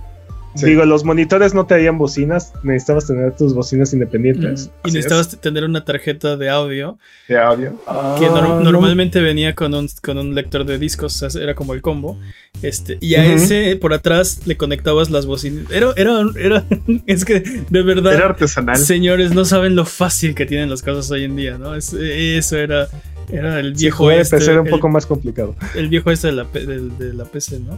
[0.64, 4.72] Digo, los monitores no te harían bocinas, necesitabas tener tus bocinas independientes.
[4.86, 6.98] y necesitabas tener una tarjeta de audio.
[7.28, 7.72] De audio.
[8.20, 11.74] Que ah, normalmente venía con un, con un lector de discos, o sea, era como
[11.74, 12.18] el combo.
[12.62, 15.70] Este, y a ese por atrás le conectabas las bocinas.
[15.72, 16.66] Era, era, era,
[17.06, 18.14] es que de verdad.
[18.14, 18.78] Era artesanal.
[18.78, 21.76] Señores, no saben lo fácil que tienen las cosas hoy en día, ¿no?
[21.76, 22.88] eso era,
[23.30, 24.38] era el viejo este.
[24.38, 25.56] era un poco más complicado.
[25.76, 27.78] El viejo este de la, de la PC, ¿no?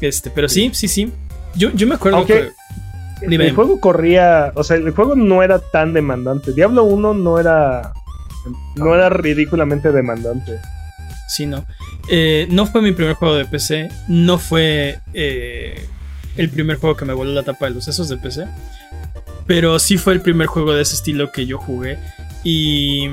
[0.00, 1.10] Este, pero sí, sí, sí.
[1.56, 2.50] Yo, yo me acuerdo que.
[3.20, 4.52] El juego corría.
[4.54, 6.52] O sea, el juego no era tan demandante.
[6.52, 7.92] Diablo 1 no era.
[8.76, 10.58] No era ridículamente demandante.
[11.28, 11.64] Sí, no.
[12.08, 13.90] Eh, no fue mi primer juego de PC.
[14.08, 15.88] No fue eh,
[16.36, 18.46] el primer juego que me voló la tapa de los sesos de PC.
[19.46, 21.98] Pero sí fue el primer juego de ese estilo que yo jugué.
[22.42, 23.10] Y.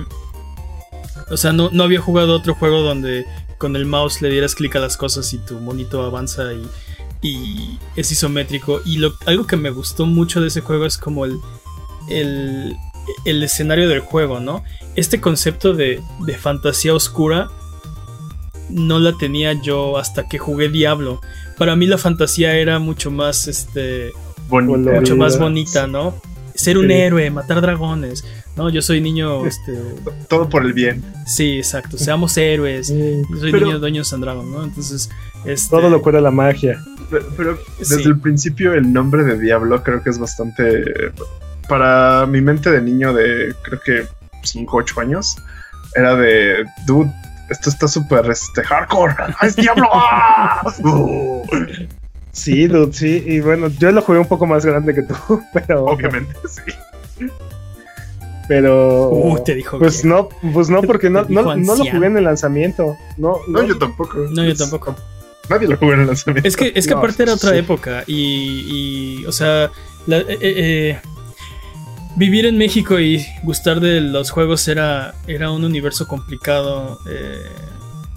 [1.29, 3.25] O sea, no, no había jugado otro juego donde
[3.57, 6.67] con el mouse le dieras clic a las cosas y tu monito avanza y
[7.21, 8.81] y es isométrico.
[8.85, 11.39] Y lo, algo que me gustó mucho de ese juego es como el,
[12.09, 12.75] el,
[13.25, 14.63] el escenario del juego, ¿no?
[14.95, 17.49] Este concepto de, de, fantasía oscura
[18.69, 21.21] no la tenía yo hasta que jugué Diablo.
[21.57, 24.11] Para mí la fantasía era mucho más, este,
[24.49, 26.15] mucho más bonita, ¿no?
[26.55, 28.23] Ser un héroe, matar dragones.
[28.55, 29.79] No, yo soy niño, este...
[30.27, 31.03] Todo por el bien.
[31.25, 31.97] Sí, exacto.
[31.97, 32.89] Seamos héroes.
[32.89, 34.63] Yo soy niño dueño Sandragon, ¿no?
[34.63, 35.09] Entonces,
[35.45, 35.69] este...
[35.69, 36.83] Todo lo cura la magia.
[37.37, 41.11] Pero, desde el principio el nombre de Diablo creo que es bastante...
[41.67, 44.05] Para mi mente de niño de creo que
[44.43, 45.37] 5, 8 años,
[45.95, 47.11] era de, dude,
[47.49, 49.15] esto está súper este, hardcore.
[49.41, 49.89] ¡Es Diablo!
[52.33, 53.23] Sí, dude, sí.
[53.27, 55.15] Y bueno, yo lo jugué un poco más grande que tú,
[55.53, 55.85] pero...
[55.85, 57.27] Obviamente, sí.
[58.47, 59.09] Pero...
[59.09, 62.23] Uh, te dijo pues no, pues no, porque no, no, no, lo jugué en el
[62.23, 62.97] lanzamiento.
[63.17, 64.17] No, no, yo tampoco.
[64.29, 64.95] No, yo tampoco.
[65.51, 66.47] Nadie lo jugó en el lanzamiento.
[66.47, 69.69] Es que, es que aparte era otra época y, y, o sea,
[70.07, 70.99] la, eh, eh, eh,
[72.15, 76.99] vivir en México y gustar de los juegos era, era un universo complicado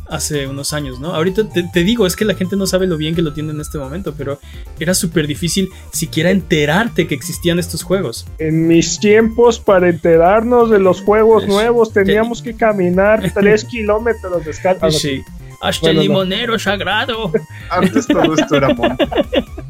[0.08, 1.12] hace unos años, ¿no?
[1.12, 3.50] Ahorita te, te, digo, es que la gente no sabe lo bien que lo tiene
[3.50, 4.38] en este momento, pero
[4.78, 8.26] era súper difícil siquiera enterarte que existían estos juegos.
[8.38, 14.50] En mis tiempos, para enterarnos de los juegos nuevos, teníamos que caminar tres kilómetros de
[14.52, 14.90] escala.
[14.92, 15.24] Sí
[15.64, 17.32] hasta el limonero sagrado.
[17.70, 19.06] Antes todo esto era monte.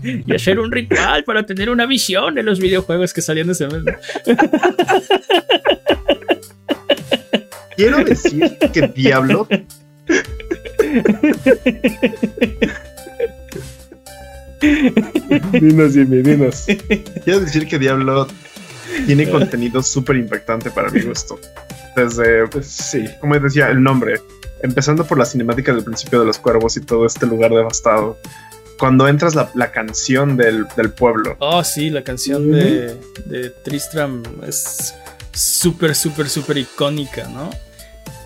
[0.02, 3.68] y hacer un ritual para tener una visión de los videojuegos que salían de ese
[3.68, 3.84] mes.
[7.76, 9.46] Quiero decir que Diablo.
[15.52, 16.66] dinos, Jimmy, dinos.
[17.24, 18.26] Quiero decir que Diablo
[19.06, 21.38] tiene contenido súper impactante para mi gusto.
[21.96, 24.20] Desde, pues, sí, como decía, el nombre,
[24.64, 28.18] empezando por la cinemática del principio de los cuervos y todo este lugar devastado.
[28.78, 30.66] Cuando entras la, canción del,
[30.96, 31.36] pueblo.
[31.38, 32.96] Oh, sí, la canción de,
[33.26, 34.94] de, Tristram es
[35.32, 37.50] súper, súper, súper icónica, ¿no?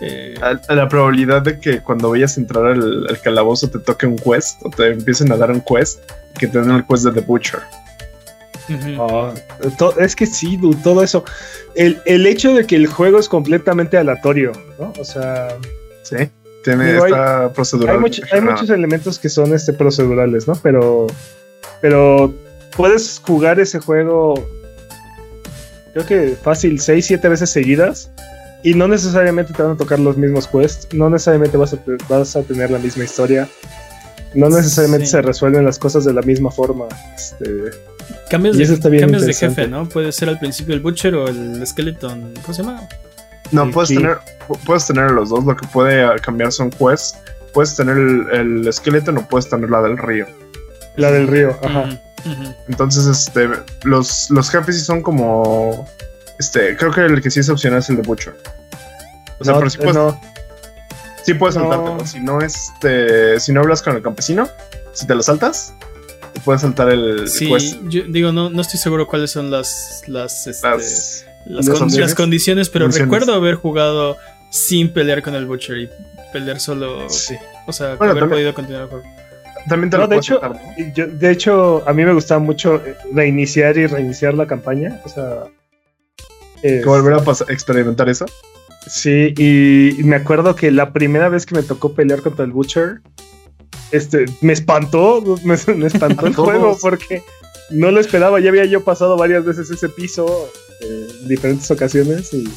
[0.01, 0.33] Eh,
[0.69, 4.69] la probabilidad de que cuando vayas a entrar al, calabozo te toque un quest o
[4.69, 5.99] te empiecen a dar un quest
[6.39, 7.59] que te den el quest de The Butcher.
[8.97, 9.33] Ah,
[9.99, 11.25] es que sí, todo eso.
[11.75, 14.93] El, el, hecho de que el juego es completamente aleatorio, ¿no?
[14.99, 15.49] O sea,
[16.09, 16.29] Sí,
[16.63, 17.95] tiene esta procedural.
[18.31, 20.55] Hay, muchos elementos que son este, procedurales, ¿no?
[20.55, 21.07] Pero,
[21.81, 22.33] pero
[22.75, 24.33] puedes jugar ese juego,
[25.93, 28.11] creo que fácil, 6, 7 veces seguidas.
[28.61, 31.77] Y no necesariamente te van a tocar los mismos quests, no necesariamente vas a,
[32.09, 33.47] vas a tener la misma historia,
[34.33, 36.85] no necesariamente se resuelven las cosas de la misma forma.
[37.15, 37.45] Este,
[38.29, 39.87] cambios de, cambios de jefe, ¿no?
[39.87, 42.87] Puede ser al principio el Butcher o el Skeleton, ¿cómo se llama?
[43.51, 44.19] No, puedes tener
[44.65, 45.45] puedes tener los dos.
[45.45, 47.17] Lo que puede cambiar son quests.
[47.53, 50.27] Puedes tener el, esqueleto o puedes tener la del río.
[50.95, 51.89] La del río, ajá.
[52.67, 53.49] Entonces, este,
[53.83, 55.87] los, los jefes sí son como.
[56.37, 58.35] Este, creo que el que sí es opcional es el de Butcher.
[59.39, 59.95] O sea, pero sí puedes.
[59.95, 60.21] No.
[61.23, 62.05] Sí puedes saltártelo.
[62.05, 63.39] Si no, este.
[63.39, 64.47] Si no hablas con el campesino,
[64.93, 65.73] si te lo saltas,
[66.33, 67.27] te puedes saltar el.
[67.29, 67.49] Sí,
[67.83, 70.03] yo digo, no, no estoy seguro cuáles son las.
[70.07, 70.45] Las.
[70.47, 71.25] Este, las,
[72.15, 74.17] condiciones, pero recuerdo haber jugado
[74.49, 75.89] sin pelear con el Butcher y
[76.33, 77.09] pelear solo.
[77.09, 77.35] Sí.
[77.67, 79.05] O sea, haber podido continuar el juego.
[79.67, 80.39] También te lo de hecho,
[80.95, 82.81] de hecho, a mí me gustaba mucho
[83.13, 85.01] reiniciar y reiniciar la campaña.
[85.05, 85.43] O sea.
[86.61, 86.85] Es...
[86.85, 88.25] volver a experimentar eso?
[88.87, 93.01] Sí, y me acuerdo que la primera vez que me tocó pelear contra el Butcher,
[93.91, 95.53] este, me espantó, me,
[95.85, 97.23] espantó el juego porque
[97.69, 98.39] no lo esperaba.
[98.39, 100.49] Ya había yo pasado varias veces ese piso
[100.81, 102.47] en diferentes ocasiones y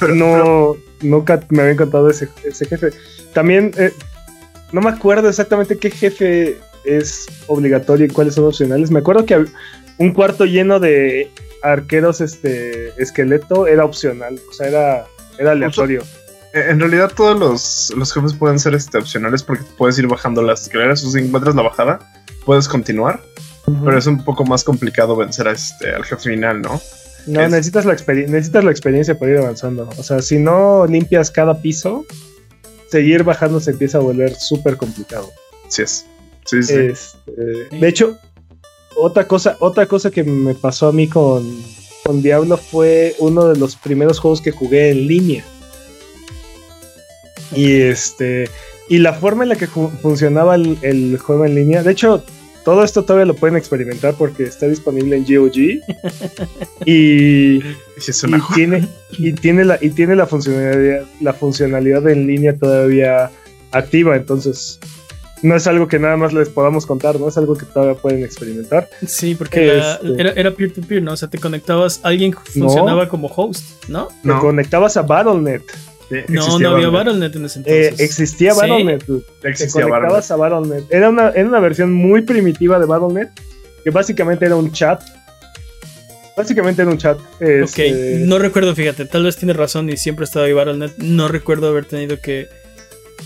[0.00, 2.90] pero no, nunca me había encantado ese, ese jefe.
[3.34, 3.92] También eh,
[4.72, 8.90] no me acuerdo exactamente qué jefe es obligatorio y cuáles son opcionales.
[8.90, 9.44] Me acuerdo que
[9.98, 11.30] un cuarto lleno de
[11.62, 15.06] arqueros este esqueleto era opcional, o sea, era,
[15.38, 16.02] era aleatorio.
[16.54, 20.42] Eh, en realidad todos los, los jefes pueden ser este, opcionales porque puedes ir bajando
[20.42, 22.00] las escaleras o si encuentras la bajada,
[22.46, 23.20] puedes continuar.
[23.84, 26.80] Pero es un poco más complicado vencer a este, al jefe final, ¿no?
[27.26, 29.88] No, necesitas, la necesitas la experiencia para ir avanzando.
[29.98, 32.04] O sea, si no limpias cada piso,
[32.90, 35.30] seguir bajando se empieza a volver súper complicado.
[35.68, 36.06] Sí es.
[36.44, 36.74] Sí, sí.
[36.74, 38.18] Este, de hecho,
[38.96, 41.62] otra cosa, otra cosa que me pasó a mí con,
[42.04, 45.44] con Diablo fue uno de los primeros juegos que jugué en línea.
[47.54, 48.48] Y este.
[48.88, 51.82] Y la forma en la que funcionaba el, juego en línea.
[51.82, 52.24] De hecho,
[52.64, 55.82] todo esto todavía lo pueden experimentar porque está disponible en GOG.
[56.86, 57.60] y,
[58.54, 63.30] tiene, y tiene la, y tiene la funcionalidad, la funcionalidad en línea todavía
[63.72, 64.16] activa.
[64.16, 64.78] Entonces,
[65.42, 67.28] no es algo que nada más les podamos contar, ¿no?
[67.28, 68.88] Es algo que todavía pueden experimentar.
[69.06, 71.12] Sí, porque este, era, peer-to-peer, ¿no?
[71.12, 74.08] O sea, te conectabas, alguien funcionaba como host, ¿no?
[74.22, 75.62] Te conectabas a Battle.net.
[76.28, 78.00] no, no había Battle.net en ese entonces.
[78.00, 79.02] Eh, existía Battle.net.
[79.42, 80.84] Te conectabas a Battle.net.
[80.90, 83.28] Era una, era una versión muy primitiva de Battle.net,
[83.84, 85.02] que básicamente era un chat
[86.40, 87.18] Básicamente era un chat.
[87.38, 88.22] Este...
[88.22, 90.92] Ok, no recuerdo, fíjate, tal vez tienes razón y siempre estaba ahí Battle.net.
[90.96, 92.48] No recuerdo haber tenido que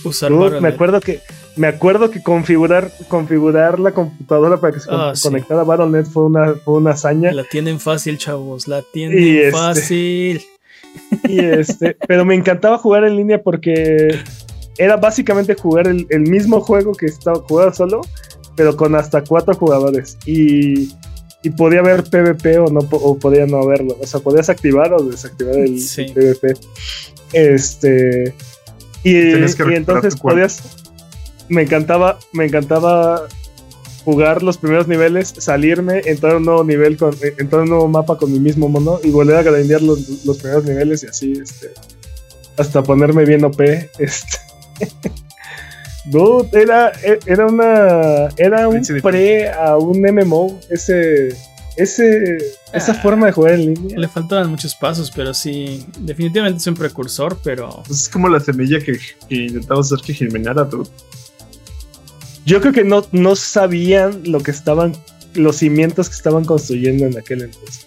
[0.03, 0.61] usar Battle.net.
[0.61, 1.21] Me acuerdo que
[1.57, 6.25] me acuerdo que configurar, configurar la computadora para que se ah, conectara a Battle.net fue
[6.25, 7.31] una, fue una hazaña.
[7.31, 10.43] La tienen fácil, chavos, la tienen este, fácil.
[11.29, 14.19] Y este, pero me encantaba jugar en línea porque
[14.79, 18.01] era básicamente jugar el, mismo juego que estaba jugando solo,
[18.57, 20.19] pero con hasta cuatro jugadores.
[20.27, 20.91] Y,
[21.43, 23.97] y podía haber PvP o no o podía no haberlo.
[24.01, 25.81] O sea, podías activar o desactivar el,
[26.15, 26.55] PvP.
[27.33, 28.35] Este.
[29.03, 30.85] Y, y entonces podías
[31.49, 33.23] me encantaba, me encantaba
[34.05, 37.71] jugar los primeros niveles, salirme, entrar a un nuevo nivel con, eh, entrar a un
[37.71, 41.07] nuevo mapa con mi mismo mono y volver a grandear los, los primeros niveles y
[41.07, 41.71] así, este,
[42.57, 43.61] hasta ponerme bien OP,
[43.99, 44.39] este.
[46.07, 51.35] Dude, era, e, era una, era un pre a un MMO, ese,
[51.77, 52.37] ese,
[52.75, 53.99] esa ah, forma de jugar en línea.
[53.99, 57.83] Le faltaban muchos pasos, pero sí, definitivamente es un precursor, pero...
[57.87, 58.99] Pues es como la semilla que,
[59.29, 60.91] que intentaba hacer que germinara, dude.
[62.45, 64.93] Yo creo que no, no sabían lo que estaban,
[65.35, 67.87] los cimientos que estaban construyendo en aquel entonces.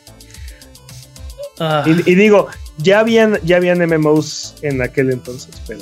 [1.59, 1.83] Ah.
[1.85, 2.47] Y, digo,
[2.77, 5.81] ya habían, ya habían MMOs en aquel entonces, pero.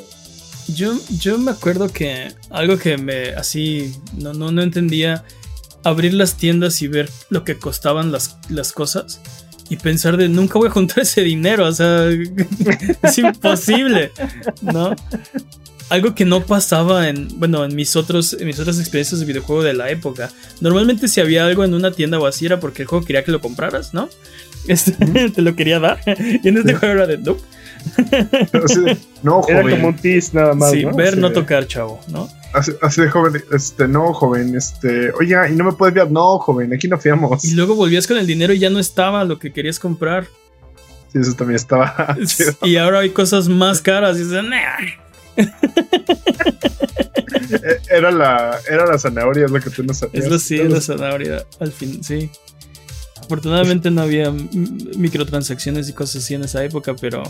[0.68, 5.24] Yo, yo me acuerdo que algo que me así no, no, no entendía,
[5.84, 9.22] abrir las tiendas y ver lo que costaban las, las cosas
[9.70, 12.10] y pensar de nunca voy a juntar ese dinero, o sea,
[13.04, 14.12] es imposible,
[14.62, 14.96] ¿no?
[15.90, 19.64] Algo que no pasaba en, bueno, en mis, otros, en mis otras experiencias de videojuego
[19.64, 20.32] de la época.
[20.62, 23.32] Normalmente si había algo en una tienda o así era porque el juego quería que
[23.32, 24.10] lo compraras, ¿no?
[24.68, 24.94] Este,
[25.30, 26.00] te lo quería dar.
[26.44, 27.38] Y en este juego era de no.
[29.24, 29.58] no, joven.
[29.58, 30.72] Era como un tease nada más.
[30.72, 32.28] Sí, ver, no tocar, chavo, ¿no?
[32.52, 36.74] Así, de joven, este, no, joven, este, oiga, y no me puedes ver, no, joven,
[36.74, 37.44] aquí no fiamos.
[37.44, 40.26] Y luego volvías con el dinero y ya no estaba lo que querías comprar.
[41.12, 42.18] Sí, eso también estaba.
[42.64, 45.05] y ahora hay cosas más caras y dicen, nah.
[47.90, 50.26] era, la, era la zanahoria, es lo que tú no sabías.
[50.26, 52.30] Eso sí, la zanahoria, al fin, sí.
[53.22, 57.24] Afortunadamente no había microtransacciones y cosas así en esa época, pero.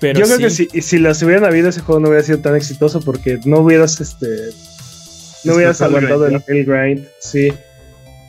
[0.00, 2.56] pero Yo creo que si, si las hubieran habido, ese juego no hubiera sido tan
[2.56, 4.26] exitoso porque no hubieras este.
[5.44, 7.52] No hubieras aguantado el, el, grind, sí.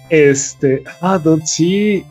[0.09, 0.83] Este.
[0.99, 2.05] Ah, dude, sí.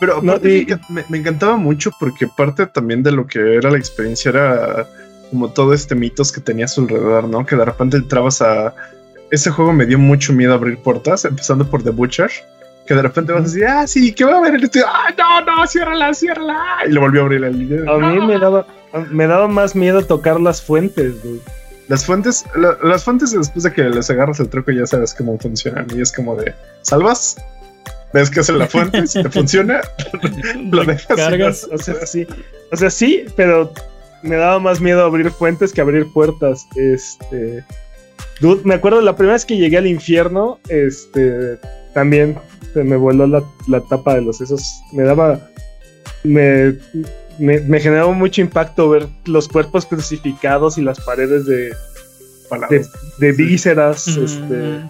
[0.00, 4.86] Pero me, encantaba mucho porque parte también de lo que era la experiencia era
[5.30, 7.44] como todo este mitos que tenía a su alrededor, ¿no?
[7.44, 8.74] Que de repente entrabas a...
[9.30, 12.30] Ese juego me dio mucho miedo abrir puertas, empezando por The Butcher.
[12.86, 14.80] Que de repente vas a decir, ah, sí, ¿qué va a haber en este?
[14.84, 16.58] ¡Ah, no, no, ciérrala, ciérrala!
[16.88, 18.66] Y lo volvió a abrir el A mí me daba,
[19.10, 21.40] me daba más miedo tocar las fuentes, dude.
[21.86, 22.44] Las fuentes,
[22.82, 25.86] las fuentes después de que les agarras el truco ya sabes cómo funcionan.
[25.94, 27.36] Y es como de, ¿salvas?
[28.12, 29.80] Ves que hace la fuente, si te funciona,
[30.70, 31.16] lo dejas.
[31.16, 32.26] Cargas, o sea, sí.
[32.72, 33.72] O sea, sí, pero
[34.22, 36.66] me daba más miedo abrir fuentes que abrir puertas.
[36.76, 37.64] Este.
[38.40, 41.58] Dude, me acuerdo la primera vez que llegué al infierno, este.
[41.94, 42.38] También
[42.72, 44.80] se me voló la, la tapa de los sesos.
[44.92, 45.40] Me daba.
[46.22, 46.74] Me,
[47.38, 51.74] me, me, generaba mucho impacto ver los cuerpos crucificados y las paredes de.
[52.68, 52.84] De,
[53.18, 54.08] de vísceras.
[54.08, 54.82] Este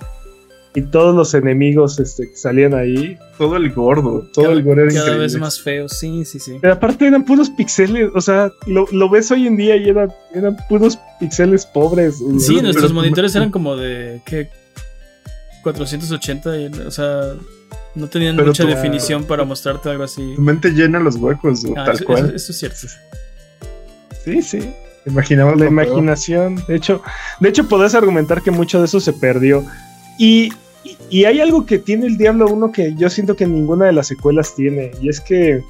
[0.75, 3.19] y todos los enemigos este, que salían ahí.
[3.39, 6.59] Todo el gordo, todo el gordo era Cada vez más feo, sí, sí, sí.
[6.61, 10.57] Pero aparte eran puros pixeles, o sea, lo, ves hoy en día y eran, eran
[10.69, 12.23] puros pixeles pobres.
[12.39, 14.49] Sí, nuestros monitores eran como de, ¿qué?
[15.63, 16.51] 480,
[16.87, 17.35] o sea,
[17.95, 20.35] no tenían mucha definición para mostrarte algo así.
[20.37, 22.33] Tu mente llena los huecos, ah, tal cual.
[22.35, 22.87] Eso, es cierto.
[24.25, 24.73] Sí, sí.
[25.07, 26.63] Imaginamos la imaginación.
[26.69, 27.03] De hecho,
[27.41, 29.65] de hecho, podés argumentar que mucho de eso se perdió.
[30.21, 30.53] Y,
[31.25, 34.55] hay algo que tiene el Diablo 1 que yo siento que ninguna de las secuelas
[34.55, 34.91] tiene.
[35.01, 35.63] Y es que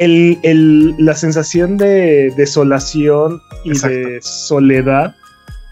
[0.00, 5.14] la sensación de desolación y de soledad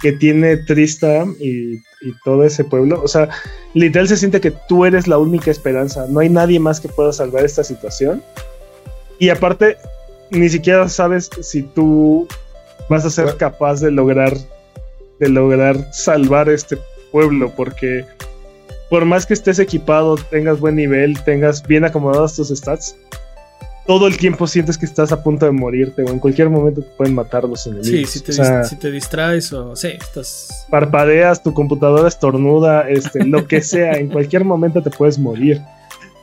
[0.00, 3.02] que tiene Tristan y, y, todo ese pueblo.
[3.02, 3.28] O sea,
[3.74, 6.06] literal se siente que tú eres la única esperanza.
[6.08, 8.22] No hay nadie más que pueda salvar esta situación.
[9.18, 9.76] Y aparte,
[10.30, 12.28] ni siquiera sabes si tú
[12.88, 14.36] vas a ser capaz de lograr
[15.20, 16.78] de lograr salvar este
[17.11, 18.05] pueblo porque
[18.91, 22.97] por más que estés equipado, tengas buen nivel, tengas bien acomodados tus stats,
[23.87, 26.91] todo el tiempo sientes que estás a punto de morirte o en cualquier momento te
[26.91, 28.11] pueden matar los enemigos.
[28.11, 28.20] Sí,
[28.69, 30.66] si te, distraes o sí, estás...
[30.70, 35.61] Parpadeas, tu computadora estornuda, este, lo que sea, en cualquier momento te puedes morir.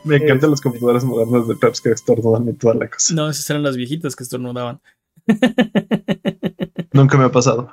[0.04, 3.14] Me encantan las computadoras modernas de Peps que estornudan y toda la cosa.
[3.14, 4.80] No, esas eran las viejitas que estornudaban.
[6.92, 7.72] Nunca me ha pasado.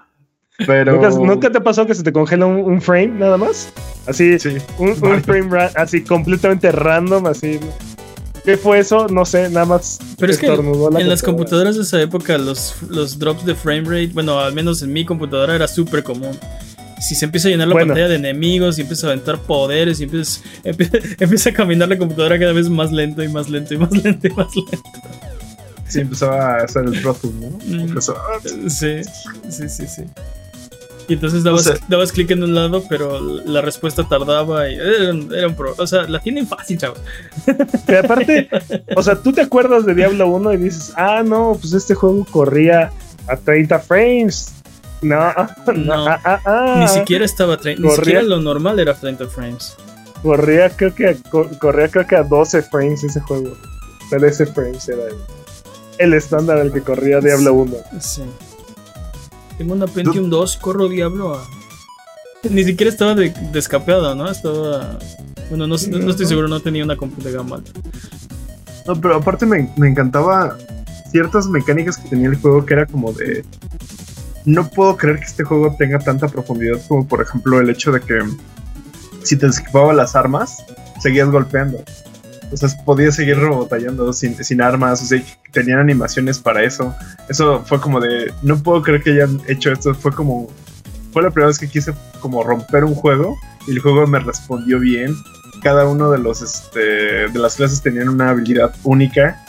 [0.57, 1.09] Pero...
[1.19, 3.69] ¿Nunca, te ha pasado que se te congela un, frame nada más?
[4.07, 4.37] Así,
[4.77, 7.59] un, frame así completamente random, así.
[8.45, 9.07] ¿Qué fue eso?
[9.07, 9.99] No sé, nada más.
[10.19, 14.11] Pero es que en las computadoras de esa época los, los drops de frame rate,
[14.13, 16.37] bueno, al menos en mi computadora era súper común.
[17.01, 20.03] Si se empieza a llenar la pantalla de enemigos y empieza a aventar poderes y
[20.03, 23.91] empieza, empieza, a caminar la computadora cada vez más lento y más lento y más
[24.03, 24.89] lento y más lento.
[25.87, 27.49] Sí, empezaba a hacer el throttle, ¿no?
[27.65, 27.99] Mm.
[28.69, 29.01] sí,
[29.49, 30.03] sí, sí, sí.
[31.07, 35.75] Y entonces dabas, clic en un lado, pero la respuesta tardaba y era, un pro.
[35.77, 36.99] O sea, la tienen fácil, chavos.
[37.85, 38.49] Pero aparte,
[38.95, 42.25] o sea, tú te acuerdas de Diablo 1 y dices, ah, no, pues este juego
[42.31, 42.91] corría
[43.27, 44.51] a 30 frames.
[45.01, 45.17] No,
[45.75, 46.75] no, ah, ah, ah.
[46.79, 49.75] ni siquiera estaba a 30, ni siquiera lo normal era 30 frames.
[50.23, 51.17] Corría creo que,
[51.59, 53.55] corría creo que a 12 frames ese juego.
[54.09, 55.03] 13 frames era
[55.99, 57.75] el, estándar al que corría Diablo 1.
[57.99, 58.23] Sí.
[59.57, 61.47] Tengo una Pentium 2 y corro Diablo a...
[62.49, 64.29] Ni siquiera estaba de, descapeado, ¿no?
[64.29, 64.99] Estaba...
[65.49, 67.61] Bueno, no, estoy seguro, no tenía una compu de gama
[68.87, 70.57] No, pero aparte me, me encantaba
[71.11, 73.45] ciertas mecánicas que tenía el juego que era como de...
[74.45, 78.01] No puedo creer que este juego tenga tanta profundidad como por ejemplo el hecho de
[78.01, 78.19] que
[79.23, 80.63] si te desquipaba las armas,
[80.99, 81.83] seguías golpeando.
[82.55, 85.21] O sea, podía seguir batallando sin, sin armas, o sea,
[85.51, 86.95] tenían animaciones para eso.
[87.27, 90.47] Eso fue como de, no puedo creer que hayan hecho esto, fue como,
[91.11, 93.37] fue la primera vez que quise como romper un juego
[93.67, 95.13] y el juego me respondió bien.
[95.61, 99.41] Cada uno de los, este, de las clases tenían una habilidad única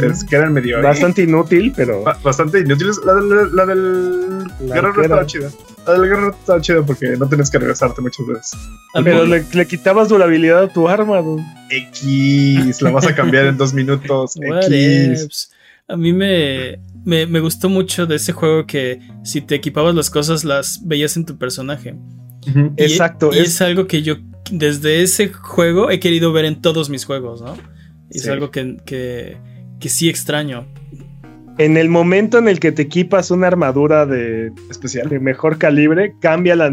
[0.00, 0.80] es que eran medio.
[0.82, 2.02] Bastante inútil, pero.
[2.22, 2.90] bastante inútil.
[3.04, 3.14] La,
[3.52, 5.50] la, del guerrero estaba chida.
[5.86, 8.58] Del guerrero estaba chida porque no tienes que regresarte muchas veces.
[9.04, 11.22] Pero le, le, quitabas durabilidad a tu arma,
[11.70, 14.34] X, la vas a cambiar en dos minutos.
[14.40, 15.50] X.
[15.88, 20.10] A mí me, me, me, gustó mucho de ese juego que si te equipabas las
[20.10, 21.96] cosas las veías en tu personaje.
[22.76, 23.30] Exacto.
[23.32, 24.16] Y es algo que yo
[24.50, 27.56] desde ese juego he querido ver en todos mis juegos, ¿no?
[28.10, 29.38] Es algo que, que
[29.82, 30.66] que sí extraño.
[31.58, 36.14] En el momento en el que te equipas una armadura de especial de mejor calibre,
[36.20, 36.68] cambia la,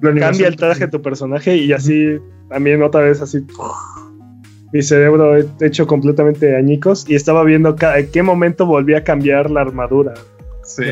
[0.00, 2.18] cambia el traje de tu personaje y así
[2.48, 3.38] también otra vez así
[4.72, 9.60] mi cerebro hecho completamente añicos y estaba viendo en qué momento volví a cambiar la
[9.60, 10.14] armadura.
[10.64, 10.84] Sí.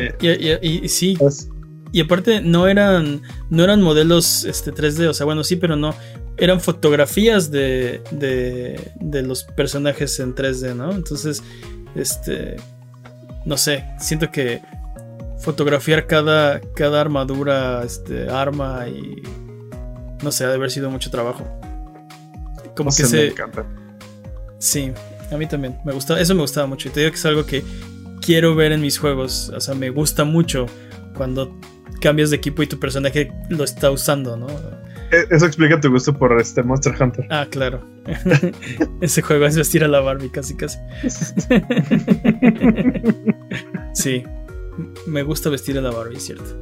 [0.61, 1.17] Y, sí.
[1.91, 5.93] Y aparte no eran no eran modelos este 3D, o sea, bueno, sí, pero no
[6.37, 10.91] eran fotografías de, de, los personajes en 3D, ¿no?
[10.91, 11.43] Entonces,
[11.95, 12.57] este,
[13.45, 14.61] no sé, siento que
[15.39, 19.21] fotografiar cada, cada armadura, este, arma y,
[20.23, 21.45] no sé, ha de haber sido mucho trabajo.
[22.75, 23.17] Como que se...
[23.17, 23.65] Me encanta.
[24.59, 24.91] Sí,
[25.31, 27.45] a mí también, me gusta, eso me gustaba mucho y te digo que es algo
[27.45, 27.63] que
[28.21, 30.67] quiero ver en mis juegos, o sea, me gusta mucho
[31.15, 31.59] cuando
[31.99, 34.47] cambias de equipo y tu personaje lo está usando, ¿no?
[35.11, 37.27] Eh, eso explica tu gusto por este Monster Hunter.
[37.29, 37.81] Ah, claro.
[39.01, 40.77] Ese juego es vestir a la Barbie, casi, casi.
[43.93, 44.23] sí.
[45.05, 46.57] Me gusta vestir a la Barbie, cierto.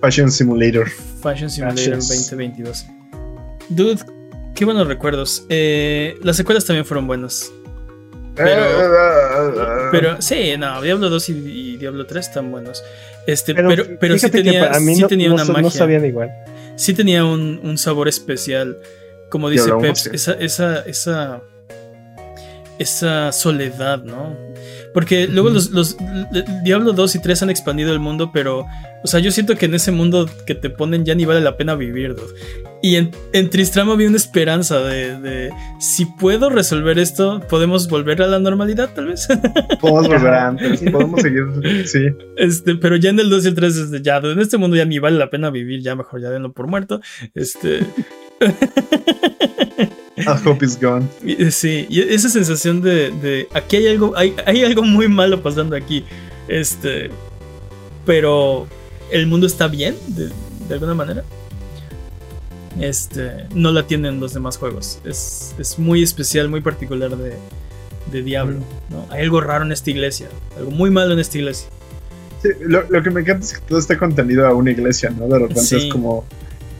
[0.00, 0.88] Fashion Simulator.
[1.22, 2.86] Fashion Simulator 2022.
[3.70, 4.00] Dude,
[4.54, 5.46] qué buenos recuerdos.
[5.48, 7.50] Eh, las secuelas también fueron buenas.
[8.36, 8.64] Pero,
[9.92, 12.82] pero sí, no, Diablo 2 y, Diablo 3 están buenos.
[13.26, 15.62] Este, pero, pero, sí tenía, sí tenía una magia.
[15.62, 16.30] No sabían igual.
[16.76, 18.78] Sí tenía un, sabor especial.
[19.30, 21.42] Como dice Peps, esa, esa, esa,
[22.78, 24.36] esa soledad, ¿no?
[24.94, 25.96] Porque luego los, los,
[26.62, 28.64] Diablo 2 y 3 han expandido el mundo, pero,
[29.02, 31.56] o sea, yo siento que en ese mundo que te ponen ya ni vale la
[31.56, 32.14] pena vivir,
[32.80, 35.50] Y en, en Tristram había una esperanza de,
[35.80, 39.26] si puedo resolver esto, podemos volver a la normalidad, tal vez.
[39.80, 41.44] Podemos volver antes, podemos seguir,
[41.86, 42.06] sí.
[42.36, 44.84] Este, pero ya en el 2 y el 3, desde ya, en este mundo ya
[44.84, 47.00] ni vale la pena vivir, ya mejor ya denlo por muerto.
[47.34, 47.80] Este.
[50.18, 51.08] I hope it's gone.
[51.50, 56.04] Sí, y esa sensación de, aquí hay algo, hay, algo muy malo pasando aquí.
[56.46, 57.10] Este,
[58.06, 58.68] pero
[59.10, 60.30] el mundo está bien, de,
[60.72, 61.24] alguna manera.
[62.80, 65.00] Este, no la tienen los demás juegos.
[65.04, 67.36] Es, muy especial, muy particular de,
[68.22, 68.60] Diablo.
[68.90, 69.06] ¿no?
[69.10, 71.68] Hay algo raro en esta iglesia, algo muy malo en esta iglesia.
[72.40, 75.26] Sí, lo, que me encanta es que todo está contenido a una iglesia, ¿no?
[75.26, 76.24] De repente es como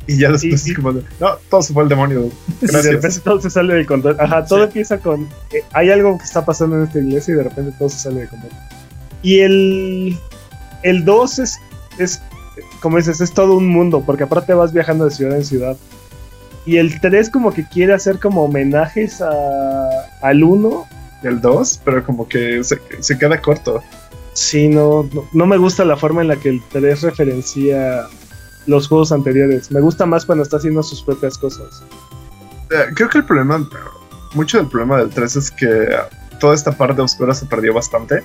[0.06, 1.02] y ya después es como, no,
[1.48, 2.30] todo se fue al demonio.
[2.60, 2.84] Gracias.
[2.84, 4.16] de repente todo se sale de control.
[4.18, 7.42] Ajá, todo empieza con, eh, hay algo que está pasando en esta iglesia y de
[7.44, 8.52] repente todo se sale de control.
[9.22, 10.18] Y el,
[10.82, 11.58] el 2 es,
[11.98, 12.22] es,
[12.80, 15.76] como dices, es todo un mundo, porque aparte vas viajando de ciudad en ciudad.
[16.66, 19.88] Y el 3 como que quiere hacer como homenajes a,
[20.22, 20.86] al 1.
[21.22, 23.82] El 2, pero como que se, se queda corto.
[24.34, 28.08] Sí, no, no, no, me gusta la forma en la que el 3 referencia
[28.66, 29.70] los juegos anteriores.
[29.70, 31.82] Me gusta más cuando está haciendo sus propias cosas.
[32.70, 33.68] Eh, creo que el problema,
[34.34, 35.88] mucho del problema del 3 es que
[36.40, 38.22] toda esta parte oscura se perdió bastante.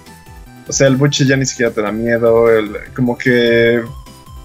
[0.68, 3.82] O sea, el buche ya ni siquiera te da miedo, el, como que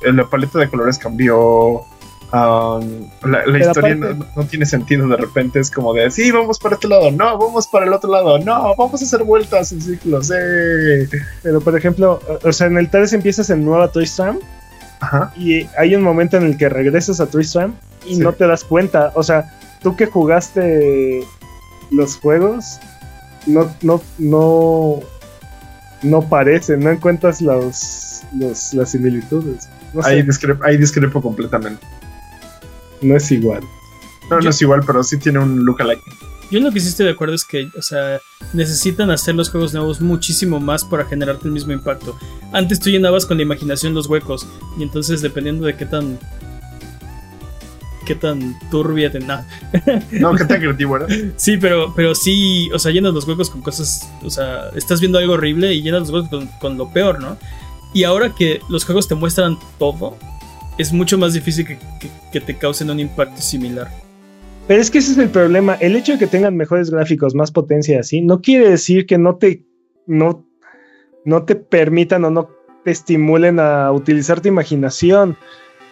[0.02, 1.84] la paleta de colores cambió.
[2.32, 6.88] Um, la, historia no, tiene sentido de repente, es como de, sí, vamos para este
[6.88, 11.08] lado, no, vamos para el otro lado, no, vamos a hacer vueltas en ciclos, eh.
[11.44, 14.06] Pero por ejemplo, o sea, en el 3 empiezas en Nueva Toy
[15.36, 17.74] Y hay un momento en el que regresas a Tristram
[18.06, 19.12] y no te das cuenta.
[19.14, 19.52] O sea,
[19.82, 21.24] tú que jugaste
[21.90, 22.78] los juegos,
[23.46, 25.00] no, no, no,
[26.02, 29.68] no parece, no encuentras los, las similitudes.
[30.02, 30.22] ahí,
[30.76, 31.86] discrepo, completamente.
[33.02, 33.62] No es igual.
[34.30, 36.02] No, no es igual, pero sí tiene un look alike.
[36.50, 38.20] Yo en lo que sí estoy de acuerdo es que, o sea,
[38.52, 42.16] necesitan hacer los juegos nuevos muchísimo más para generarte el mismo impacto.
[42.52, 44.46] Antes tú llenabas con la imaginación los huecos
[44.78, 46.18] y entonces dependiendo de qué tan
[48.04, 49.46] qué tan turbia te nada.
[50.12, 51.06] No, qué tan creativo era.
[51.36, 55.18] sí, pero, pero sí, o sea, llenas los huecos con cosas, o sea, estás viendo
[55.18, 57.38] algo horrible y llenas los huecos con, lo peor, ¿no?
[57.94, 60.18] Y ahora que los juegos te muestran todo,
[60.76, 61.78] es mucho más difícil
[62.32, 64.03] que te causen un impacto similar.
[64.66, 65.74] Pero es que ese es el problema.
[65.74, 69.36] El hecho de que tengan mejores gráficos, más potencia así, no quiere decir que no
[69.36, 69.62] te,
[70.06, 70.46] no,
[71.24, 72.48] no te permitan o no
[72.82, 75.36] te estimulen a utilizar tu imaginación.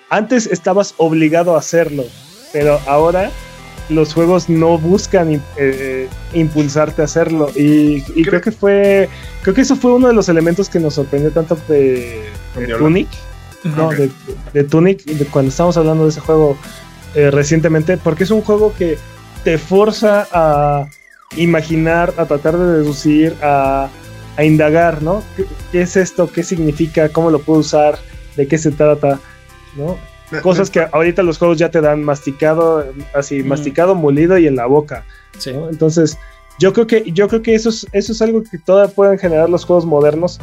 [0.08, 2.04] Antes estabas obligado a hacerlo,
[2.52, 3.30] pero ahora
[3.88, 7.50] los juegos no buscan eh, impulsarte a hacerlo.
[7.54, 9.08] Y, creo, que fue.
[9.42, 12.22] Creo que eso fue uno de los elementos que nos sorprendió tanto de,
[12.78, 13.08] Tunic.
[13.76, 14.10] No, de,
[14.52, 16.56] de, Tunic, cuando estábamos hablando de ese juego
[17.14, 18.98] eh, recientemente, porque es un juego que
[19.44, 20.86] te forza a
[21.36, 23.90] imaginar, a tratar de deducir, a,
[24.42, 25.22] indagar, ¿no?
[25.70, 26.30] ¿Qué, es esto?
[26.32, 27.10] ¿Qué significa?
[27.10, 27.98] ¿Cómo lo puedo usar?
[28.34, 29.20] ¿De qué se trata?
[29.76, 29.98] ¿No?
[30.40, 33.46] Cosas que ahorita los juegos ya te dan masticado, así, mm.
[33.46, 35.04] masticado, molido y en la boca.
[35.44, 36.16] Entonces,
[36.58, 39.50] yo creo que, yo creo que eso es, eso es algo que todavía pueden generar
[39.50, 40.40] los juegos modernos,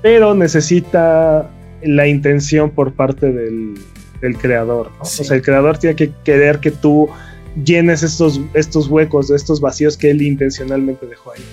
[0.00, 1.50] pero necesita
[1.82, 3.74] la intención por parte del,
[4.22, 4.90] el creador.
[5.00, 7.08] O sea, el creador tiene que querer que tú
[7.64, 11.44] llenes estos, estos huecos, estos vacíos que él intencionalmente dejó ahí.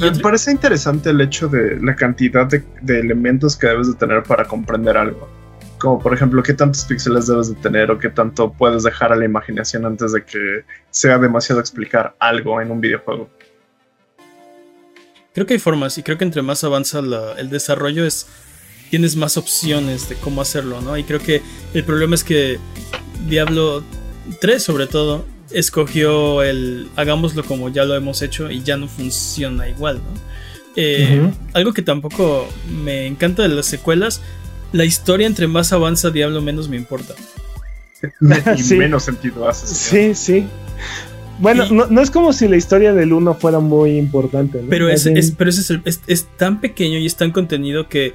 [0.00, 2.62] Me parece interesante el hecho de la cantidad de,
[2.98, 5.28] elementos que debes de tener para comprender algo.
[5.78, 9.16] Como por ejemplo, qué tantos píxeles debes de tener o qué tanto puedes dejar a
[9.16, 13.28] la imaginación antes de que sea demasiado explicar algo en un videojuego.
[15.34, 17.00] Creo que hay formas y creo que entre más avanza
[17.38, 18.28] el desarrollo es
[18.92, 20.98] tienes más opciones de cómo hacerlo, ¿no?
[20.98, 21.40] Y creo que
[21.72, 22.58] el problema es que
[23.26, 23.82] Diablo
[24.38, 29.66] 3 sobre todo escogió el hagámoslo como ya lo hemos hecho y ya no funciona
[29.66, 30.20] igual, ¿no?
[30.76, 32.46] Eh, algo que tampoco
[32.84, 34.20] me encanta de las secuelas,
[34.72, 37.14] la historia entre más avanza Diablo menos me importa.
[38.58, 39.68] y menos sentido hace.
[39.68, 40.46] Sí, sí.
[41.38, 44.60] Bueno, no, es como si la historia del 1 fuera muy importante.
[44.60, 44.68] ¿no?
[44.68, 45.08] Pero, es,
[45.38, 45.72] pero es,
[46.06, 48.12] es, tan pequeño y es tan contenido que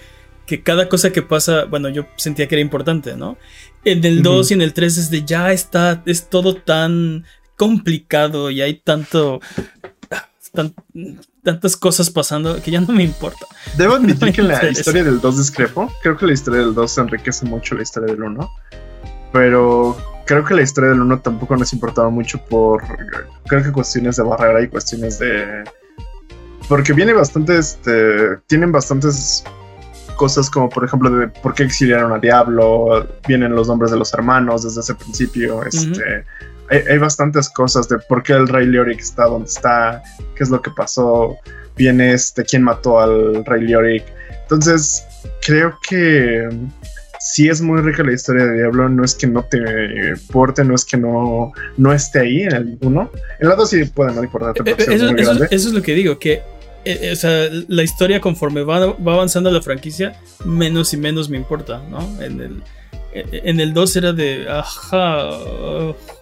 [0.48, 3.38] que cada cosa que pasa, bueno, yo sentía que era importante, ¿no?
[3.84, 7.26] En el 2 y en el 3 es de ya está, es todo tan
[7.56, 9.40] complicado y hay tanto...
[11.44, 13.46] tantas cosas pasando que ya no me importa.
[13.78, 15.92] Debo admitir que la historia del 2 discrepo.
[16.02, 18.50] Creo que la historia del 2 enriquece mucho la historia del 1.
[19.34, 22.82] Pero creo que la historia del 1 tampoco nos importaba mucho por,
[23.48, 25.64] creo que cuestiones de barrera y cuestiones de...
[26.68, 29.44] Porque viene bastante, este, tienen bastantes
[30.18, 34.14] cosas como por ejemplo de por qué exiliaron a Diablo, vienen los nombres de los
[34.14, 36.26] hermanos desde ese principio, este,
[36.70, 40.04] hay, bastantes cosas de por qué el rey Leoric está donde está,
[40.36, 41.38] qué es lo que pasó,
[41.78, 44.04] viene este, quién mató al rey Leoric.
[44.42, 45.06] Entonces,
[45.42, 46.50] creo que
[47.20, 49.60] sí es muy rica la historia de Diablo, no es que no te
[50.10, 53.12] importe, no es que no, no esté ahí en el 1.
[53.40, 54.70] En el 2 sí puede no importarte.
[54.70, 56.42] Eh, eso, eso, eso, es lo que digo, que
[56.88, 61.38] eh, o sea, la historia conforme va, va, avanzando la franquicia, menos y menos me
[61.38, 62.00] importa, ¿no?
[62.22, 62.64] En el,
[63.14, 65.30] eh, en el 2 era de, ajá,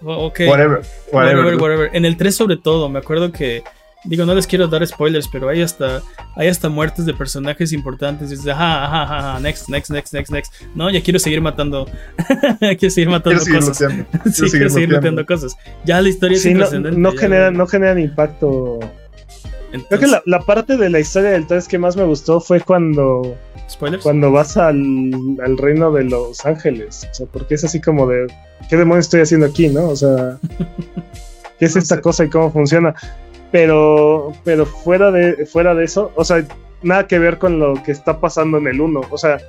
[0.02, 0.40] ok.
[0.48, 0.82] Whatever,
[1.12, 3.64] whatever, whatever, En el 3 sobre todo, me acuerdo que,
[4.06, 6.02] digo, no les quiero dar spoilers, pero hay hasta,
[6.36, 8.30] hay hasta muertes de personajes importantes.
[8.30, 10.54] Y dices, ajá, ajá, ajá, next, next, next, next, next.
[10.74, 11.88] No, ya quiero seguir matando,
[12.60, 13.78] quiero seguir matando cosas.
[14.34, 15.56] sí, quiero seguir matando cosas.
[15.86, 18.80] Ya la historia es no, no, genera, no generan impacto
[19.84, 23.38] Creo que la, parte de la historia del 3 que más me gustó fue cuando.
[24.04, 25.12] Cuando vas al,
[25.58, 27.08] reino de los ángeles.
[27.12, 28.28] O sea, porque es así como de.
[28.70, 29.90] ¿Qué demonios estoy haciendo aquí, no?
[29.90, 30.38] O sea.
[31.60, 32.94] ¿Qué es esta cosa y cómo funciona?
[33.52, 34.34] Pero.
[34.44, 36.12] Pero fuera de, fuera de eso.
[36.16, 36.46] O sea,
[36.82, 39.02] nada que ver con lo que está pasando en el 1.
[39.10, 39.40] O sea.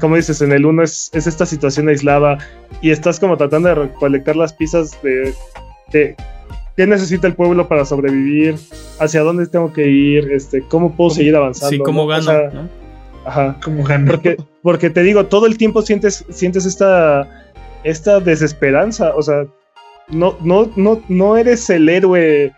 [0.00, 2.38] como dices, en el 1 es, es, esta situación aislada
[2.82, 5.34] y estás como tratando de recolectar las piezas de,
[5.92, 6.16] de
[6.80, 8.54] qué necesita el pueblo para sobrevivir,
[8.98, 11.68] hacia dónde tengo que ir, este, cómo puedo seguir avanzando.
[11.68, 12.70] Sí, cómo gano.
[13.26, 13.58] Ajá.
[13.62, 14.12] ¿Cómo gano?
[14.12, 17.28] Porque, porque te digo, todo el tiempo sientes, sientes esta,
[17.84, 19.14] esta desesperanza.
[19.14, 19.44] O sea,
[20.08, 22.50] no, no, no, no eres el héroe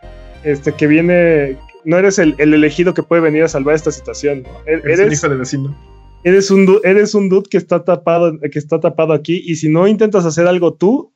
[0.45, 1.59] este, que viene.
[1.85, 4.45] No eres el, elegido que puede venir a salvar esta situación.
[4.67, 5.77] E-, eres, hijo de vecino.
[6.23, 9.43] Eres un, eres un dude que está tapado, que está tapado aquí.
[9.45, 11.13] Y si no intentas hacer algo tú,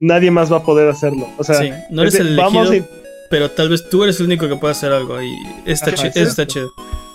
[0.00, 1.28] nadie más va a poder hacerlo.
[1.38, 2.86] O sea, no eres el elegido,
[3.30, 5.32] pero tal vez tú eres el único que puede hacer algo y
[5.66, 6.72] está, está chido.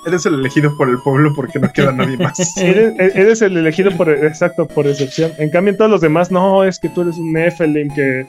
[0.08, 2.38] Eres el elegido por el pueblo porque no queda nadie más.
[2.58, 5.32] eres, el elegido por exacto, por excepción.
[5.40, 8.28] En cambio, en todos los demás, no, es que tú eres un Nephilim que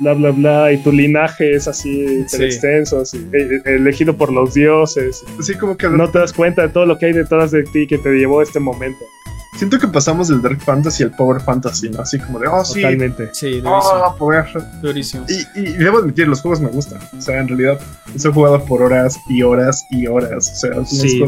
[0.00, 4.54] bla bla bla, y tu linaje es así extenso, así, e, e, elegido por los
[4.54, 5.22] dioses.
[5.38, 7.86] Así como que no te das cuenta de todo lo que hay detrás de ti
[7.86, 9.04] que te llevó a este momento.
[9.56, 12.02] Siento que pasamos del Dark Fantasy al Power Fantasy, ¿no?
[12.02, 12.80] Así como de, oh, sí.
[12.80, 13.30] Totalmente.
[13.32, 14.46] Sí, oh, poder.
[14.82, 15.24] Durísimo.
[15.28, 17.00] Y, y, debo admitir, los juegos me gustan.
[17.16, 17.80] O sea, en realidad,
[18.12, 20.52] los he jugado por horas y horas y horas.
[20.52, 21.24] O sea, sí,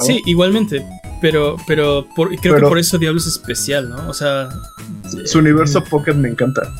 [0.00, 0.22] sí.
[0.26, 0.86] igualmente.
[1.20, 2.06] Pero, pero
[2.40, 4.08] creo que por eso Diablo es especial, ¿no?
[4.08, 4.48] O sea.
[5.24, 6.72] Su universo Pocket me encanta.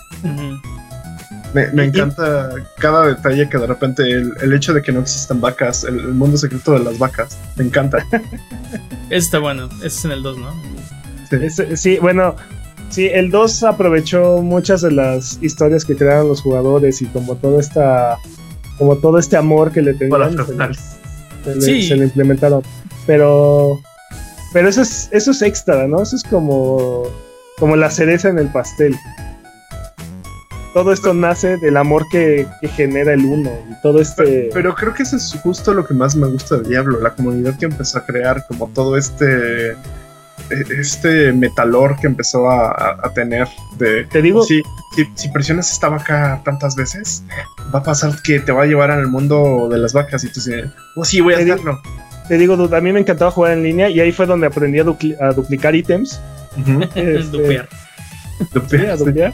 [1.72, 6.08] Me, encanta cada detalle que de repente el, hecho de que no existan vacas, el,
[6.08, 8.06] mundo secreto de las vacas, me encanta.
[9.10, 10.54] Está bueno, ese es en el 2, ¿no?
[11.76, 11.98] Sí.
[11.98, 12.36] bueno,
[12.90, 17.58] sí, el 2 aprovechó muchas de las historias que crearon los jugadores y como todo
[17.58, 18.18] esta
[18.76, 20.36] como todo este amor que le tenían
[21.58, 22.62] se, le, implementaron.
[23.06, 23.80] Pero
[24.52, 26.02] pero eso es eso es extra, ¿no?
[26.02, 27.04] Eso es como
[27.58, 28.94] como la cereza en el pastel
[30.76, 32.46] todo esto nace del amor que,
[32.76, 34.50] genera el uno y todo este.
[34.52, 37.58] Pero, creo que eso es justo lo que más me gusta de Diablo, la comunidad
[37.58, 39.70] que empezó a crear, como todo este.
[39.70, 43.48] E, este metalor que empezó a, tener
[43.78, 44.04] de.
[44.04, 44.42] Te digo.
[44.42, 44.62] Si,
[45.14, 47.24] si, presionas esta vaca tantas veces,
[47.74, 50.40] va a pasar que te va a llevar al mundo de las vacas y tú
[50.40, 51.80] dices, oh sí, voy a hacerlo.
[52.28, 55.32] te digo, a mí me encantaba jugar en línea y ahí fue donde aprendí a,
[55.32, 56.20] duplicar ítems.
[56.94, 57.66] Este,
[58.52, 59.32] duplicar.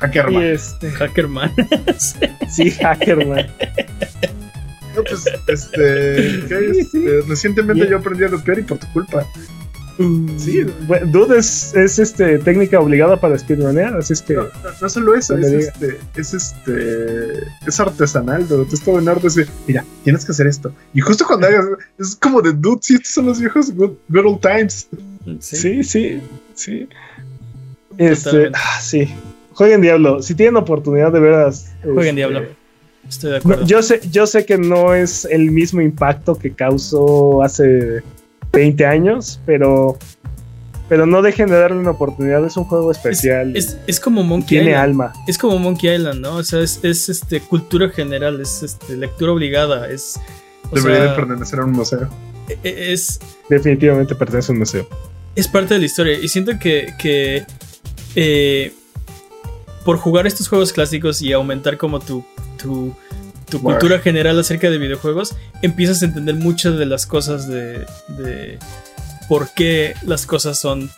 [0.00, 0.42] Hackerman.
[0.42, 0.90] Este...
[0.90, 1.52] Hackerman.
[2.50, 3.46] sí, Hackerman.
[4.94, 9.26] No, pues, este, este recientemente yo aprendí a lupear y por tu culpa.
[9.98, 14.34] Mm, sí, bueno, Dude es, es, este, técnica obligada para speedrunear, así es que.
[14.34, 18.66] No, solo eso, es este, es este, es artesanal, Dude.
[18.66, 20.72] Te está en arte de, mira, tienes que hacer esto.
[20.92, 21.64] Y justo cuando hagas,
[21.98, 24.86] es como de Dude, sí, estos son los viejos good, old times.
[25.40, 26.20] Sí, sí,
[26.54, 26.88] sí.
[27.96, 29.08] Este, ah, sí.
[29.56, 30.22] Jueguen Diablo.
[30.22, 31.72] Si tienen oportunidad de veras.
[31.82, 32.42] Jueguen este, Diablo.
[33.08, 33.66] Estoy de acuerdo.
[33.66, 38.02] yo, sé, yo sé que no es el mismo impacto que causó hace
[38.52, 39.98] 20 años, pero.
[40.90, 43.56] Pero no dejen de darle una oportunidad, es un juego especial.
[43.56, 44.66] Es, como Monkey Island.
[44.66, 45.12] Tiene alma.
[45.26, 46.36] Es como Monkey Island, ¿no?
[46.36, 49.88] O sea, es, este, cultura general, es este, lectura obligada.
[49.88, 50.20] Es,
[50.70, 52.08] Debería de pertenecer a un museo.
[52.48, 53.18] E, e, es.
[53.48, 54.86] Definitivamente pertenece a un museo.
[55.34, 56.18] Es parte de la historia.
[56.20, 56.92] Y siento que.
[56.98, 57.44] que
[58.14, 58.72] eh,
[59.86, 62.24] por jugar estos juegos clásicos y aumentar como tu,
[62.58, 62.92] tu,
[63.62, 68.58] cultura general acerca de videojuegos, empiezas a entender muchas de las cosas de, de
[69.28, 70.90] por qué las cosas son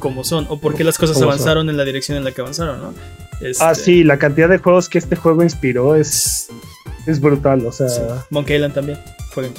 [0.00, 2.80] como son o por qué las cosas avanzaron en la dirección en la que avanzaron,
[2.80, 2.94] ¿no?
[3.60, 6.48] Ah, este sí, la cantidad de juegos que este juego inspiró es,
[7.06, 7.86] es brutal, o sea...
[8.30, 8.98] Monkey Island también,
[9.32, 9.54] jueguen.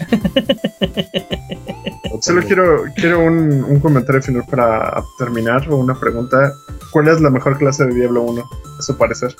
[2.26, 6.52] Solo quiero, quiero un, un, comentario final para terminar o una pregunta.
[6.90, 8.50] ¿Cuál es la mejor clase de Diablo 1,
[8.80, 9.36] a su parecer?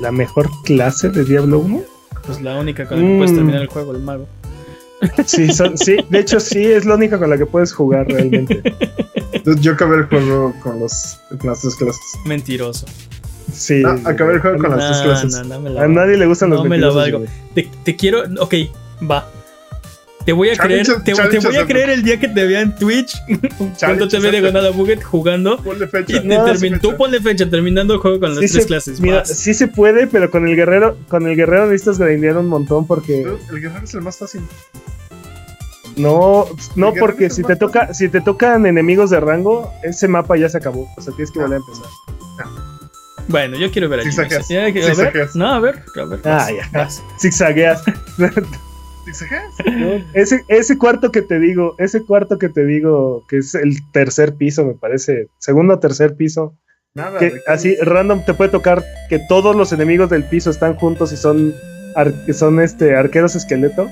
[0.00, 1.82] ¿La mejor clase de Diablo 1?
[2.24, 3.34] Pues la única con la que puedes mm.
[3.34, 4.28] terminar el juego, el mago.
[5.26, 8.62] Sí, sí, de hecho sí, es la única con la que puedes jugar realmente.
[9.60, 12.02] Yo acabé el juego con, los, las tres clases.
[12.24, 12.86] Mentiroso.
[13.52, 13.82] Sí.
[13.84, 15.34] Ah, acabé el juego con las tres clases.
[15.34, 17.28] a nadie le gustan los mentirosos.
[17.56, 18.54] Te, te quiero, ok,
[19.10, 19.26] va,
[20.24, 23.16] te voy a creer, te, voy a creer el día que te vea en Twitch
[23.78, 25.56] cuando te ve diagonal a Buget jugando.
[25.58, 26.16] Ponle fecha.
[26.16, 26.44] Y no,
[26.80, 29.00] tú ponle fecha, terminando el juego con las tres clases.
[29.00, 32.86] Mira, sí se puede, pero con el guerrero, con el guerrero necesitas grindear un montón
[32.86, 33.22] porque.
[33.22, 34.42] El guerrero es el más fácil.
[35.96, 40.48] No, no, porque si te toca, si te tocan enemigos de rango, ese mapa ya
[40.48, 40.88] se acabó.
[40.96, 41.86] O sea, tienes que volver a empezar.
[43.28, 45.36] Bueno, yo quiero ver a Zigzagueas.
[45.36, 46.20] No, a ver, a ver.
[46.24, 46.88] Ah, ya.
[47.20, 47.82] Zigzagueas.
[50.14, 54.34] ese, ese cuarto que te digo, ese cuarto que te digo, que es el tercer
[54.34, 56.56] piso, me parece, segundo o tercer piso.
[56.94, 61.10] Nada, que así random te puede tocar que todos los enemigos del piso están juntos
[61.12, 61.54] y son,
[62.32, 63.88] son este arqueros esqueleto.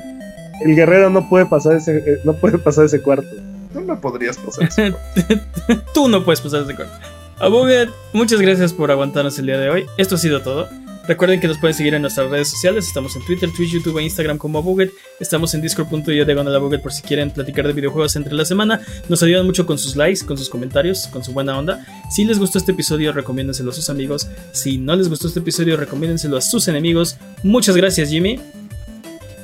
[0.64, 3.28] El guerrero no puede pasar ese, eh, no puede pasar ese cuarto.
[3.72, 4.94] Tú no podrías pasar ese
[5.94, 6.92] Tú no puedes pasar ese cuarto.
[7.38, 9.86] Abuget, muchas gracias por aguantarnos el día de hoy.
[9.96, 10.68] Esto ha sido todo.
[11.10, 12.86] Recuerden que nos pueden seguir en nuestras redes sociales.
[12.86, 14.92] Estamos en Twitter, Twitch, YouTube e Instagram como Abuget.
[15.18, 18.80] Estamos en discord.io Abuget por si quieren platicar de videojuegos entre la semana.
[19.08, 21.84] Nos ayudan mucho con sus likes, con sus comentarios, con su buena onda.
[22.12, 24.28] Si les gustó este episodio, recomiéndenselo a sus amigos.
[24.52, 27.16] Si no les gustó este episodio, recomiéndenselo a sus enemigos.
[27.42, 28.38] Muchas gracias, Jimmy.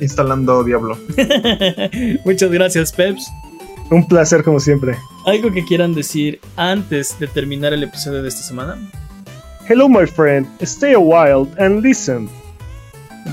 [0.01, 0.97] Instalando Diablo.
[2.24, 3.28] Muchas gracias, Peps.
[3.90, 4.97] Un placer como siempre.
[5.24, 8.78] ¿Algo que quieran decir antes de terminar el episodio de esta semana?
[9.66, 10.47] Hello, my friend.
[10.62, 12.30] Stay a while and listen.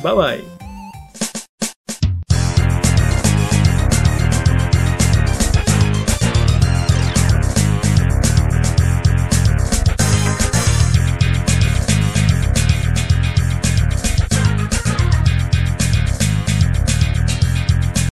[0.01, 0.52] Bye bye.